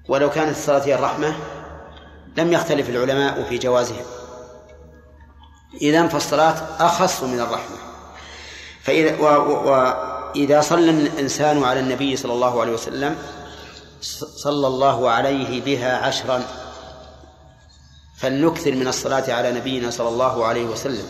ولو 0.09 0.31
كانت 0.31 0.51
الصلاة 0.51 0.87
هي 0.87 0.95
الرحمة 0.95 1.35
لم 2.37 2.53
يختلف 2.53 2.89
العلماء 2.89 3.43
في 3.43 3.59
جوازها 3.59 4.03
إذا 5.83 6.09
فالصلاة 6.09 6.57
أخص 6.81 7.23
من 7.23 7.41
الرحمة. 7.41 7.77
فإذا 8.83 9.17
وإذا 9.19 10.61
صلى 10.61 10.91
الإنسان 10.91 11.65
على 11.65 11.81
النبي 11.81 12.17
صلى 12.17 12.33
الله 12.33 12.61
عليه 12.61 12.73
وسلم 12.73 13.17
صلى 14.37 14.67
الله 14.67 15.11
عليه 15.11 15.61
بها 15.61 15.97
عشرا. 15.97 16.43
فلنكثر 18.19 18.73
من 18.73 18.89
الصلاة 18.89 19.33
على 19.33 19.53
نبينا 19.53 19.91
صلى 19.91 20.09
الله 20.09 20.45
عليه 20.45 20.65
وسلم. 20.65 21.07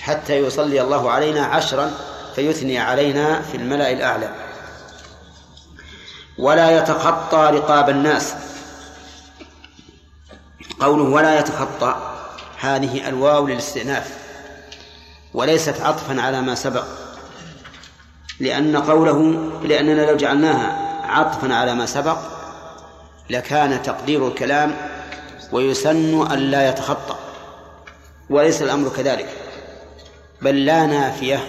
حتى 0.00 0.36
يصلي 0.36 0.80
الله 0.80 1.10
علينا 1.10 1.44
عشرا 1.44 1.90
فيثني 2.34 2.78
علينا 2.78 3.42
في 3.42 3.56
الملأ 3.56 3.92
الأعلى. 3.92 4.34
ولا 6.38 6.78
يتخطى 6.78 7.50
رقاب 7.52 7.90
الناس. 7.90 8.34
قوله 10.80 11.04
ولا 11.04 11.38
يتخطى 11.38 12.14
هذه 12.60 13.08
الواو 13.08 13.46
للاستئناف. 13.46 14.18
وليست 15.34 15.80
عطفا 15.80 16.20
على 16.20 16.42
ما 16.42 16.54
سبق 16.54 16.84
لأن 18.40 18.76
قوله 18.76 19.50
لأننا 19.62 20.10
لو 20.10 20.16
جعلناها 20.16 20.87
عطفا 21.08 21.54
على 21.54 21.74
ما 21.74 21.86
سبق 21.86 22.18
لكان 23.30 23.82
تقدير 23.82 24.28
الكلام 24.28 24.76
ويسن 25.52 26.32
أن 26.32 26.38
لا 26.38 26.68
يتخطى 26.68 27.16
وليس 28.30 28.62
الأمر 28.62 28.88
كذلك 28.88 29.28
بل 30.42 30.64
لا 30.64 30.86
نافية 30.86 31.40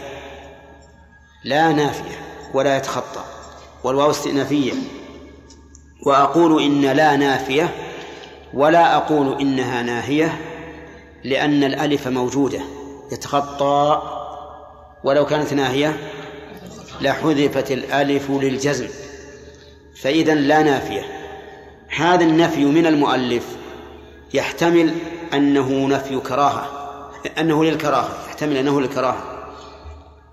لا 1.43 1.72
نافية 1.72 2.20
ولا 2.53 2.78
يتخطى 2.78 3.24
والواو 3.84 4.10
استئنافية. 4.10 4.74
وأقول 6.05 6.64
إن 6.64 6.82
لا 6.82 7.16
نافية 7.16 7.76
ولا 8.53 8.95
أقول 8.95 9.41
إنها 9.41 9.82
ناهية 9.82 10.41
لأن 11.24 11.64
الألف 11.64 12.07
موجودة 12.07 12.60
يتخطى 13.12 14.01
ولو 15.03 15.26
كانت 15.26 15.53
ناهية 15.53 15.97
لحذفت 17.01 17.72
الألف 17.72 18.30
للجزم. 18.30 18.88
فإذا 20.02 20.36
لا 20.36 20.64
نافية. 20.64 21.20
هذا 21.97 22.24
النفي 22.24 22.66
من 22.66 22.86
المؤلف 22.86 23.43
يحتمل 24.34 24.95
أنه 25.34 25.88
نفي 25.88 26.20
كراهة 26.20 26.80
أنه 27.38 27.64
للكراهة 27.64 28.10
يحتمل 28.28 28.58
أنه 28.58 28.82
للكراهة 28.82 29.24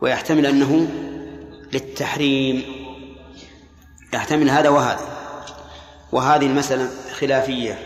ويحتمل 0.00 0.46
أنه 0.46 0.88
للتحريم. 1.72 2.62
يحتمل 4.14 4.50
هذا 4.50 4.68
وهذا. 4.68 5.06
وهذه 6.12 6.46
المسألة 6.46 6.90
خلافية. 7.18 7.78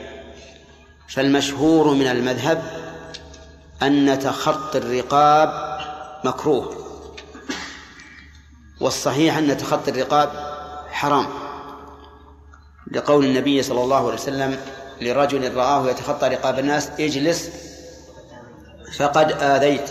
فالمشهور 1.08 1.94
من 1.94 2.06
المذهب 2.06 2.62
أن 3.82 4.18
تخطي 4.18 4.78
الرقاب 4.78 5.80
مكروه 6.24 6.74
والصحيح 8.80 9.36
أن 9.36 9.56
تخطي 9.56 9.90
الرقاب 9.90 10.30
حرام. 10.90 11.49
لقول 12.90 13.24
النبي 13.24 13.62
صلى 13.62 13.82
الله 13.82 13.96
عليه 13.96 14.14
وسلم 14.14 14.58
لرجل 15.00 15.54
رآه 15.54 15.90
يتخطى 15.90 16.28
رقاب 16.28 16.58
الناس 16.58 16.90
اجلس 17.00 17.50
فقد 18.98 19.32
آذيت. 19.32 19.90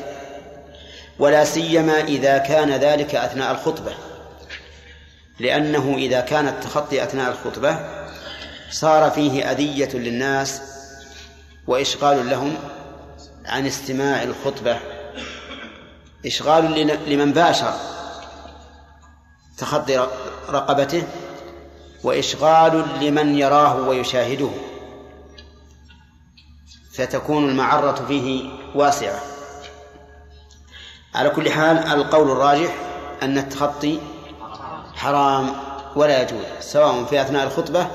ولا 1.19 1.43
سيما 1.43 2.01
إذا 2.01 2.37
كان 2.37 2.71
ذلك 2.71 3.15
أثناء 3.15 3.51
الخطبة. 3.51 3.91
لأنه 5.39 5.95
إذا 5.97 6.21
كان 6.21 6.47
التخطي 6.47 7.03
أثناء 7.03 7.31
الخطبة 7.31 7.79
صار 8.71 9.11
فيه 9.11 9.51
أذية 9.51 9.89
للناس 9.93 10.61
وإشغال 11.67 12.29
لهم 12.29 12.55
عن 13.45 13.65
استماع 13.65 14.23
الخطبة. 14.23 14.79
إشغال 16.25 16.87
لمن 17.07 17.33
باشر 17.33 17.73
تخطي 19.57 20.07
رقبته 20.49 21.03
وإشغال 22.03 22.85
لمن 23.01 23.37
يراه 23.37 23.75
ويشاهده 23.75 24.49
فتكون 26.93 27.49
المعرة 27.49 28.05
فيه 28.07 28.49
واسعة. 28.75 29.19
على 31.15 31.29
كل 31.29 31.51
حال 31.51 31.77
القول 31.77 32.31
الراجح 32.31 32.75
أن 33.23 33.37
التخطي 33.37 33.99
حرام 34.95 35.53
ولا 35.95 36.21
يجوز 36.21 36.43
سواء 36.59 37.03
في 37.03 37.21
أثناء 37.21 37.43
الخطبة 37.47 37.87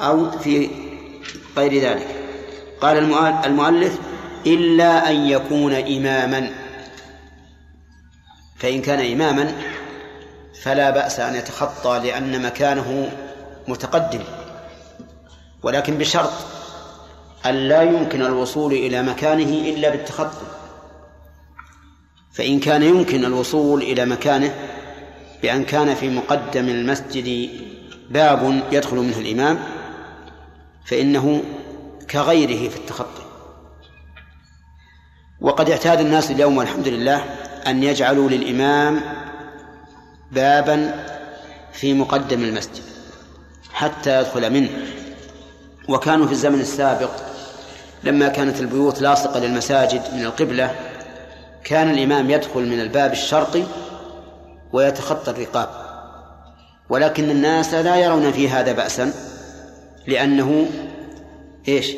أو 0.00 0.30
في 0.30 0.70
غير 1.56 1.82
ذلك. 1.82 2.06
قال 2.80 2.98
المؤلف 3.46 3.98
إلا 4.46 5.10
أن 5.10 5.26
يكون 5.26 5.74
إماما. 5.74 6.50
فإن 8.56 8.82
كان 8.82 9.12
إماما 9.12 9.54
فلا 10.62 10.90
بأس 10.90 11.20
أن 11.20 11.34
يتخطى 11.34 12.00
لأن 12.04 12.42
مكانه 12.42 13.12
متقدم 13.68 14.20
ولكن 15.62 15.98
بشرط 15.98 16.32
أن 17.46 17.54
لا 17.54 17.82
يمكن 17.82 18.22
الوصول 18.22 18.72
إلى 18.72 19.02
مكانه 19.02 19.70
إلا 19.70 19.90
بالتخطي. 19.90 20.46
فإن 22.32 22.60
كان 22.60 22.82
يمكن 22.82 23.24
الوصول 23.24 23.82
إلى 23.82 24.04
مكانه 24.04 24.54
بأن 25.42 25.64
كان 25.64 25.94
في 25.94 26.08
مقدم 26.08 26.68
المسجد 26.68 27.50
باب 28.10 28.62
يدخل 28.72 28.96
منه 28.96 29.18
الإمام 29.18 29.58
فإنه 30.84 31.42
كغيره 32.10 32.68
في 32.68 32.76
التخطي. 32.76 33.22
وقد 35.40 35.70
اعتاد 35.70 36.00
الناس 36.00 36.30
اليوم 36.30 36.56
والحمد 36.56 36.88
لله 36.88 37.16
أن 37.66 37.82
يجعلوا 37.82 38.30
للإمام 38.30 39.00
بابا 40.32 41.06
في 41.72 41.94
مقدم 41.94 42.42
المسجد. 42.42 42.91
حتى 43.72 44.20
يدخل 44.20 44.50
منه. 44.52 44.70
وكانوا 45.88 46.26
في 46.26 46.32
الزمن 46.32 46.60
السابق 46.60 47.10
لما 48.04 48.28
كانت 48.28 48.60
البيوت 48.60 49.00
لاصقة 49.00 49.40
للمساجد 49.40 50.02
من 50.14 50.24
القبلة 50.24 50.74
كان 51.64 51.90
الإمام 51.90 52.30
يدخل 52.30 52.60
من 52.60 52.80
الباب 52.80 53.12
الشرقي 53.12 53.62
ويتخطى 54.72 55.30
الرقاب. 55.30 55.68
ولكن 56.88 57.30
الناس 57.30 57.74
لا 57.74 57.96
يرون 57.96 58.32
في 58.32 58.48
هذا 58.48 58.72
بأسا 58.72 59.12
لأنه 60.06 60.66
إيش؟ 61.68 61.92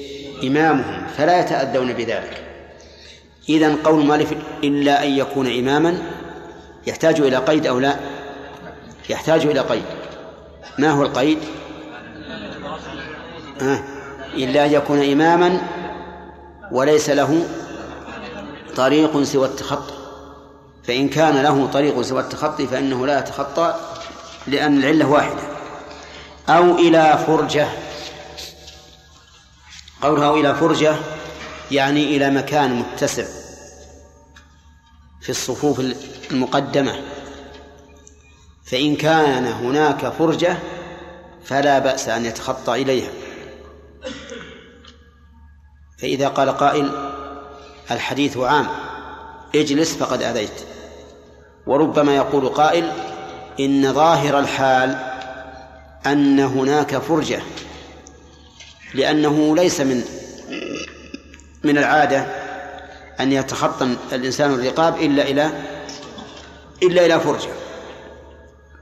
إمامهم 0.44 1.06
فلا 1.16 1.40
يتأذون 1.40 1.92
بذلك. 1.92 2.44
إذا 3.48 3.76
قول 3.84 4.06
مالك 4.06 4.38
إلا 4.64 5.05
أن 5.05 5.10
يكون 5.10 5.59
إماما 5.59 5.98
يحتاج 6.86 7.20
إلى 7.20 7.36
قيد 7.36 7.66
أو 7.66 7.78
لا؟ 7.78 7.96
يحتاج 9.10 9.46
إلى 9.46 9.60
قيد. 9.60 9.84
ما 10.78 10.90
هو 10.90 11.02
القيد؟ 11.02 11.38
إلا 14.35 14.66
أن 14.66 14.72
يكون 14.72 15.10
إماما 15.12 15.60
وليس 16.72 17.10
له 17.10 17.48
طريق 18.76 19.22
سوى 19.22 19.47
التخطي. 19.47 19.94
فإن 20.85 21.09
كان 21.09 21.43
له 21.43 21.66
طريق 21.66 22.02
سوى 22.02 22.20
التخطي 22.20 22.66
فإنه 22.66 23.06
لا 23.06 23.18
يتخطى 23.18 23.74
لأن 24.47 24.78
العلة 24.78 25.06
واحدة. 25.06 25.43
أو 26.48 26.78
إلى 26.78 27.24
فرجة. 27.26 27.68
قولها 30.02 30.35
إلى 30.35 30.55
فرجة 30.55 30.97
يعني 31.70 32.16
إلى 32.16 32.31
مكان 32.31 32.74
متسع 32.74 33.24
في 35.20 35.31
الصفوف 35.31 35.81
المقدمة. 36.31 37.02
فإن 38.64 38.97
كان 38.97 39.47
هناك 39.47 40.09
فرجة 40.09 40.59
فلا 41.44 41.78
بأس 41.78 42.09
أن 42.09 42.26
يتخطى 42.26 42.82
إليها. 42.82 43.10
فإذا 46.05 46.28
قال 46.28 46.51
قائل 46.51 46.90
الحديث 47.90 48.36
عام 48.36 48.66
اجلس 49.55 49.97
فقد 49.97 50.22
أذيت. 50.22 50.60
وربما 51.66 52.16
يقول 52.16 52.48
قائل 52.48 52.93
إن 53.60 53.93
ظاهر 53.93 54.39
الحال 54.39 54.98
أن 56.06 56.40
هناك 56.40 56.98
فرجة 56.98 57.43
لأنه 58.94 59.56
ليس 59.56 59.81
من 59.81 60.05
من 61.64 61.78
العادة 61.78 62.26
أن 63.20 63.32
يتخطى 63.32 63.97
الإنسان 64.12 64.55
الرقاب 64.55 64.97
إلا 64.97 65.22
إلى 65.22 65.51
إلا 66.82 67.06
إلى 67.06 67.20
فرجة. 67.20 67.51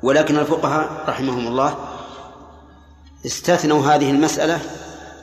ولكن 0.03 0.39
الفقهاء 0.39 1.05
رحمهم 1.09 1.47
الله 1.47 1.89
استثنوا 3.27 3.87
هذه 3.87 4.11
المسألة 4.11 4.61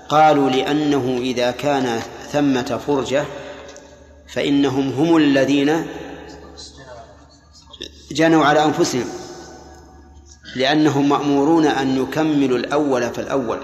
قالوا 0.10 0.50
لأنه 0.50 1.18
إذا 1.22 1.52
كان 1.52 2.02
ثمة 2.32 2.82
فرجة 2.88 3.26
فإنهم 4.28 4.90
هم 4.90 5.18
الذين 5.18 5.86
جنوا 8.12 8.46
على 8.46 8.66
أنفسهم 8.66 9.06
لأنهم 10.56 11.10
مأمورون 11.10 11.66
أن 11.66 12.02
يكملوا 12.04 12.58
الأول 12.58 13.02
فالأول. 13.10 13.60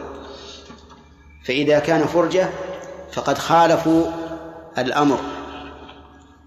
فإذا 1.46 1.80
كان 1.80 2.08
فرجة 2.08 2.50
فقد 3.12 3.38
خالفوا 3.38 4.06
الأمر 4.78 5.20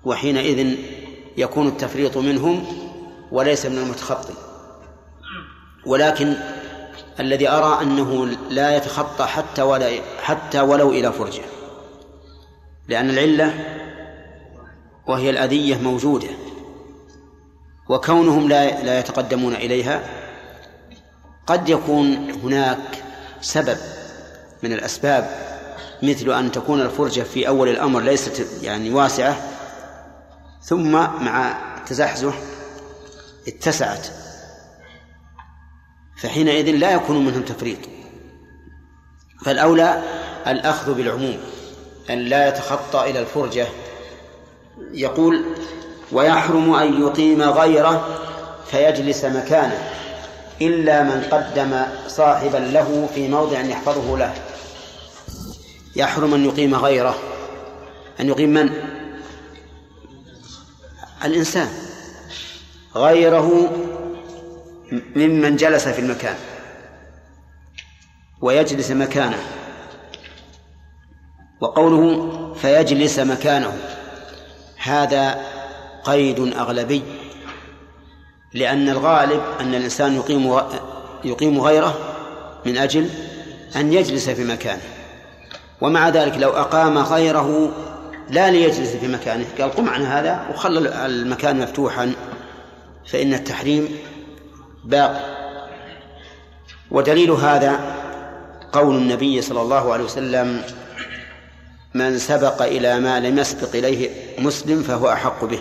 وحينئذ 0.04 0.76
يكون 1.36 1.68
التفريط 1.68 2.16
منهم 2.16 2.66
وليس 3.32 3.66
من 3.66 3.78
المتخطي. 3.78 4.34
ولكن 5.86 6.34
الذي 7.20 7.48
أرى 7.48 7.82
أنه 7.82 8.26
لا 8.50 8.76
يتخطى 8.76 9.24
حتى 9.24 9.62
ولا 9.62 9.90
حتى 10.22 10.60
ولو 10.60 10.90
إلى 10.90 11.12
فرجة. 11.12 11.42
لأن 12.88 13.10
العلة 13.10 13.54
وهي 15.06 15.30
الأذية 15.30 15.76
موجودة 15.76 16.28
وكونهم 17.88 18.48
لا 18.48 18.82
لا 18.82 18.98
يتقدمون 18.98 19.54
إليها 19.54 20.02
قد 21.46 21.68
يكون 21.68 22.30
هناك 22.30 23.04
سبب 23.40 23.78
من 24.62 24.72
الأسباب 24.72 25.30
مثل 26.02 26.32
أن 26.32 26.52
تكون 26.52 26.80
الفرجة 26.80 27.22
في 27.22 27.48
أول 27.48 27.68
الأمر 27.68 28.00
ليست 28.00 28.46
يعني 28.62 28.90
واسعة 28.90 29.36
ثم 30.62 30.92
مع 30.92 31.58
تزحزح 31.86 32.34
اتسعت. 33.48 34.06
فحينئذ 36.22 36.70
لا 36.70 36.92
يكون 36.92 37.24
منهم 37.24 37.42
تفريط. 37.42 37.78
فالأولى 39.44 40.02
الأخذ 40.46 40.94
بالعموم 40.94 41.38
أن 42.10 42.18
لا 42.18 42.48
يتخطى 42.48 43.10
إلى 43.10 43.20
الفرجة. 43.20 43.66
يقول 44.92 45.44
ويحرم 46.12 46.74
أن 46.74 47.02
يقيم 47.02 47.42
غيره 47.42 48.18
فيجلس 48.70 49.24
مكانه 49.24 49.90
إلا 50.60 51.02
من 51.02 51.22
قدم 51.30 51.82
صاحبا 52.08 52.56
له 52.56 53.08
في 53.14 53.28
موضع 53.28 53.60
يحفظه 53.60 54.18
له. 54.18 54.34
يحرم 55.96 56.34
أن 56.34 56.44
يقيم 56.44 56.74
غيره. 56.74 57.18
أن 58.20 58.28
يقيم 58.28 58.54
من؟ 58.54 58.70
الإنسان. 61.24 61.68
غيره 62.96 63.70
ممن 64.92 65.56
جلس 65.56 65.88
في 65.88 65.98
المكان 65.98 66.34
ويجلس 68.40 68.90
مكانه 68.90 69.38
وقوله 71.60 72.54
فيجلس 72.54 73.18
مكانه 73.18 73.72
هذا 74.76 75.44
قيد 76.04 76.40
أغلبي 76.40 77.02
لأن 78.54 78.88
الغالب 78.88 79.42
أن 79.60 79.74
الإنسان 79.74 80.16
يقيم 80.16 80.60
يقيم 81.24 81.60
غيره 81.60 81.98
من 82.66 82.76
أجل 82.76 83.10
أن 83.76 83.92
يجلس 83.92 84.30
في 84.30 84.44
مكانه. 84.44 84.82
ومع 85.80 86.08
ذلك 86.08 86.38
لو 86.38 86.50
أقام 86.50 86.98
غيره 86.98 87.72
لا 88.30 88.50
ليجلس 88.50 88.96
في 88.96 89.08
مكانه. 89.08 89.46
قال 89.60 89.70
قم 89.70 89.88
عن 89.88 90.02
هذا 90.02 90.46
وخلى 90.50 91.06
المكان 91.06 91.60
مفتوحا 91.60 92.12
فإن 93.06 93.34
التحريم 93.34 93.88
باق. 94.84 95.38
ودليل 96.90 97.30
هذا 97.30 97.80
قول 98.72 98.96
النبي 98.96 99.42
صلى 99.42 99.62
الله 99.62 99.92
عليه 99.92 100.04
وسلم 100.04 100.62
من 101.94 102.18
سبق 102.18 102.62
إلى 102.62 103.00
ما 103.00 103.20
لم 103.20 103.38
يسبق 103.38 103.74
إليه 103.74 104.10
مسلم 104.38 104.82
فهو 104.82 105.12
أحق 105.12 105.44
به. 105.44 105.60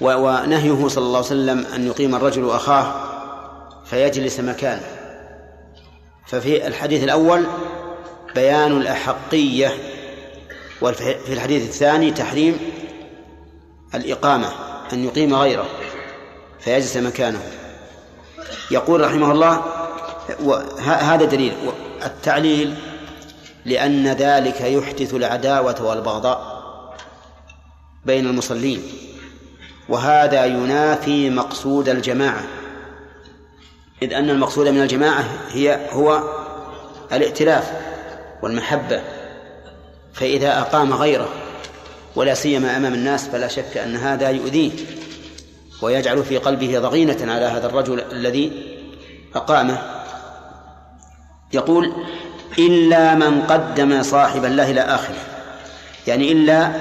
ونهيه 0.00 0.88
صلى 0.88 1.04
الله 1.04 1.16
عليه 1.16 1.26
وسلم 1.26 1.66
أن 1.74 1.86
يقيم 1.86 2.14
الرجل 2.14 2.50
أخاه 2.50 3.10
فيجلس 3.84 4.40
مكانه. 4.40 4.86
ففي 6.26 6.66
الحديث 6.66 7.04
الأول 7.04 7.46
بيان 8.34 8.76
الأحقية 8.76 9.72
وفي 10.82 11.32
الحديث 11.32 11.62
الثاني 11.62 12.10
تحريم 12.10 12.58
الإقامة 13.94 14.48
أن 14.92 15.04
يقيم 15.04 15.34
غيره. 15.34 15.66
فيجلس 16.60 16.96
مكانه. 16.96 17.42
يقول 18.70 19.00
رحمه 19.00 19.32
الله 19.32 19.62
هذا 20.84 21.24
دليل. 21.24 21.52
التعليل 22.04 22.74
لأن 23.64 24.08
ذلك 24.08 24.60
يحدث 24.60 25.14
العداوة 25.14 25.82
والبغضاء 25.82 26.60
بين 28.04 28.26
المصلين 28.26 28.82
وهذا 29.88 30.44
ينافي 30.44 31.30
مقصود 31.30 31.88
الجماعة. 31.88 32.42
إذ 34.02 34.14
أن 34.14 34.30
المقصود 34.30 34.68
من 34.68 34.82
الجماعة 34.82 35.24
هي 35.50 35.88
هو 35.90 36.22
الائتلاف 37.12 37.72
والمحبة 38.42 39.02
فإذا 40.14 40.58
أقام 40.58 40.94
غيره 40.94 41.28
ولا 42.16 42.34
سيما 42.34 42.76
أمام 42.76 42.94
الناس 42.94 43.28
فلا 43.28 43.48
شك 43.48 43.76
أن 43.76 43.96
هذا 43.96 44.30
يؤذيه. 44.30 44.72
ويجعل 45.82 46.24
في 46.24 46.38
قلبه 46.38 46.78
ضغينة 46.78 47.32
على 47.32 47.44
هذا 47.44 47.66
الرجل 47.66 48.00
الذي 48.12 48.52
أقامه. 49.34 49.82
يقول 51.52 51.92
إلا 52.58 53.14
من 53.14 53.42
قدم 53.42 54.02
صاحب 54.02 54.44
الله 54.44 54.70
إلى 54.70 54.80
آخره. 54.80 55.18
يعني 56.06 56.32
إلا 56.32 56.72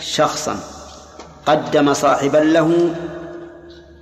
شخصا 0.00 0.60
قدم 1.46 1.94
صاحبا 1.94 2.38
له 2.38 2.94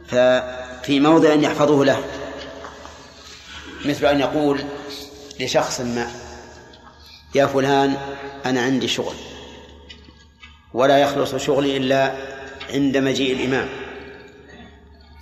ففي 0.07 1.01
موضع 1.01 1.35
يحفظه 1.35 1.85
له. 1.85 1.99
مثل 3.85 4.07
أن 4.07 4.21
يقول 4.21 4.61
لشخص 5.41 5.81
ما 5.81 6.11
يا 7.35 7.47
فلان 7.47 7.97
أنا 8.47 8.63
عندي 8.63 8.89
شغل. 8.89 9.15
ولا 10.75 10.99
يخلص 10.99 11.35
شغلي 11.35 11.77
إلا 11.77 12.13
عند 12.71 12.97
مجيء 12.97 13.37
الإمام. 13.37 13.86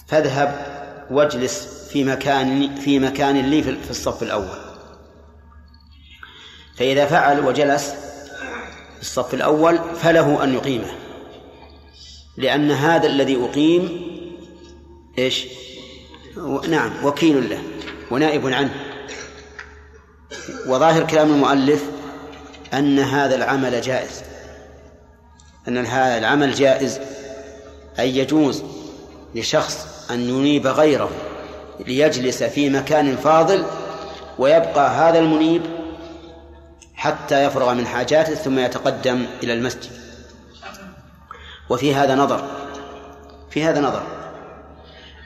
فاذهب 0.06 0.74
واجلس 1.10 1.66
في 1.90 2.04
مكان 2.04 2.74
في 2.76 2.98
مكان 2.98 3.50
لي 3.50 3.62
في 3.62 3.90
الصف 3.90 4.22
الأول. 4.22 4.58
فإذا 6.76 7.06
فعل 7.06 7.46
وجلس 7.46 7.94
في 8.94 9.00
الصف 9.00 9.34
الأول 9.34 9.78
فله 9.96 10.44
أن 10.44 10.54
يقيمه. 10.54 10.94
لأن 12.36 12.70
هذا 12.70 13.06
الذي 13.06 13.44
أقيم 13.44 14.02
إيش؟ 15.18 15.46
نعم 16.68 17.04
وكيل 17.04 17.50
له 17.50 17.62
ونائب 18.10 18.46
عنه. 18.46 18.74
وظاهر 20.66 21.04
كلام 21.06 21.32
المؤلف 21.32 21.84
أن 22.74 22.98
هذا 22.98 23.34
العمل 23.34 23.80
جائز. 23.80 24.22
أن 25.68 25.86
هذا 25.86 26.18
العمل 26.18 26.52
جائز 26.52 27.00
أي 27.98 28.18
يجوز 28.18 28.62
لشخص 29.34 29.93
أن 30.10 30.20
ينيب 30.20 30.66
غيره 30.66 31.10
ليجلس 31.86 32.42
في 32.42 32.70
مكان 32.70 33.16
فاضل 33.16 33.64
ويبقى 34.38 34.90
هذا 34.90 35.18
المنيب 35.18 35.62
حتى 36.94 37.44
يفرغ 37.44 37.74
من 37.74 37.86
حاجاته 37.86 38.34
ثم 38.34 38.58
يتقدم 38.58 39.26
إلى 39.42 39.52
المسجد. 39.52 39.92
وفي 41.70 41.94
هذا 41.94 42.14
نظر 42.14 42.44
في 43.50 43.64
هذا 43.64 43.80
نظر. 43.80 44.02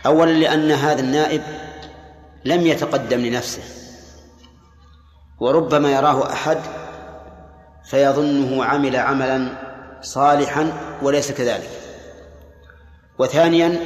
أولا 0.06 0.30
لأن 0.30 0.70
هذا 0.70 1.00
النائب 1.00 1.42
لم 2.44 2.66
يتقدم 2.66 3.20
لنفسه 3.20 3.62
وربما 5.40 5.92
يراه 5.92 6.32
أحد 6.32 6.58
فيظنه 7.84 8.64
عمل 8.64 8.96
عملا 8.96 9.48
صالحا 10.02 10.72
وليس 11.02 11.32
كذلك. 11.32 11.70
وثانيا 13.18 13.80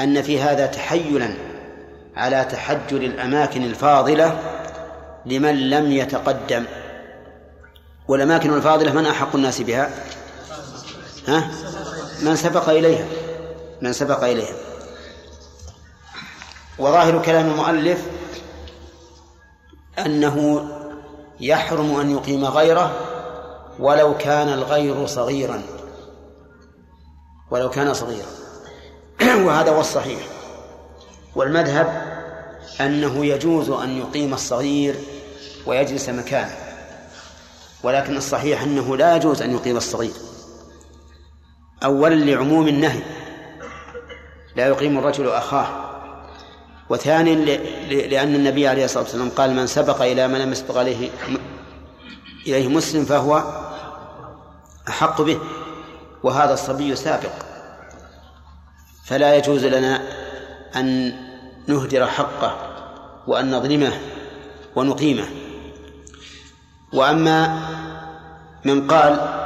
أن 0.00 0.22
في 0.22 0.40
هذا 0.40 0.66
تحيلا 0.66 1.34
على 2.16 2.44
تحجر 2.44 2.96
الأماكن 2.96 3.62
الفاضلة 3.62 4.38
لمن 5.26 5.70
لم 5.70 5.92
يتقدم. 5.92 6.64
والأماكن 8.08 8.54
الفاضلة 8.54 8.92
من 8.92 9.06
أحق 9.06 9.36
الناس 9.36 9.60
بها؟ 9.60 9.90
ها؟ 11.28 11.50
من 12.22 12.36
سبق 12.36 12.68
إليها. 12.68 13.06
من 13.82 13.92
سبق 13.92 14.24
إليها. 14.24 14.54
وظاهر 16.78 17.22
كلام 17.22 17.50
المؤلف 17.50 18.06
أنه 19.98 20.68
يحرم 21.40 22.00
أن 22.00 22.10
يقيم 22.10 22.44
غيره 22.44 22.92
ولو 23.78 24.16
كان 24.16 24.48
الغير 24.48 25.06
صغيرا. 25.06 25.62
ولو 27.50 27.70
كان 27.70 27.94
صغيرا. 27.94 28.45
وهذا 29.46 29.70
هو 29.70 29.80
الصحيح. 29.80 30.20
والمذهب 31.34 32.16
أنه 32.80 33.26
يجوز 33.26 33.70
أن 33.70 33.98
يقيم 33.98 34.34
الصغير 34.34 34.94
ويجلس 35.66 36.08
مكانه 36.08 36.56
ولكن 37.82 38.16
الصحيح 38.16 38.62
أنه 38.62 38.96
لا 38.96 39.16
يجوز 39.16 39.42
أن 39.42 39.54
يقيم 39.54 39.76
الصغير. 39.76 40.12
أولا 41.84 42.14
لعموم 42.14 42.68
النهي 42.68 43.02
لا 44.56 44.66
يقيم 44.66 44.98
الرجل 44.98 45.28
أخاه. 45.28 45.86
وثانيا 46.88 47.34
لأن 47.90 48.34
النبي 48.34 48.68
عليه 48.68 48.84
الصلاة 48.84 49.02
والسلام 49.02 49.30
قال 49.30 49.54
من 49.54 49.66
سبق 49.66 50.02
إلى 50.02 50.28
من 50.28 50.38
لم 50.38 50.52
يسبق 50.52 50.78
عليه 50.78 51.10
إليه 52.46 52.68
مسلم 52.68 53.04
فهو 53.04 53.42
أحق 54.88 55.22
به. 55.22 55.38
وهذا 56.22 56.54
الصبي 56.54 56.96
سابق. 56.96 57.55
فلا 59.06 59.36
يجوز 59.36 59.64
لنا 59.64 60.02
أن 60.76 61.12
نهدر 61.66 62.06
حقه 62.06 62.56
وأن 63.26 63.50
نظلمه 63.50 63.92
ونقيمه. 64.76 65.26
وأما 66.92 67.62
من 68.64 68.86
قال 68.86 69.36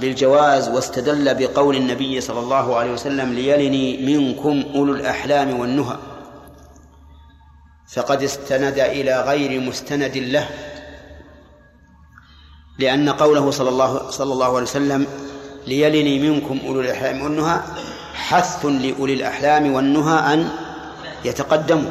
بالجواز 0.00 0.68
واستدل 0.68 1.34
بقول 1.34 1.76
النبي 1.76 2.20
صلى 2.20 2.40
الله 2.40 2.76
عليه 2.76 2.92
وسلم 2.92 3.32
ليلني 3.32 4.16
منكم 4.16 4.64
أولو 4.74 4.94
الأحلام 4.94 5.60
والنهى 5.60 5.96
فقد 7.94 8.22
استند 8.22 8.78
إلى 8.78 9.20
غير 9.20 9.60
مستند 9.60 10.16
له 10.16 10.48
لأن 12.78 13.08
قوله 13.08 13.50
صلى 13.50 13.68
الله 13.68 14.10
صلى 14.10 14.32
الله 14.32 14.46
عليه 14.46 14.62
وسلم 14.62 15.06
ليلني 15.66 16.30
منكم 16.30 16.58
أولو 16.66 16.80
الأحلام 16.80 17.22
والنهى 17.22 17.60
حث 18.18 18.66
لأولي 18.66 19.14
الأحلام 19.14 19.74
والنهى 19.74 20.34
أن 20.34 20.48
يتقدموا. 21.24 21.90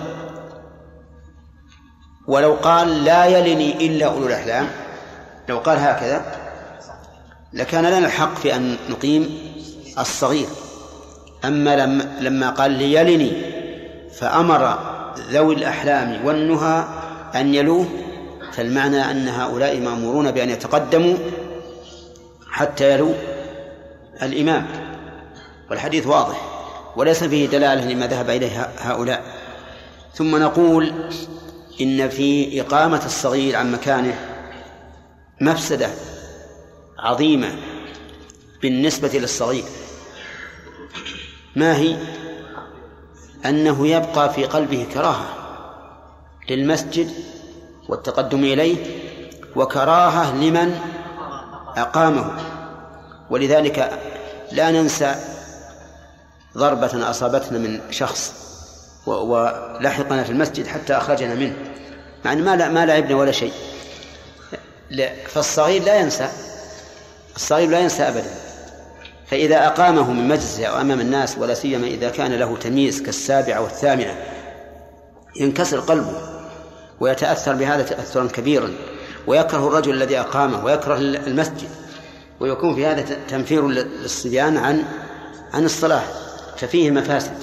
ولو 2.27 2.53
قال 2.53 3.03
لا 3.03 3.25
يلني 3.25 3.87
إلا 3.87 4.05
أولو 4.05 4.27
الأحلام 4.27 4.67
لو 5.49 5.59
قال 5.59 5.79
هكذا 5.79 6.25
لكان 7.53 7.85
لنا 7.85 7.97
الحق 7.97 8.35
في 8.35 8.55
أن 8.55 8.77
نقيم 8.89 9.29
الصغير. 9.99 10.47
أما 11.45 11.75
لما, 12.21 12.49
قال 12.49 12.71
ليلني 12.71 13.31
فأمر 14.19 14.79
ذوي 15.31 15.55
الأحلام 15.55 16.25
والنهى 16.25 16.83
أن 17.35 17.53
يلوه 17.53 17.85
فالمعنى 18.51 19.11
أن 19.11 19.27
هؤلاء 19.27 19.79
مأمورون 19.79 20.31
بأن 20.31 20.49
يتقدموا 20.49 21.15
حتى 22.51 22.93
يلوا 22.93 23.13
الإمام. 24.21 24.86
والحديث 25.69 26.07
واضح 26.07 26.41
وليس 26.95 27.23
فيه 27.23 27.47
دلالة 27.47 27.85
لما 27.85 28.07
ذهب 28.07 28.29
إليه 28.29 28.69
هؤلاء. 28.77 29.23
ثم 30.13 30.35
نقول 30.35 30.93
إن 31.81 32.09
في 32.09 32.61
إقامة 32.61 33.05
الصغير 33.05 33.55
عن 33.55 33.71
مكانه 33.71 34.19
مفسدة 35.41 35.89
عظيمة 36.99 37.55
بالنسبة 38.61 39.11
للصغير. 39.13 39.63
ما 41.55 41.77
هي؟ 41.77 41.97
أنه 43.45 43.87
يبقى 43.87 44.33
في 44.33 44.45
قلبه 44.45 44.87
كراهة 44.93 45.25
للمسجد 46.49 47.11
والتقدم 47.89 48.43
إليه 48.43 48.77
وكراهة 49.55 50.35
لمن 50.35 50.79
أقامه. 51.77 52.37
ولذلك 53.29 53.99
لا 54.51 54.71
ننسى 54.71 55.36
ضربة 56.57 57.09
أصابتنا 57.09 57.59
من 57.59 57.79
شخص 57.91 58.33
ولحقنا 59.05 60.23
في 60.23 60.29
المسجد 60.29 60.67
حتى 60.67 60.93
أخرجنا 60.93 61.35
منه. 61.35 61.55
أن 62.25 62.43
ما 62.43 62.69
ما 62.69 62.85
لعبنا 62.85 63.15
ولا 63.15 63.31
شيء. 63.31 63.53
فالصغير 65.27 65.83
لا 65.83 65.99
ينسى 65.99 66.27
الصغير 67.35 67.69
لا 67.69 67.79
ينسى 67.79 68.03
أبدا. 68.03 68.29
فإذا 69.27 69.67
أقامه 69.67 70.11
من 70.11 70.27
مجلسه 70.27 70.65
أو 70.65 70.81
أمام 70.81 71.01
الناس 71.01 71.37
ولا 71.37 71.53
سيما 71.53 71.87
إذا 71.87 72.09
كان 72.09 72.33
له 72.33 72.57
تمييز 72.57 73.01
كالسابعة 73.01 73.61
والثامنة 73.61 74.15
ينكسر 75.39 75.79
قلبه 75.79 76.13
ويتأثر 76.99 77.55
بهذا 77.55 77.83
تأثرا 77.83 78.27
كبيرا 78.27 78.73
ويكره 79.27 79.67
الرجل 79.67 79.93
الذي 79.93 80.19
أقامه 80.19 80.65
ويكره 80.65 80.97
المسجد 80.97 81.69
ويكون 82.39 82.75
في 82.75 82.85
هذا 82.85 83.17
تنفير 83.29 83.67
للصبيان 83.67 84.57
عن 84.57 84.83
عن 85.53 85.65
الصلاة. 85.65 86.03
ففيه 86.57 86.91
مفاسد. 86.91 87.33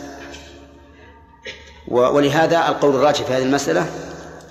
ولهذا 1.88 2.68
القول 2.68 2.94
الراجح 2.94 3.22
في 3.22 3.32
هذه 3.32 3.42
المسألة 3.42 3.86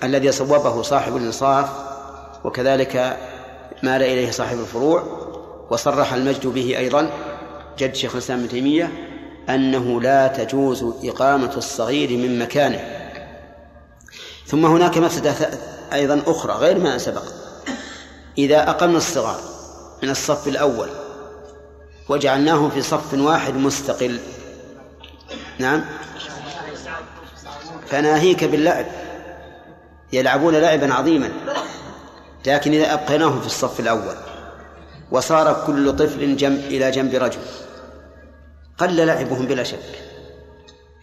الذي 0.03 0.31
صوبه 0.31 0.81
صاحب 0.81 1.17
الإنصاف 1.17 1.69
وكذلك 2.43 3.17
مال 3.83 4.03
إليه 4.03 4.31
صاحب 4.31 4.59
الفروع 4.59 5.03
وصرح 5.69 6.13
المجد 6.13 6.47
به 6.47 6.77
أيضا 6.77 7.09
جد 7.77 7.95
شيخ 7.95 8.11
الإسلام 8.11 8.39
ابن 8.39 8.49
تيمية 8.49 8.91
أنه 9.49 10.01
لا 10.01 10.27
تجوز 10.27 10.85
إقامة 11.03 11.53
الصغير 11.57 12.09
من 12.09 12.39
مكانه. 12.39 13.09
ثم 14.47 14.65
هناك 14.65 14.97
مفسدة 14.97 15.35
أيضا 15.93 16.21
أخرى 16.27 16.53
غير 16.53 16.79
ما 16.79 16.97
سبق. 16.97 17.23
إذا 18.37 18.69
أقمنا 18.69 18.97
الصغار 18.97 19.39
من 20.03 20.09
الصف 20.09 20.47
الأول 20.47 20.89
وجعلناهم 22.09 22.69
في 22.69 22.81
صف 22.81 23.13
واحد 23.13 23.53
مستقل 23.53 24.19
نعم. 25.59 25.85
فناهيك 27.87 28.43
باللعب. 28.43 28.85
يلعبون 30.13 30.55
لعبا 30.55 30.93
عظيما. 30.93 31.31
لكن 32.47 32.73
إذا 32.73 32.93
أبقيناهم 32.93 33.39
في 33.39 33.45
الصف 33.45 33.79
الأول 33.79 34.15
وصار 35.11 35.63
كل 35.67 35.95
طفل 35.95 36.35
جنب 36.35 36.59
إلى 36.59 36.91
جنب 36.91 37.13
رجل 37.13 37.39
قل 38.77 39.05
لعبهم 39.05 39.47
بلا 39.47 39.63
شك. 39.63 39.99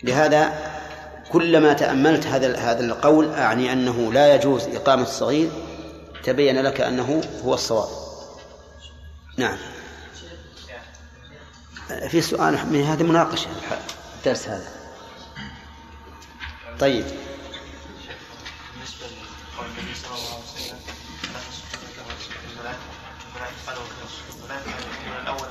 لهذا 0.03 0.53
كلما 1.33 1.73
تأملت 1.73 2.27
هذا 2.27 2.57
هذا 2.57 2.85
القول 2.85 3.35
أعني 3.35 3.73
أنه 3.73 4.13
لا 4.13 4.35
يجوز 4.35 4.69
إقامة 4.69 5.03
الصغير. 5.03 5.51
تبين 6.25 6.63
لك 6.63 6.81
أنه 6.81 7.21
هو 7.45 7.55
الصواب. 7.55 7.89
نعم. 9.37 9.57
في 12.09 12.21
سؤال 12.21 12.59
من 12.71 12.83
هذه 12.83 13.03
مناقشة. 13.03 13.49
الدرس 14.21 14.49
هذا. 14.49 14.69
طيب. 16.81 17.05
بالنسبة 18.75 19.07
لقول 19.07 19.67
النبي 19.67 19.95
صلى 19.95 20.15
الله 20.17 20.35
عليه 20.35 20.45
وسلم 20.45 20.79
لا 24.49 25.23
الأول 25.23 25.49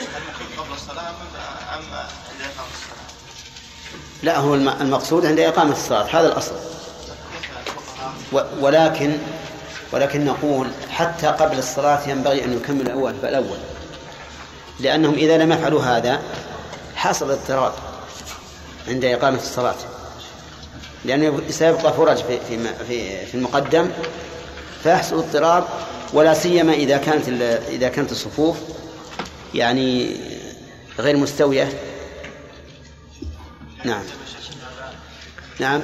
هل 0.00 0.58
قبل 0.58 0.72
الصلاة 0.72 1.08
أم 1.10 1.14
عند 1.74 2.42
إقامة 2.42 2.68
الصلاة؟ 2.74 3.08
لا 4.22 4.38
هو 4.38 4.54
الم- 4.54 4.68
المقصود 4.80 5.26
عند 5.26 5.38
إقامة 5.40 5.72
الصلاة 5.72 6.20
هذا 6.20 6.26
الأصل. 6.28 6.54
ولكن 8.60 9.18
ولكن 9.92 10.24
نقول 10.24 10.68
حتى 10.90 11.26
قبل 11.26 11.58
الصلاة 11.58 12.08
ينبغي 12.08 12.44
أن 12.44 12.52
يكمل 12.56 12.80
الأول 12.80 13.14
فالأول. 13.22 13.58
لأنهم 14.80 15.14
إذا 15.14 15.38
لم 15.38 15.52
يفعلوا 15.52 15.82
هذا 15.82 16.22
حصل 16.98 17.30
اضطراب 17.30 17.72
عند 18.88 19.04
إقامة 19.04 19.38
الصلاة. 19.38 19.74
لأنه 21.04 21.42
سيبقى 21.50 21.92
فرج 21.92 22.16
في 22.16 22.40
في 22.48 23.26
في, 23.26 23.34
المقدم 23.34 23.90
فيحصل 24.82 25.16
اضطراب 25.16 25.64
ولا 26.12 26.34
سيما 26.34 26.72
إذا 26.72 26.96
كانت 26.96 27.28
إذا 27.68 27.88
كانت 27.88 28.12
الصفوف 28.12 28.56
يعني 29.54 30.16
غير 30.98 31.16
مستوية. 31.16 31.72
نعم. 33.84 34.02
نعم. 35.60 35.82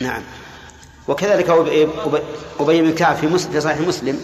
نعم. 0.00 0.22
وكذلك 1.08 1.50
أبي 1.50 2.82
بن 2.82 2.94
كعب 2.94 3.16
في 3.16 3.60
صحيح 3.60 3.78
مسلم. 3.78 4.20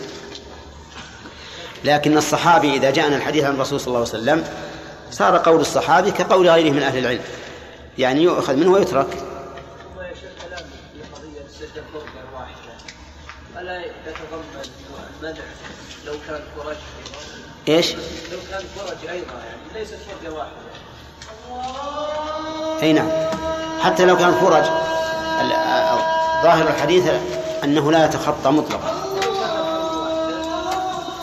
لكن 1.84 2.16
الصحابي 2.16 2.76
إذا 2.76 2.90
جاءنا 2.90 3.16
الحديث 3.16 3.44
عن 3.44 3.54
الرسول 3.54 3.80
صلى 3.80 3.86
الله 3.86 3.98
عليه 3.98 4.08
وسلم 4.08 4.44
صار 5.10 5.36
قول 5.38 5.60
الصحابي 5.60 6.10
كقول 6.10 6.48
غيره 6.48 6.70
من 6.70 6.82
أهل 6.82 6.98
العلم. 6.98 7.22
يعني 7.98 8.22
يؤخذ 8.22 8.56
منه 8.56 8.70
ويترك. 8.70 9.06
ألا 13.58 13.78
يتضمن 13.78 14.62
المنع 15.22 15.42
لو 16.06 16.14
كان 16.28 16.40
فرج 16.56 16.76
إيش؟ 17.68 17.92
لو 18.32 18.38
كان 18.50 18.62
فرج 18.76 19.08
أيضا 19.10 19.32
يعني 19.32 19.60
ليست 19.74 19.94
فرجة 19.94 20.34
واحدة. 20.34 20.52
أي 22.82 22.92
نعم. 22.92 23.10
حتى 23.80 24.04
لو 24.04 24.16
كان 24.16 24.32
فرج 24.32 24.64
ظاهر 26.42 26.68
الحديث 26.68 27.06
أنه 27.64 27.92
لا 27.92 28.04
يتخطى 28.04 28.50
مطلقا. 28.50 29.04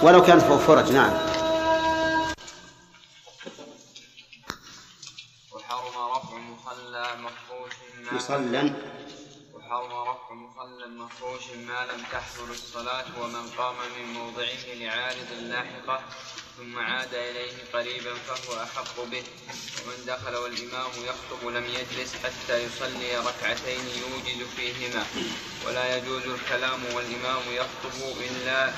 ولو 0.01 0.21
كان 0.23 0.39
فرج 0.39 0.91
نعم. 0.91 1.13
وحرم 5.53 5.95
رفع 6.11 6.37
مصلى 6.37 7.05
مفروش 7.19 7.73
ما 8.03 8.13
مصلى. 8.17 8.73
وحرم 9.53 9.91
رفع 10.09 10.33
مصلى 10.33 10.87
مفروش 10.87 11.43
ما 11.67 11.79
لم 11.93 12.01
تحضر 12.11 12.51
الصلاة 12.51 13.05
ومن 13.21 13.49
قام 13.57 13.75
من 13.97 14.13
موضعه 14.13 14.65
لعارض 14.75 15.29
لاحقة 15.41 15.99
ثم 16.57 16.80
عاد 16.80 17.14
إليه 17.14 17.53
قريبا 17.73 18.14
فهو 18.27 18.64
أحق 18.64 19.03
به. 19.11 19.23
ومن 19.80 20.06
دخل 20.07 20.36
والإمام 20.36 20.91
يخطب 21.10 21.48
لم 21.48 21.65
يجلس 21.65 22.11
حتى 22.23 22.64
يصلي 22.64 23.18
ركعتين 23.18 23.84
يوجد 24.02 24.48
فيهما. 24.57 25.03
ولا 25.68 25.98
يجوز 25.98 26.23
الكلام 26.23 26.80
والإمام 26.94 27.41
يخطب 27.52 27.98
إلا 28.30 28.73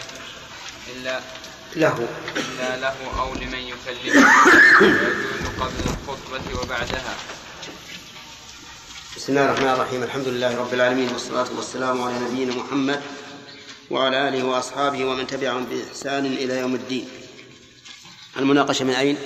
إلا 0.95 1.19
له. 1.75 2.07
إلا 2.35 2.77
له 2.77 3.19
أو 3.19 3.33
لمن 3.33 3.59
يكلمه. 3.73 4.27
ويجوز 4.81 5.45
قبل 5.59 5.83
الخطبة 5.85 6.61
وبعدها. 6.61 7.15
بسم 9.15 9.29
الله 9.29 9.45
الرحمن 9.45 9.69
الرحيم. 9.69 10.03
الحمد 10.03 10.27
لله 10.27 10.57
رب 10.57 10.73
العالمين 10.73 11.09
والصلاة 11.13 11.47
والسلام 11.55 12.01
على 12.01 12.19
نبينا 12.19 12.55
محمد 12.55 13.01
وعلى 13.89 14.29
آله 14.29 14.43
وأصحابه 14.43 15.05
ومن 15.05 15.27
تبعهم 15.27 15.65
بإحسان 15.65 16.25
إلى 16.25 16.57
يوم 16.59 16.75
الدين. 16.75 17.26
المناقشة 18.37 18.85
من 18.85 18.93
أين؟ 18.93 19.17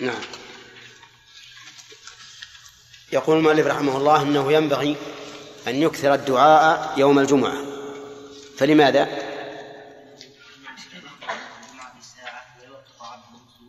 نعم. 0.00 0.20
يقول 3.12 3.38
المؤلف 3.38 3.66
رحمه 3.66 3.96
الله 3.96 4.22
إنه 4.22 4.52
ينبغي 4.52 4.96
أن 5.66 5.82
يكثر 5.82 6.14
الدعاء 6.14 6.94
يوم 6.96 7.18
الجمعة. 7.18 7.64
فلماذا؟ 8.58 9.08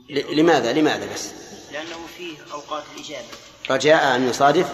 لماذا؟ 0.10 0.74
لماذا 0.74 1.14
بس؟ 1.14 1.32
لأنه 1.72 2.08
فيه 2.18 2.38
أوقات 2.54 2.84
الإجابة. 2.96 3.28
رجاء 3.70 4.16
أن 4.16 4.30
يصادف؟ 4.30 4.68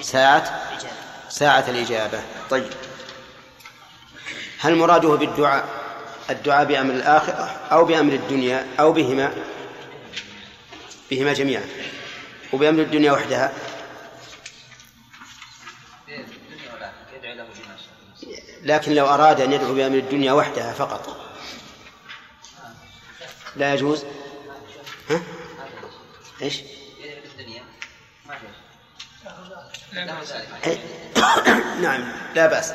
ساعة؟ 0.00 0.68
الإجابة 0.72 0.94
ساعة 1.28 1.64
الإجابة. 1.68 2.22
طيب. 2.50 2.70
هل 4.58 4.76
مراده 4.76 5.08
بالدعاء؟ 5.08 5.79
الدعاء 6.30 6.64
بأمر 6.64 6.94
الآخرة 6.94 7.44
أو 7.72 7.84
بأمر 7.84 8.12
الدنيا 8.12 8.66
أو 8.80 8.92
بهما 8.92 9.34
بهما 11.10 11.32
جميعا 11.32 11.64
وبأمر 12.52 12.82
الدنيا 12.82 13.12
وحدها. 13.12 13.52
لكن 18.62 18.94
لو 18.94 19.06
أراد 19.06 19.40
أن 19.40 19.52
يدعو 19.52 19.74
بأمر 19.74 19.98
الدنيا 19.98 20.32
وحدها 20.32 20.72
فقط. 20.72 21.16
لا 23.56 23.74
يجوز؟ 23.74 24.04
ها؟ 25.10 25.20
إيش؟ 26.42 26.60
لا 29.92 30.04
نعم 31.82 32.12
لا 32.34 32.46
بأس. 32.46 32.72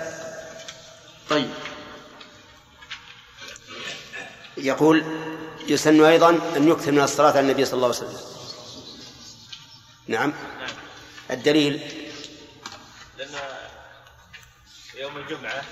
طيب. 1.30 1.50
يقول 4.58 5.04
يسن 5.68 6.04
أيضا 6.04 6.30
أن 6.30 6.68
يكثر 6.68 6.92
من 6.92 7.02
الصلاة 7.02 7.30
على 7.30 7.40
النبي 7.40 7.66
صلى 7.66 7.74
الله 7.74 7.88
عليه 7.88 7.98
وسلم. 7.98 8.20
نعم. 10.08 10.34
الدليل؟ 11.32 11.82
لأن 13.18 13.30
يوم 14.96 15.18
الجمعة 15.18 15.64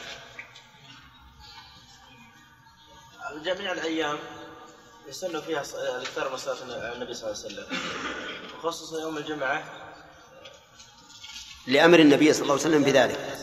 جميع 3.44 3.72
الأيام 3.72 4.18
يسن 5.10 5.42
فيها 5.42 5.64
الإكثار 5.96 6.32
من 6.32 6.38
صلاة 6.38 6.94
النبي 6.94 7.14
صلى 7.14 7.32
الله 7.32 7.44
عليه 7.44 7.48
وسلم. 7.48 7.68
وخصوصا 8.64 9.02
يوم 9.02 9.18
الجمعة 9.18 9.64
لأمر 11.68 12.00
النبي 12.00 12.34
صلى 12.34 12.42
الله 12.42 12.54
عليه 12.54 12.64
وسلم 12.64 12.84
بذلك. 12.84 13.40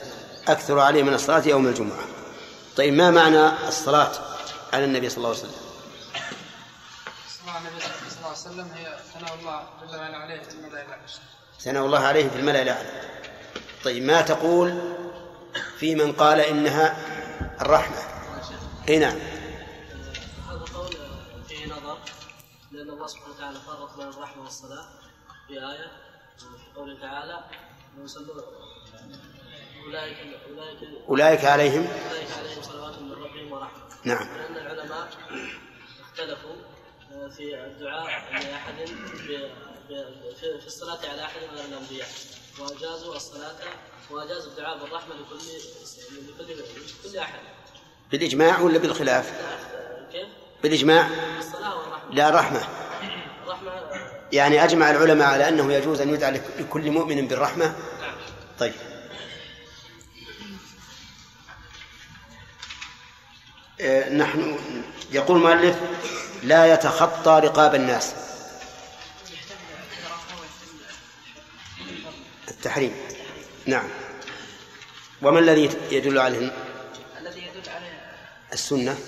أكثر 0.49 0.79
عليه 0.79 1.03
من 1.03 1.15
الصلاة 1.15 1.49
يوم 1.49 1.67
الجمعة. 1.67 2.05
طيب 2.77 2.95
ما 2.95 3.11
معنى 3.11 3.69
الصلاة؟ 3.69 4.30
على 4.73 4.85
النبي 4.85 5.09
صلى 5.09 5.17
الله 5.17 5.29
عليه 5.29 5.39
وسلم. 5.39 5.61
صلى 7.29 7.59
النبي 7.59 7.81
صلى 7.81 8.19
الله 8.19 8.29
عليه 8.29 8.33
وسلم 8.33 8.73
هي 8.75 8.99
ثناء 9.15 9.35
الله 9.35 9.69
جل 9.83 9.97
وعلا 9.97 10.17
عليه 10.17 10.43
في 10.43 10.51
الملائكة 10.51 10.87
الأعلى. 10.87 11.03
ثناء 11.61 11.87
الله 11.87 11.99
عليه 11.99 12.29
في 12.29 12.37
الملأ 12.37 12.63
الأعلى. 12.63 13.11
طيب 13.85 14.03
ما 14.03 14.21
تقول 14.23 14.97
في 15.79 15.95
من 15.95 16.13
قال 16.13 16.41
إنها 16.41 16.97
الرحمة؟ 17.61 17.97
إي 18.89 18.99
نعم. 18.99 19.19
هذا 20.49 20.65
قول 20.75 20.97
فيه 21.49 21.67
نظر 21.67 21.99
لأن 22.73 22.91
الله 22.91 23.07
سبحانه 23.07 23.35
وتعالى 23.35 23.61
فرق 23.61 23.97
بين 23.97 24.09
الرحمة 24.09 24.43
والصلاة 24.43 24.89
في 25.49 25.53
آية 25.53 25.91
في 26.39 26.77
قوله 26.77 27.01
تعالى 27.01 27.45
ويصلون 27.99 28.43
أولئك 29.87 30.17
أولئك 31.09 31.45
عليهم 31.45 31.87
أولئك 31.87 32.29
عليهم 32.39 32.63
صلوات 32.63 32.99
من 32.99 33.13
ربهم 33.13 33.53
ورحمة. 33.53 33.81
نعم. 34.05 34.29
لأن 34.37 34.57
العلماء 34.57 35.09
اختلفوا 36.01 36.55
في 37.37 37.55
الدعاء 37.67 38.33
لأحد 38.33 38.75
في 40.41 40.67
الصلاة 40.67 40.99
على 41.11 41.25
أحد 41.25 41.41
من 41.53 41.59
الأنبياء. 41.73 42.09
وأجازوا 42.61 43.17
الصلاة 43.17 43.57
وأجازوا 44.11 44.51
الدعاء 44.53 44.79
بالرحمة 44.79 45.15
لكل 45.15 45.37
لكل 46.29 46.63
لكل 47.05 47.19
أحد. 47.19 47.39
بالإجماع 48.13 48.61
ولا 48.61 48.79
بالخلاف؟ 48.79 49.41
كيف؟ 50.13 50.27
بالإجماع. 50.63 51.09
الصلاة 51.39 51.79
والرحمة. 51.79 52.15
لا 52.15 52.31
رحمة. 52.31 52.61
الرحمة 53.45 53.73
يعني 54.33 54.65
أجمع 54.65 54.91
العلماء 54.91 55.29
على 55.29 55.49
أنه 55.49 55.73
يجوز 55.73 56.01
أن 56.01 56.15
يدعى 56.15 56.31
لك- 56.31 56.51
لكل 56.59 56.91
مؤمن 56.91 57.29
بالرحمة؟ 57.29 57.75
طيب. 58.59 58.73
نحن 64.11 64.59
يقول 65.13 65.37
المؤلف 65.37 65.77
لا 66.43 66.75
يتخطى 66.75 67.41
رقاب 67.45 67.75
الناس. 67.75 68.13
التحريم. 72.49 72.95
نعم. 73.67 73.89
وما 75.23 75.39
الذي 75.39 75.71
يدل 75.91 76.19
عليه؟ 76.19 76.53
الذي 77.21 77.41
يدل 77.47 77.71
عليه 77.71 78.01
السنة. 78.53 78.99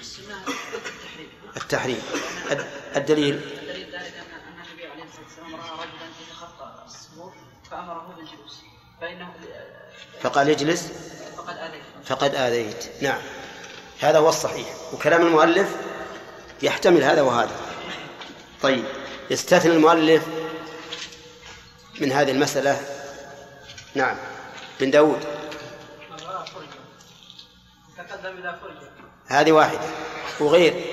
السنة 0.00 0.34
التحريم. 0.46 1.28
التحريم. 1.56 2.02
الد- 2.50 2.66
الدليل. 2.96 3.34
الدليل 3.34 3.86
ذلك 3.86 4.14
أن 4.14 4.64
النبي 4.66 4.86
عليه 4.86 5.04
الصلاة 5.04 5.24
والسلام 5.24 5.54
رأى 5.54 5.70
رجلا 5.70 6.08
يتخطى 6.28 6.84
الصفوف 6.86 7.32
فأمره 7.70 8.14
بالجلوس. 8.16 8.60
فإنه 9.00 9.34
فقال 10.22 10.50
اجلس. 10.50 10.92
فقد 11.36 11.56
آذيته. 11.56 11.84
فقد 12.06 12.34
آذيت. 12.34 13.02
نعم. 13.02 13.20
هذا 14.00 14.18
هو 14.18 14.28
الصحيح. 14.28 14.66
وكلام 14.92 15.26
المؤلف 15.26 15.68
يحتمل 16.62 17.02
هذا 17.02 17.22
وهذا. 17.22 17.56
طيب 18.62 18.84
يستثني 19.30 19.72
المؤلف 19.72 20.22
من 22.00 22.12
هذه 22.12 22.30
المسألة؟ 22.30 22.80
نعم. 23.94 24.16
بن 24.80 24.90
داود. 24.90 25.24
هذه 29.26 29.52
واحدة. 29.52 29.80
وغير. 30.40 30.84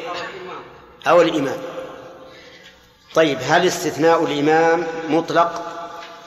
أو 1.07 1.21
الإمام. 1.21 1.57
طيب 3.15 3.37
هل 3.41 3.67
استثناء 3.67 4.23
الإمام 4.23 4.87
مطلق 5.09 5.71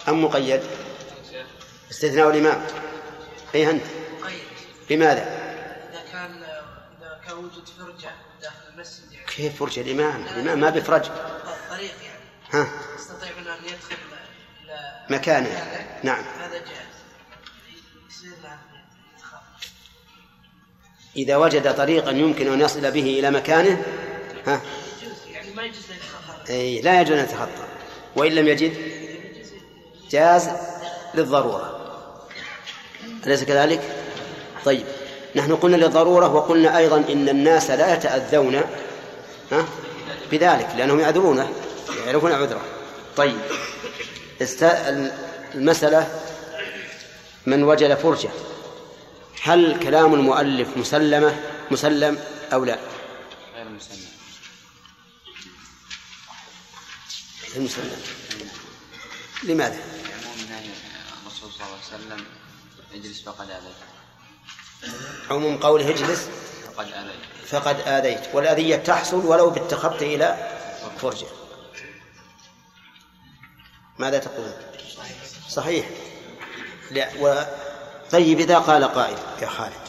أم 0.09 0.25
مقيد؟ 0.25 0.63
استثناء 1.91 2.31
الإمام. 2.31 2.67
أي 3.55 3.71
أنت. 3.71 3.85
مقيد. 4.89 5.34
كيف 9.37 9.59
فرج 9.59 9.79
الإمام؟ 9.79 10.23
الإمام 10.23 10.61
ما 10.61 10.71
بفرج 10.71 11.03
طريق 11.71 11.93
يعني. 12.03 12.25
ها؟ 12.51 12.69
يستطيعون 12.99 13.49
أن 13.49 13.65
يدخل 13.65 13.97
مكانه. 15.11 15.87
نعم. 16.03 16.25
هذا 16.41 16.53
جائز. 16.53 16.95
إذا 21.17 21.37
وجد 21.37 21.75
طريقا 21.77 22.11
يمكن 22.11 22.53
أن 22.53 22.61
يصل 22.61 22.91
به 22.91 23.19
إلى 23.19 23.31
مكانه 23.31 23.83
ها؟ 24.47 24.61
يعني 25.33 25.51
ما 25.55 25.63
يجوز 25.63 25.85
أي 26.51 26.81
لا 26.81 27.01
يجوز 27.01 27.19
أن 27.19 27.25
يتخطى. 27.25 27.67
وإن 28.17 28.33
لم 28.33 28.49
يجد 28.49 28.77
جاز 30.11 30.51
للضرورة. 31.15 31.97
أليس 33.27 33.45
كذلك؟ 33.45 33.83
طيب. 34.65 34.87
نحن 35.37 35.57
قلنا 35.57 35.77
للضرورة 35.77 36.35
وقلنا 36.35 36.79
أيضا 36.79 36.97
إن 36.97 37.29
الناس 37.29 37.71
لا 37.71 37.95
يتأذون 37.95 38.63
ها؟ 39.53 39.67
بذلك 40.33 40.69
لأنهم 40.77 41.01
يعذرونه 41.01 41.53
يعرفون 42.07 42.33
عذره 42.33 42.65
طيب 43.17 43.41
است... 44.43 44.63
المسألة 45.55 46.21
من 47.47 47.63
وجد 47.63 47.95
فرجة. 47.95 48.31
هل 49.43 49.81
كلام 49.83 50.15
المؤلف 50.15 50.77
مسلمة؟ 50.77 51.41
مسلم 51.71 52.19
أو 52.53 52.65
لا؟ 52.65 52.79
غير 53.57 53.69
مسلم. 53.69 54.07
غير 57.55 57.63
مسلم. 57.63 57.97
لماذا؟ 59.43 59.77
عموم 59.77 60.51
نهي 60.51 60.71
الرسول 61.23 61.53
صلى 61.53 61.67
الله 61.67 61.79
عليه 61.93 62.05
وسلم 62.05 62.25
اجلس 62.95 63.23
فقد 63.23 63.51
آذيت 63.51 63.77
عموم 65.31 65.57
قوله 65.59 65.91
اجلس 65.91 66.29
فقد 66.67 66.87
آذيت 66.87 67.34
فقد 67.47 67.81
آذيت. 67.81 68.35
والأذية 68.35 68.77
تحصل 68.77 69.27
ولو 69.27 69.51
بالتخطي 69.51 70.15
إلى 70.15 70.59
فرجة. 70.99 71.27
ماذا 73.99 74.19
تقول؟ 74.19 74.53
صحيح. 75.49 75.87
لا 76.91 77.09
و... 77.21 77.45
طيب 78.11 78.41
إذا 78.41 78.59
قال 78.59 78.85
قائل 78.85 79.19
يا 79.43 79.47
خالد 79.47 79.85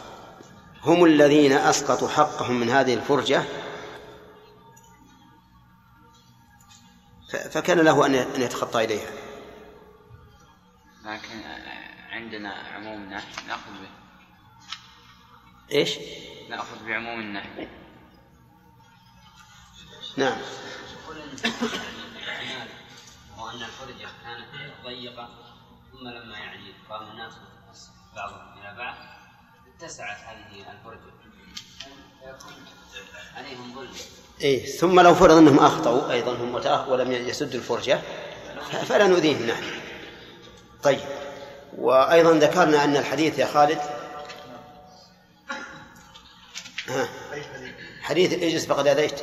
هم 0.84 1.06
الذين 1.06 1.52
أسقطوا 1.52 2.10
حقهم 2.10 2.60
من 2.60 2.69
هذه 2.69 2.94
الفرجة 2.94 3.44
ف... 7.32 7.36
فكان 7.36 7.80
له 7.80 8.06
أن 8.06 8.14
يتخطى 8.41 8.86
إليها. 8.86 9.10
لكن 11.06 11.41
عندنا 12.11 12.53
عموم 12.53 13.03
النهي 13.03 13.23
نأخذ 13.48 13.72
به. 13.72 14.05
إيش؟ 15.72 15.98
نأخذ 16.50 16.86
بعموم 16.88 17.20
النهي 17.20 17.68
نعم. 20.18 20.38
وأن 23.38 23.56
الفرجة 23.64 24.08
كانت 24.24 24.74
ضيقة 24.86 25.30
ثم 25.92 26.08
لما 26.08 26.38
يعني 26.38 26.74
قام 26.90 27.12
الناس 27.12 27.34
بعضهم 28.16 28.60
إلى 28.60 28.78
بعض 28.78 28.96
اتسعت 29.78 30.18
هذه 30.18 30.66
فيكون 32.20 32.66
عليهم 33.36 33.76
ظلم. 33.76 33.94
إيه 34.42 34.66
ثم 34.66 35.00
لو 35.00 35.16
فرض 35.16 35.32
أنهم 35.38 35.60
أخطأوا 35.60 36.12
أيضا 36.12 36.34
هم 36.36 36.56
ولم 36.90 37.12
يسدوا 37.12 37.60
الفرجة 37.60 38.02
ف- 38.72 38.76
فلا 38.76 39.08
نؤذيهم 39.08 39.48
نحن. 39.48 39.64
طيب. 40.84 41.00
وأيضا 41.78 42.34
ذكرنا 42.34 42.84
أن 42.84 42.98
الحديث 42.98 43.40
يا 43.40 43.46
خالد 43.46 43.80
حديث 48.02 48.34
اجلس 48.34 48.66
فقد 48.66 48.88
أذيت 48.88 49.22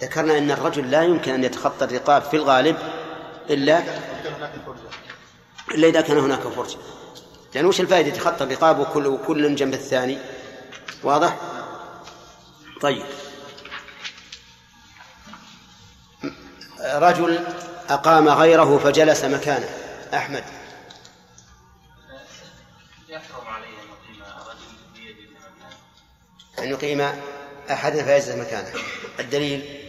ذكرنا 0.00 0.38
أن 0.38 0.50
الرجل 0.50 0.90
لا 0.90 1.02
يمكن 1.02 1.34
أن 1.34 1.44
يتخطى 1.44 1.84
الرقاب 1.84 2.22
في 2.22 2.36
الغالب 2.36 2.76
إلا 3.50 3.82
إلا 5.74 5.88
إذا 5.88 6.00
كان 6.00 6.18
هناك 6.18 6.40
فرجة. 6.40 6.78
لأن 7.54 7.66
وش 7.66 7.80
الفائدة 7.80 8.08
يتخطى 8.08 8.44
الرقاب 8.44 8.78
وكل 8.78 9.06
وكل 9.06 9.54
جنب 9.54 9.74
الثاني؟ 9.74 10.18
واضح؟ 11.02 11.36
طيب. 12.80 13.02
رجل 16.80 17.44
أقام 17.88 18.28
غيره 18.28 18.78
فجلس 18.78 19.24
مكانه. 19.24 19.68
أحمد. 20.14 20.44
أن 26.62 26.68
يقيم 26.70 27.00
أحدا 27.70 28.04
فيجلس 28.04 28.28
مكانه. 28.28 28.72
الدليل؟ 29.20 29.88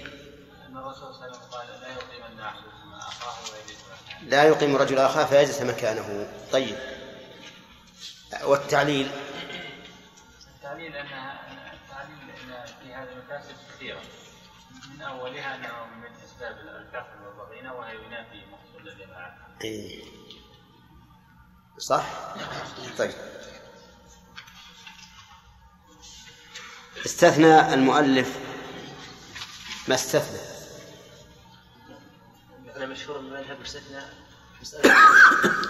لا 4.21 4.43
يقيم 4.43 4.75
رجل 4.75 4.99
أخاه 4.99 5.25
فيجلس 5.25 5.61
مكانه. 5.61 6.27
طيب. 6.51 6.77
والتعليل؟ 8.43 9.11
التعليل 10.55 10.95
ان 10.95 11.05
التعليل 11.05 12.17
أن 12.21 12.65
في 12.83 12.93
هذه 12.93 13.09
المفاسد 13.09 13.55
كثيرة. 13.75 14.01
من 14.93 15.01
أولها 15.01 15.55
أنه 15.55 15.85
من 15.85 16.07
أسباب 16.25 16.57
الكفر 16.57 17.27
والضغينه 17.27 17.73
وهي 17.73 17.95
ينافي 17.95 18.41
مقصود 18.51 18.87
الجماعة. 18.87 19.37
إيه. 19.63 20.03
صح؟ 21.77 22.05
طيب. 22.97 23.13
استثنى 27.05 27.73
المؤلف 27.73 28.37
ما 29.87 29.95
استثنى. 29.95 30.39
أنا 32.77 32.85
مشهور 32.85 33.21
من 33.21 33.29
مذهب 33.29 33.59
مسألة 33.61 34.05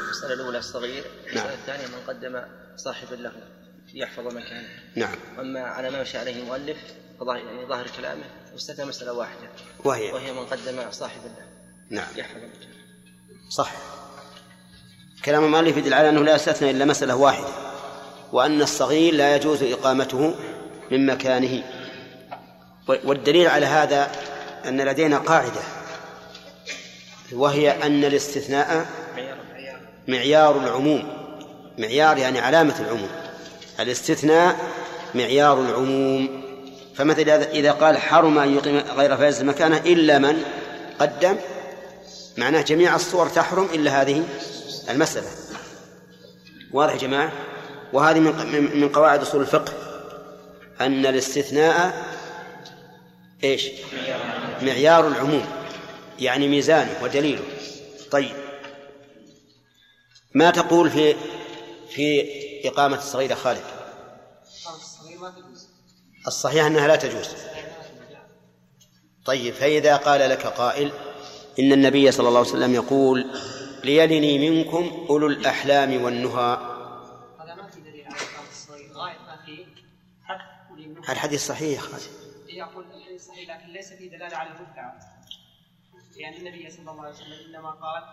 المسألة 0.05 0.33
الأولى 0.33 0.57
الصغير 0.57 1.03
المسألة 1.27 1.49
نعم. 1.49 1.59
الثانية 1.59 1.87
من 1.87 2.03
قدم 2.07 2.41
صاحبا 2.77 3.15
له 3.15 3.31
ليحفظ 3.93 4.25
مكانه. 4.25 4.69
نعم. 4.95 5.15
أما 5.39 5.59
على 5.59 5.89
ما 5.89 6.01
مشى 6.01 6.17
عليه 6.17 6.41
المؤلف 6.41 6.77
فظاهر 7.19 7.37
يعني 7.37 7.65
ظاهر 7.65 7.87
كلامه 7.97 8.25
واستثنى 8.53 8.85
مسألة 8.85 9.13
واحدة. 9.13 9.49
وهي. 9.85 10.11
وهي 10.11 10.33
من 10.33 10.45
قدم 10.45 10.91
صاحبا 10.91 11.27
له. 11.27 11.45
نعم. 11.89 12.07
ليحفظ 12.15 12.37
مكانه. 12.37 12.79
صح. 13.49 13.71
كلام 15.25 15.43
المؤلف 15.43 15.77
يدل 15.77 15.93
على 15.93 16.09
أنه 16.09 16.23
لا 16.23 16.35
يستثنى 16.35 16.71
إلا 16.71 16.85
مسألة 16.85 17.15
واحدة 17.15 17.47
وأن 18.31 18.61
الصغير 18.61 19.13
لا 19.13 19.35
يجوز 19.35 19.63
إقامته 19.63 20.35
من 20.91 21.05
مكانه. 21.05 21.63
والدليل 23.03 23.47
على 23.47 23.65
هذا 23.65 24.11
أن 24.67 24.81
لدينا 24.81 25.17
قاعدة 25.17 25.61
وهي 27.31 27.83
أن 27.83 28.05
الاستثناء 28.05 28.85
معيار 30.07 30.57
العموم. 30.57 31.03
معيار 31.77 32.17
يعني 32.17 32.39
علامة 32.39 32.79
العموم. 32.79 33.09
الاستثناء 33.79 34.55
معيار 35.15 35.61
العموم. 35.61 36.43
فمثلا 36.95 37.51
إذا 37.51 37.71
قال 37.71 37.97
حرم 37.97 38.39
أن 38.39 38.55
يقيم 38.55 38.77
غير 38.77 39.17
فاز 39.17 39.43
مكانه 39.43 39.77
إلا 39.77 40.19
من 40.19 40.43
قدم 40.99 41.35
معناه 42.37 42.61
جميع 42.61 42.95
الصور 42.95 43.29
تحرم 43.29 43.67
إلا 43.73 44.01
هذه 44.01 44.23
المسألة. 44.89 45.27
واضح 46.71 46.93
يا 46.93 46.97
جماعة؟ 46.97 47.31
وهذه 47.93 48.19
من 48.19 48.79
من 48.79 48.89
قواعد 48.89 49.21
أصول 49.21 49.41
الفقه. 49.41 49.88
أن 50.81 51.05
الاستثناء 51.05 52.05
إيش؟ 53.43 53.69
معيار 54.61 55.07
العموم 55.07 55.45
يعني 56.19 56.47
ميزانه 56.47 57.03
ودليله. 57.03 57.43
طيب. 58.11 58.35
ما 60.33 60.51
تقول 60.51 60.89
في 60.89 61.15
في 61.89 62.25
إقامة 62.67 62.97
الصغيرة 62.97 63.35
خالد؟ 63.35 63.63
الصحيح 66.27 66.65
أنها 66.65 66.87
لا 66.87 66.95
تجوز. 66.95 67.27
طيب 69.25 69.53
فإذا 69.53 69.95
قال 69.95 70.29
لك 70.29 70.47
قائل 70.47 70.91
إن 71.59 71.73
النبي 71.73 72.11
صلى 72.11 72.27
الله 72.27 72.39
عليه 72.39 72.49
وسلم 72.49 72.73
يقول 72.73 73.25
ليلني 73.83 74.49
منكم 74.49 75.05
أولو 75.09 75.27
الأحلام 75.27 76.03
والنهى 76.03 76.57
هذا 77.39 77.55
ما 77.55 77.69
في 77.69 77.81
دليل 77.81 78.05
على 78.05 78.15
إقامة 78.15 78.49
الصغير 78.51 78.91
غاية 78.93 79.17
ما 79.19 79.45
فيه 79.45 79.65
حق 80.23 80.71
ولي 80.73 80.87
الحديث 81.11 81.47
صحيح. 81.47 81.81
يقول 82.47 82.85
الحديث 82.95 83.27
صحيح 83.27 83.49
لكن 83.49 83.73
ليس 83.73 83.93
فيه 83.93 84.09
دلالة 84.09 84.37
على 84.37 84.49
المدعى 84.49 84.91
لأن 86.17 86.33
النبي 86.33 86.69
صلى 86.69 86.91
الله 86.91 87.03
عليه 87.03 87.15
وسلم 87.15 87.37
إنما 87.47 87.71
قال 87.71 88.03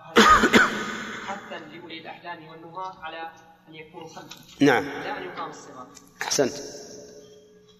حتى 1.27 1.59
لأولي 1.59 2.01
الأحلام 2.01 2.48
والنهى 2.48 2.93
على 3.02 3.31
أن 3.68 3.74
يكونوا 3.74 4.09
خلفا؟ 4.09 4.40
نعم. 4.60 4.85
لا 4.85 5.18
أن 5.18 5.23
يقام 5.23 5.51
الصغار 5.51 5.86
أحسنت. 6.23 6.52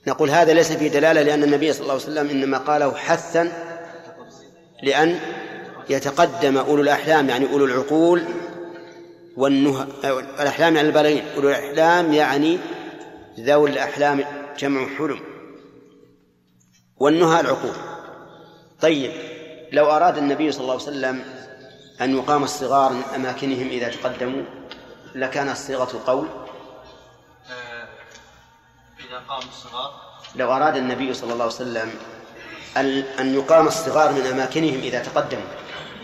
نقول 0.07 0.31
هذا 0.31 0.55
ليس 0.55 0.73
فيه 0.73 0.89
دلالة 0.89 1.23
لأن 1.23 1.43
النبي 1.43 1.73
صلى 1.73 1.83
الله 1.83 1.93
عليه 1.93 2.03
وسلم 2.03 2.31
إنما 2.31 2.59
قاله 2.59 2.95
حثا 2.95 3.53
لأن 4.83 5.21
يتقدم 5.91 6.59
أولو 6.59 6.83
الأحلام 6.83 7.29
يعني 7.29 7.53
أولو 7.53 7.65
العقول 7.65 8.25
والنهى 9.37 9.87
الأحلام 10.41 10.77
يعني 10.77 10.89
البالغين. 10.89 11.25
أولو 11.37 11.49
الأحلام 11.49 12.13
يعني 12.13 12.59
ذوي 13.41 13.71
الأحلام 13.71 14.25
جمع 14.59 14.97
حلم 14.99 15.21
والنهى 16.97 17.41
العقول 17.41 17.77
طيب 18.81 19.13
لو 19.73 19.91
أراد 19.91 20.19
النبي 20.19 20.53
صلى 20.53 20.61
الله 20.61 20.73
عليه 20.73 20.83
وسلم 20.83 21.25
أن 22.01 22.17
يقام 22.17 22.45
الصغار 22.45 22.93
من 22.93 23.03
أماكنهم 23.15 23.69
إذا 23.69 23.89
تقدموا 23.89 24.45
لكان 25.15 25.49
الصيغة 25.49 26.03
قول؟ 26.07 26.29
قام 29.29 29.49
الصغار. 29.49 29.93
لو 30.35 30.53
أراد 30.53 30.77
النبي 30.77 31.15
صلى 31.15 31.33
الله 31.33 31.45
عليه 31.45 31.55
وسلم 31.55 31.95
أن 33.21 33.35
يقام 33.35 33.67
الصغار 33.67 34.13
من 34.13 34.27
أماكنهم 34.27 34.81
إذا 34.81 35.03
تقدموا 35.03 35.49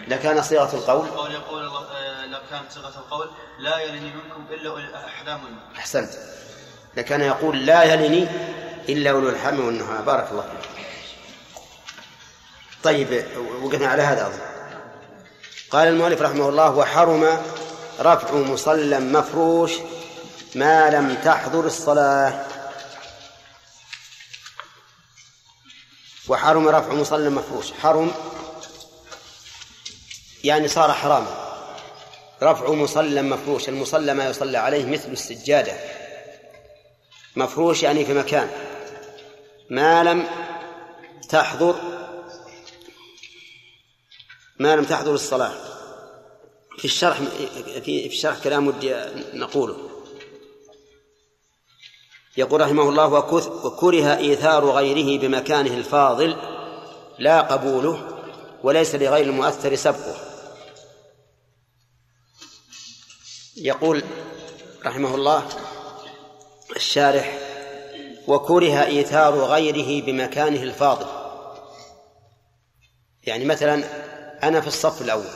لكان 0.09 0.43
صيغة 0.43 0.77
القول؟ 0.77 1.09
قول 1.09 1.33
يقول 1.33 1.65
الله 1.65 1.81
آه، 1.81 2.63
صيغة 2.69 2.99
القول 2.99 3.31
لا 3.59 3.79
يلني 3.79 4.13
منكم 4.15 4.47
الاحلام 4.53 5.45
والنهى 5.45 5.79
أحسنت. 5.79 6.11
لكان 6.97 7.21
يقول 7.21 7.67
لا 7.67 7.83
يلني 7.83 8.29
إلا 8.89 9.11
أولو 9.11 9.29
الحم 9.29 9.61
والنهى. 9.61 10.03
بارك 10.03 10.29
الله 10.31 10.43
فيك. 10.43 10.87
طيب 12.83 13.25
وقفنا 13.63 13.89
على 13.89 14.03
هذا. 14.03 14.27
أظن 14.27 14.41
قال 15.71 15.89
المؤلف 15.89 16.23
رحمه 16.23 16.49
الله 16.49 16.71
وحرم 16.71 17.43
رفع 18.01 18.35
مصلى 18.35 19.01
مفروش 19.01 19.73
ما 20.55 20.91
لم 20.91 21.15
تحضر 21.25 21.67
الصلاة. 21.67 22.47
وحرم 26.29 26.69
رفع 26.69 26.93
مصلى 26.93 27.31
مفروش. 27.31 27.73
حرم 27.83 28.13
يعني 30.45 30.69
صار 30.69 30.93
حراما. 30.93 31.59
رفع 32.43 32.71
مصلى 32.71 33.23
مفروش. 33.23 33.69
المصلى 33.69 34.15
ما 34.15 34.29
يصلى 34.29 34.59
عليه 34.59 34.87
مثل 34.87 35.09
السجادة. 35.09 36.02
مفروش 37.37 37.83
يعني 37.83 38.05
في 38.05 38.15
مكان. 38.15 38.51
ما 39.71 40.05
لم 40.05 40.27
تحضر 41.29 41.75
ما 44.59 44.77
لم 44.77 44.85
تحضر 44.85 45.15
الصلاة. 45.15 45.55
في 46.79 46.85
الشرح 46.85 47.19
في 47.85 48.07
الشرح 48.07 48.43
كلام 48.43 48.67
ودي 48.67 48.95
نقوله. 49.35 49.89
يقول 52.37 52.61
رحمه 52.61 52.89
الله 52.89 53.07
وكره 53.65 54.17
إيثار 54.17 54.71
غيره 54.71 55.21
بمكانه 55.21 55.75
الفاضل 55.75 56.37
لا 57.19 57.41
قبوله 57.41 58.23
وليس 58.63 58.95
لغير 58.95 59.27
المؤثر 59.27 59.77
سبقه. 59.77 60.17
يقول 63.57 64.03
رحمه 64.85 65.15
الله 65.15 65.49
الشارح 66.77 67.39
وكره 68.29 68.85
إيثار 68.85 69.35
غيره 69.35 70.07
بمكانه 70.07 70.63
الفاضل. 70.63 71.07
يعني 73.23 73.45
مثلا 73.45 73.85
أنا 74.43 74.61
في 74.61 74.67
الصف 74.67 75.03
الأول 75.03 75.31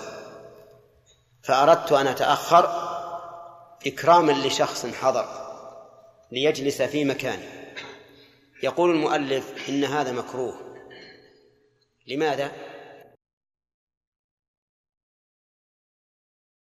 فأردت 1.43 1.93
أن 1.93 2.07
أتأخر 2.07 2.87
إكراما 3.87 4.33
لشخص 4.33 4.87
حضر 4.87 5.27
ليجلس 6.33 6.83
في 6.83 7.05
مكانه 7.05 7.49
يقول 8.63 8.91
المؤلف 8.91 9.69
إن 9.69 9.85
هذا 9.85 10.13
مكروه. 10.13 10.55
لماذا؟ 12.07 12.53